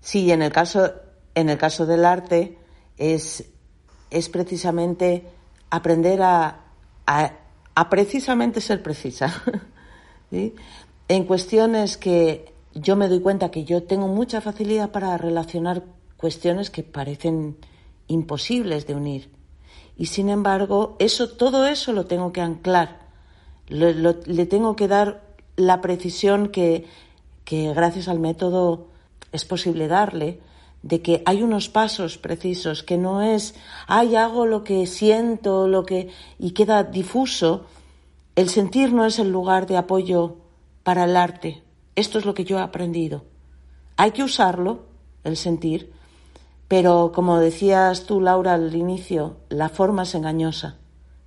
Sí, 0.00 0.30
en 0.30 0.42
el 0.42 0.52
caso, 0.52 0.92
en 1.34 1.48
el 1.48 1.56
caso 1.56 1.86
del 1.86 2.04
arte 2.04 2.58
es, 2.98 3.44
es 4.10 4.28
precisamente 4.28 5.24
aprender 5.70 6.20
a, 6.20 6.60
a, 7.06 7.32
a 7.74 7.88
precisamente 7.88 8.60
ser 8.60 8.82
precisa. 8.82 9.42
¿sí? 10.30 10.54
En 11.08 11.24
cuestiones 11.24 11.96
que 11.96 12.52
yo 12.74 12.96
me 12.96 13.08
doy 13.08 13.20
cuenta 13.20 13.50
que 13.50 13.64
yo 13.64 13.84
tengo 13.84 14.08
mucha 14.08 14.42
facilidad 14.42 14.90
para 14.90 15.16
relacionar 15.16 15.84
cuestiones 16.18 16.68
que 16.68 16.82
parecen 16.82 17.56
imposibles 18.08 18.86
de 18.86 18.94
unir. 18.94 19.30
Y 19.96 20.06
sin 20.06 20.28
embargo, 20.28 20.96
eso, 20.98 21.30
todo 21.30 21.66
eso 21.66 21.94
lo 21.94 22.04
tengo 22.04 22.30
que 22.30 22.42
anclar. 22.42 23.05
Le 23.68 24.46
tengo 24.46 24.76
que 24.76 24.88
dar 24.88 25.22
la 25.56 25.80
precisión 25.80 26.48
que, 26.48 26.86
que 27.44 27.72
gracias 27.74 28.08
al 28.08 28.20
método 28.20 28.88
es 29.32 29.44
posible 29.44 29.88
darle, 29.88 30.40
de 30.82 31.02
que 31.02 31.22
hay 31.26 31.42
unos 31.42 31.68
pasos 31.68 32.18
precisos, 32.18 32.82
que 32.82 32.96
no 32.96 33.22
es, 33.22 33.54
ay, 33.88 34.14
hago 34.14 34.46
lo 34.46 34.62
que 34.62 34.86
siento, 34.86 35.66
lo 35.66 35.84
que, 35.84 36.10
y 36.38 36.52
queda 36.52 36.84
difuso, 36.84 37.66
el 38.36 38.48
sentir 38.48 38.92
no 38.92 39.04
es 39.04 39.18
el 39.18 39.30
lugar 39.30 39.66
de 39.66 39.76
apoyo 39.78 40.36
para 40.82 41.04
el 41.04 41.16
arte. 41.16 41.62
Esto 41.96 42.18
es 42.18 42.24
lo 42.24 42.34
que 42.34 42.44
yo 42.44 42.58
he 42.58 42.62
aprendido. 42.62 43.24
Hay 43.96 44.12
que 44.12 44.22
usarlo, 44.22 44.84
el 45.24 45.36
sentir, 45.36 45.92
pero 46.68 47.10
como 47.14 47.38
decías 47.38 48.04
tú, 48.04 48.20
Laura, 48.20 48.54
al 48.54 48.74
inicio, 48.74 49.38
la 49.48 49.68
forma 49.68 50.02
es 50.04 50.14
engañosa. 50.14 50.76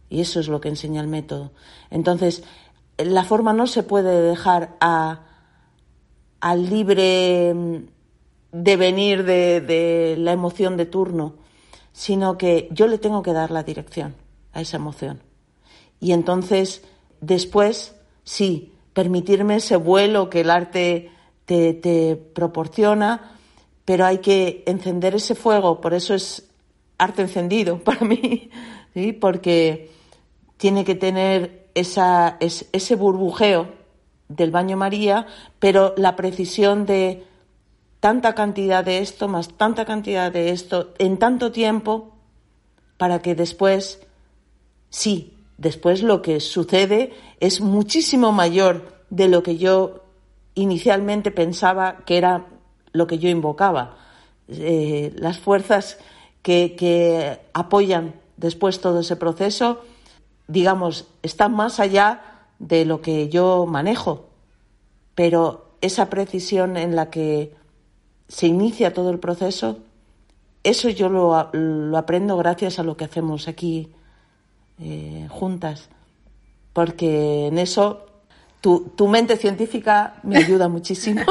Y 0.09 0.21
eso 0.21 0.39
es 0.39 0.47
lo 0.47 0.59
que 0.59 0.69
enseña 0.69 1.01
el 1.01 1.07
método. 1.07 1.51
Entonces, 1.89 2.43
la 2.97 3.23
forma 3.23 3.53
no 3.53 3.67
se 3.67 3.83
puede 3.83 4.21
dejar 4.21 4.75
a, 4.79 5.21
al 6.39 6.69
libre 6.69 7.53
mm, 7.53 7.75
devenir 8.51 9.23
de, 9.23 9.61
de 9.61 10.15
la 10.17 10.31
emoción 10.31 10.77
de 10.77 10.85
turno, 10.85 11.35
sino 11.93 12.37
que 12.37 12.67
yo 12.71 12.87
le 12.87 12.97
tengo 12.97 13.21
que 13.21 13.33
dar 13.33 13.51
la 13.51 13.63
dirección 13.63 14.15
a 14.53 14.61
esa 14.61 14.77
emoción. 14.77 15.21
Y 15.99 16.13
entonces, 16.13 16.83
después, 17.21 17.95
sí, 18.23 18.73
permitirme 18.93 19.57
ese 19.57 19.75
vuelo 19.75 20.29
que 20.29 20.41
el 20.41 20.49
arte 20.49 21.11
te, 21.45 21.73
te 21.73 22.15
proporciona, 22.15 23.37
pero 23.85 24.05
hay 24.05 24.19
que 24.19 24.63
encender 24.67 25.15
ese 25.15 25.35
fuego, 25.35 25.81
por 25.81 25.93
eso 25.93 26.13
es 26.13 26.49
arte 26.97 27.21
encendido 27.21 27.79
para 27.83 28.01
mí, 28.05 28.49
porque 29.19 29.91
tiene 30.59 30.83
que 30.83 30.93
tener 30.93 31.69
esa, 31.73 32.37
ese 32.41 32.95
burbujeo 32.95 33.69
del 34.27 34.51
baño 34.51 34.75
María, 34.75 35.25
pero 35.57 35.93
la 35.95 36.17
precisión 36.17 36.85
de 36.85 37.23
tanta 38.01 38.35
cantidad 38.35 38.83
de 38.83 38.99
esto 38.99 39.29
más 39.29 39.49
tanta 39.57 39.85
cantidad 39.85 40.31
de 40.31 40.49
esto 40.49 40.93
en 40.99 41.17
tanto 41.17 41.53
tiempo 41.53 42.11
para 42.97 43.21
que 43.21 43.35
después, 43.35 44.01
sí, 44.89 45.33
después 45.57 46.03
lo 46.03 46.21
que 46.21 46.41
sucede 46.41 47.13
es 47.39 47.61
muchísimo 47.61 48.33
mayor 48.33 48.99
de 49.09 49.29
lo 49.29 49.43
que 49.43 49.57
yo 49.57 50.03
inicialmente 50.55 51.31
pensaba 51.31 51.99
que 52.05 52.17
era 52.17 52.47
lo 52.91 53.07
que 53.07 53.17
yo 53.17 53.29
invocaba. 53.29 53.97
Eh, 54.49 55.13
las 55.15 55.39
fuerzas 55.39 55.99
que 56.41 57.39
apoyan 57.53 58.15
después 58.35 58.81
todo 58.81 58.99
ese 58.99 59.15
proceso, 59.15 59.81
digamos, 60.49 61.07
están 61.21 61.53
más 61.53 61.79
allá 61.79 62.21
de 62.57 62.83
lo 62.83 63.01
que 63.01 63.29
yo 63.29 63.65
manejo, 63.67 64.25
pero 65.15 65.69
esa 65.79 66.09
precisión 66.09 66.75
en 66.75 66.95
la 66.95 67.09
que 67.09 67.53
se 68.27 68.47
inicia 68.47 68.93
todo 68.93 69.11
el 69.11 69.19
proceso, 69.19 69.77
eso 70.63 70.89
yo 70.89 71.07
lo, 71.07 71.35
aprendo 71.95 72.35
gracias 72.35 72.79
a 72.79 72.83
lo 72.83 72.97
que 72.97 73.05
hacemos 73.05 73.47
aquí 73.47 73.89
eh, 74.79 75.27
juntas, 75.29 75.89
porque 76.73 77.47
en 77.47 77.59
eso 77.59 78.07
tu, 78.59 78.91
tu 78.95 79.07
mente 79.07 79.37
científica 79.37 80.15
me 80.23 80.37
ayuda 80.37 80.67
muchísimo. 80.67 81.21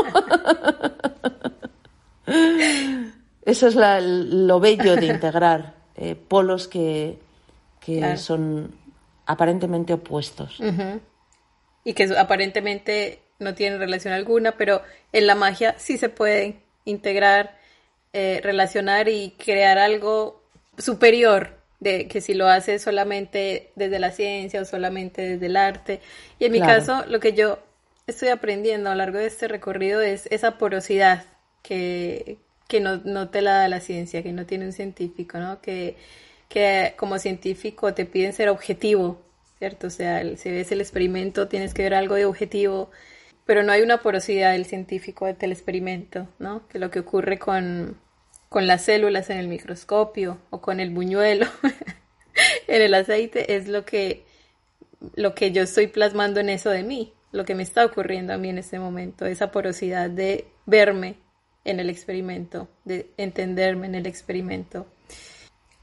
eso 3.42 3.66
es 3.66 3.74
lo 3.74 4.60
bello 4.60 4.94
de 4.94 5.06
integrar 5.06 5.74
eh, 5.96 6.14
polos 6.14 6.68
que, 6.68 7.18
que 7.80 8.16
son 8.16 8.70
aparentemente 9.28 9.92
opuestos. 9.92 10.58
Y 11.84 11.92
que 11.92 12.04
aparentemente 12.18 13.20
no 13.38 13.54
tienen 13.54 13.78
relación 13.78 14.14
alguna, 14.14 14.56
pero 14.56 14.82
en 15.12 15.26
la 15.26 15.36
magia 15.36 15.76
sí 15.78 15.98
se 15.98 16.08
puede 16.08 16.62
integrar, 16.84 17.56
eh, 18.12 18.40
relacionar 18.42 19.08
y 19.08 19.34
crear 19.38 19.78
algo 19.78 20.42
superior 20.78 21.58
de 21.78 22.08
que 22.08 22.20
si 22.20 22.34
lo 22.34 22.48
hace 22.48 22.78
solamente 22.78 23.70
desde 23.76 23.98
la 24.00 24.10
ciencia 24.10 24.62
o 24.62 24.64
solamente 24.64 25.22
desde 25.22 25.46
el 25.46 25.56
arte. 25.56 26.00
Y 26.38 26.46
en 26.46 26.52
mi 26.52 26.60
caso, 26.60 27.04
lo 27.06 27.20
que 27.20 27.34
yo 27.34 27.58
estoy 28.06 28.28
aprendiendo 28.28 28.88
a 28.88 28.94
lo 28.94 28.98
largo 28.98 29.18
de 29.18 29.26
este 29.26 29.46
recorrido 29.46 30.00
es 30.00 30.26
esa 30.30 30.56
porosidad 30.56 31.26
que, 31.62 32.38
que 32.66 32.80
no, 32.80 32.96
no 33.04 33.28
te 33.28 33.42
la 33.42 33.58
da 33.58 33.68
la 33.68 33.80
ciencia, 33.80 34.22
que 34.22 34.32
no 34.32 34.46
tiene 34.46 34.64
un 34.64 34.72
científico, 34.72 35.38
¿no? 35.38 35.60
Que, 35.60 35.96
que 36.48 36.94
como 36.96 37.18
científico 37.18 37.94
te 37.94 38.06
piden 38.06 38.32
ser 38.32 38.48
objetivo, 38.48 39.20
¿cierto? 39.58 39.88
O 39.88 39.90
sea, 39.90 40.22
si 40.36 40.50
ves 40.50 40.72
el 40.72 40.80
experimento 40.80 41.48
tienes 41.48 41.74
que 41.74 41.82
ver 41.82 41.94
algo 41.94 42.14
de 42.14 42.24
objetivo, 42.24 42.90
pero 43.44 43.62
no 43.62 43.72
hay 43.72 43.82
una 43.82 44.02
porosidad 44.02 44.52
del 44.52 44.66
científico 44.66 45.26
del 45.26 45.52
experimento, 45.52 46.28
¿no? 46.38 46.66
Que 46.68 46.78
lo 46.78 46.90
que 46.90 47.00
ocurre 47.00 47.38
con, 47.38 47.98
con 48.48 48.66
las 48.66 48.84
células 48.84 49.30
en 49.30 49.38
el 49.38 49.48
microscopio 49.48 50.38
o 50.50 50.60
con 50.60 50.80
el 50.80 50.90
buñuelo 50.90 51.46
en 52.66 52.82
el 52.82 52.94
aceite 52.94 53.56
es 53.56 53.68
lo 53.68 53.84
que, 53.84 54.24
lo 55.14 55.34
que 55.34 55.52
yo 55.52 55.62
estoy 55.62 55.86
plasmando 55.86 56.40
en 56.40 56.50
eso 56.50 56.70
de 56.70 56.82
mí, 56.82 57.12
lo 57.32 57.44
que 57.44 57.54
me 57.54 57.62
está 57.62 57.84
ocurriendo 57.84 58.32
a 58.32 58.38
mí 58.38 58.48
en 58.48 58.58
este 58.58 58.78
momento, 58.78 59.26
esa 59.26 59.50
porosidad 59.50 60.10
de 60.10 60.46
verme 60.66 61.16
en 61.64 61.80
el 61.80 61.90
experimento, 61.90 62.68
de 62.84 63.10
entenderme 63.16 63.86
en 63.86 63.94
el 63.94 64.06
experimento. 64.06 64.86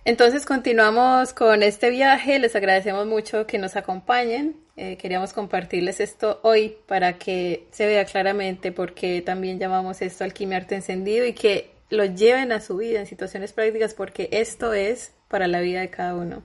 Entonces 0.06 0.46
continuamos 0.46 1.34
con 1.34 1.64
este 1.64 1.90
viaje, 1.90 2.38
les 2.38 2.56
agradecemos 2.56 3.08
mucho 3.08 3.48
que 3.48 3.58
nos 3.58 3.76
acompañen, 3.76 4.56
eh, 4.78 4.98
queríamos 4.98 5.34
compartirles 5.34 6.00
esto 6.00 6.40
hoy 6.44 6.78
para 6.88 7.18
que 7.18 7.68
se 7.72 7.88
vea 7.88 8.06
claramente 8.06 8.72
por 8.72 8.94
qué 8.94 9.24
también 9.24 9.58
llamamos 9.58 10.04
esto 10.04 10.24
alquimia 10.24 10.58
arte 10.58 10.76
encendido 10.76 11.26
y 11.26 11.34
que 11.34 11.72
lo 11.90 12.06
lleven 12.06 12.52
a 12.52 12.62
su 12.62 12.78
vida 12.78 13.00
en 13.00 13.08
situaciones 13.08 13.52
prácticas 13.52 13.96
porque 13.96 14.30
esto 14.32 14.74
es 14.74 15.12
para 15.28 15.48
la 15.48 15.60
vida 15.60 15.80
de 15.80 15.90
cada 15.90 16.14
uno. 16.14 16.44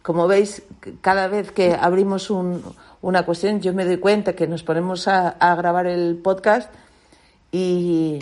Como 0.00 0.26
veis, 0.26 0.62
cada 1.02 1.28
vez 1.28 1.52
que 1.52 1.76
abrimos 1.78 2.30
una 2.30 3.26
cuestión, 3.26 3.60
yo 3.60 3.74
me 3.74 3.84
doy 3.84 3.98
cuenta 3.98 4.32
que 4.32 4.46
nos 4.46 4.62
ponemos 4.62 5.06
a 5.06 5.54
grabar 5.54 5.86
el 5.86 6.16
podcast 6.16 6.72
y 7.52 8.20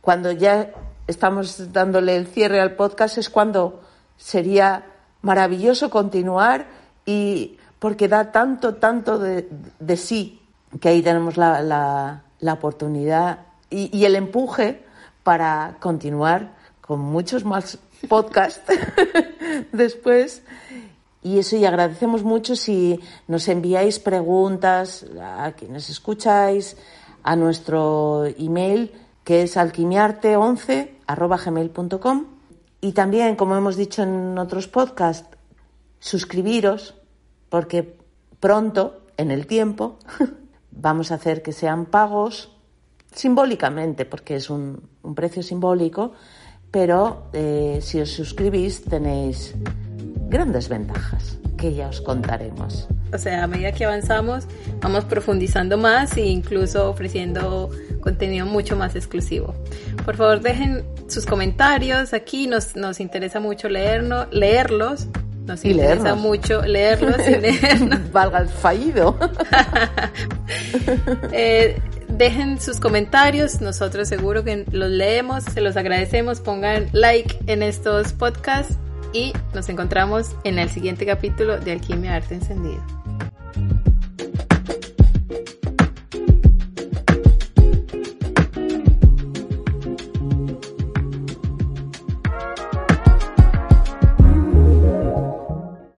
cuando 0.00 0.32
ya 0.32 0.70
estamos 1.06 1.70
dándole 1.74 2.16
el 2.16 2.26
cierre 2.26 2.60
al 2.60 2.76
podcast 2.76 3.18
es 3.18 3.28
cuando 3.28 3.82
sería 4.16 4.84
maravilloso 5.22 5.90
continuar 5.90 6.66
y 7.04 7.58
porque 7.78 8.08
da 8.08 8.32
tanto, 8.32 8.76
tanto 8.76 9.18
de, 9.18 9.48
sí 9.96 10.40
que 10.80 10.88
ahí 10.88 11.02
tenemos 11.02 11.36
la, 11.36 11.62
la, 11.62 12.52
oportunidad 12.52 13.40
y, 13.70 14.04
el 14.04 14.16
empuje 14.16 14.84
para 15.22 15.76
continuar 15.80 16.54
con 16.80 17.00
muchos 17.00 17.44
más 17.44 17.78
podcasts 18.08 18.62
después. 19.72 20.42
Y 21.22 21.40
eso, 21.40 21.56
y 21.56 21.64
agradecemos 21.64 22.22
mucho 22.22 22.54
si 22.54 23.00
nos 23.26 23.48
enviáis 23.48 23.98
preguntas 23.98 25.04
a 25.20 25.52
quienes 25.52 25.90
escucháis 25.90 26.76
a 27.24 27.34
nuestro 27.34 28.26
email 28.38 28.92
que 29.24 29.42
es 29.42 29.56
alquimiarte11 29.56 30.90
y 32.80 32.92
también, 32.92 33.36
como 33.36 33.56
hemos 33.56 33.76
dicho 33.76 34.02
en 34.02 34.38
otros 34.38 34.68
podcasts, 34.68 35.36
suscribiros, 35.98 36.94
porque 37.48 37.98
pronto, 38.38 39.02
en 39.16 39.30
el 39.30 39.46
tiempo, 39.46 39.98
vamos 40.70 41.10
a 41.10 41.14
hacer 41.14 41.42
que 41.42 41.52
sean 41.52 41.86
pagos 41.86 42.52
simbólicamente, 43.12 44.04
porque 44.04 44.36
es 44.36 44.50
un, 44.50 44.88
precio 45.14 45.42
simbólico, 45.42 46.12
pero 46.70 47.28
eh, 47.32 47.78
si 47.80 48.00
os 48.00 48.10
suscribís 48.10 48.84
tenéis 48.84 49.54
grandes 50.28 50.68
ventajas 50.68 51.38
que 51.56 51.74
ya 51.74 51.88
os 51.88 52.00
contaremos. 52.00 52.88
O 53.12 53.18
sea, 53.18 53.44
a 53.44 53.46
medida 53.46 53.72
que 53.72 53.84
avanzamos, 53.84 54.44
vamos 54.80 55.04
profundizando 55.04 55.78
más 55.78 56.16
e 56.16 56.22
incluso 56.22 56.90
ofreciendo 56.90 57.70
contenido 58.00 58.46
mucho 58.46 58.76
más 58.76 58.94
exclusivo. 58.96 59.54
Por 60.04 60.16
favor, 60.16 60.40
dejen 60.40 60.84
sus 61.08 61.26
comentarios 61.26 62.12
aquí, 62.12 62.46
nos, 62.46 62.76
nos 62.76 63.00
interesa 63.00 63.40
mucho 63.40 63.68
leernos, 63.68 64.26
leerlos. 64.32 65.06
Nos 65.46 65.64
interesa 65.64 66.16
mucho 66.16 66.62
leerlos 66.62 67.16
y 67.28 67.36
leernos. 67.40 68.00
Valga 68.12 68.38
el 68.40 68.48
fallido. 68.48 69.18
Eh, 71.32 71.80
dejen 72.08 72.60
sus 72.60 72.78
comentarios, 72.78 73.60
nosotros 73.60 74.08
seguro 74.08 74.44
que 74.44 74.64
los 74.70 74.88
leemos, 74.88 75.42
se 75.44 75.60
los 75.60 75.76
agradecemos, 75.76 76.40
pongan 76.40 76.88
like 76.92 77.36
en 77.48 77.62
estos 77.62 78.12
podcasts 78.12 78.76
y 79.12 79.32
nos 79.54 79.68
encontramos 79.68 80.34
en 80.44 80.58
el 80.58 80.70
siguiente 80.70 81.06
capítulo 81.06 81.58
de 81.58 81.72
Alquimia 81.72 82.14
Arte 82.14 82.34
Encendido. 82.34 82.82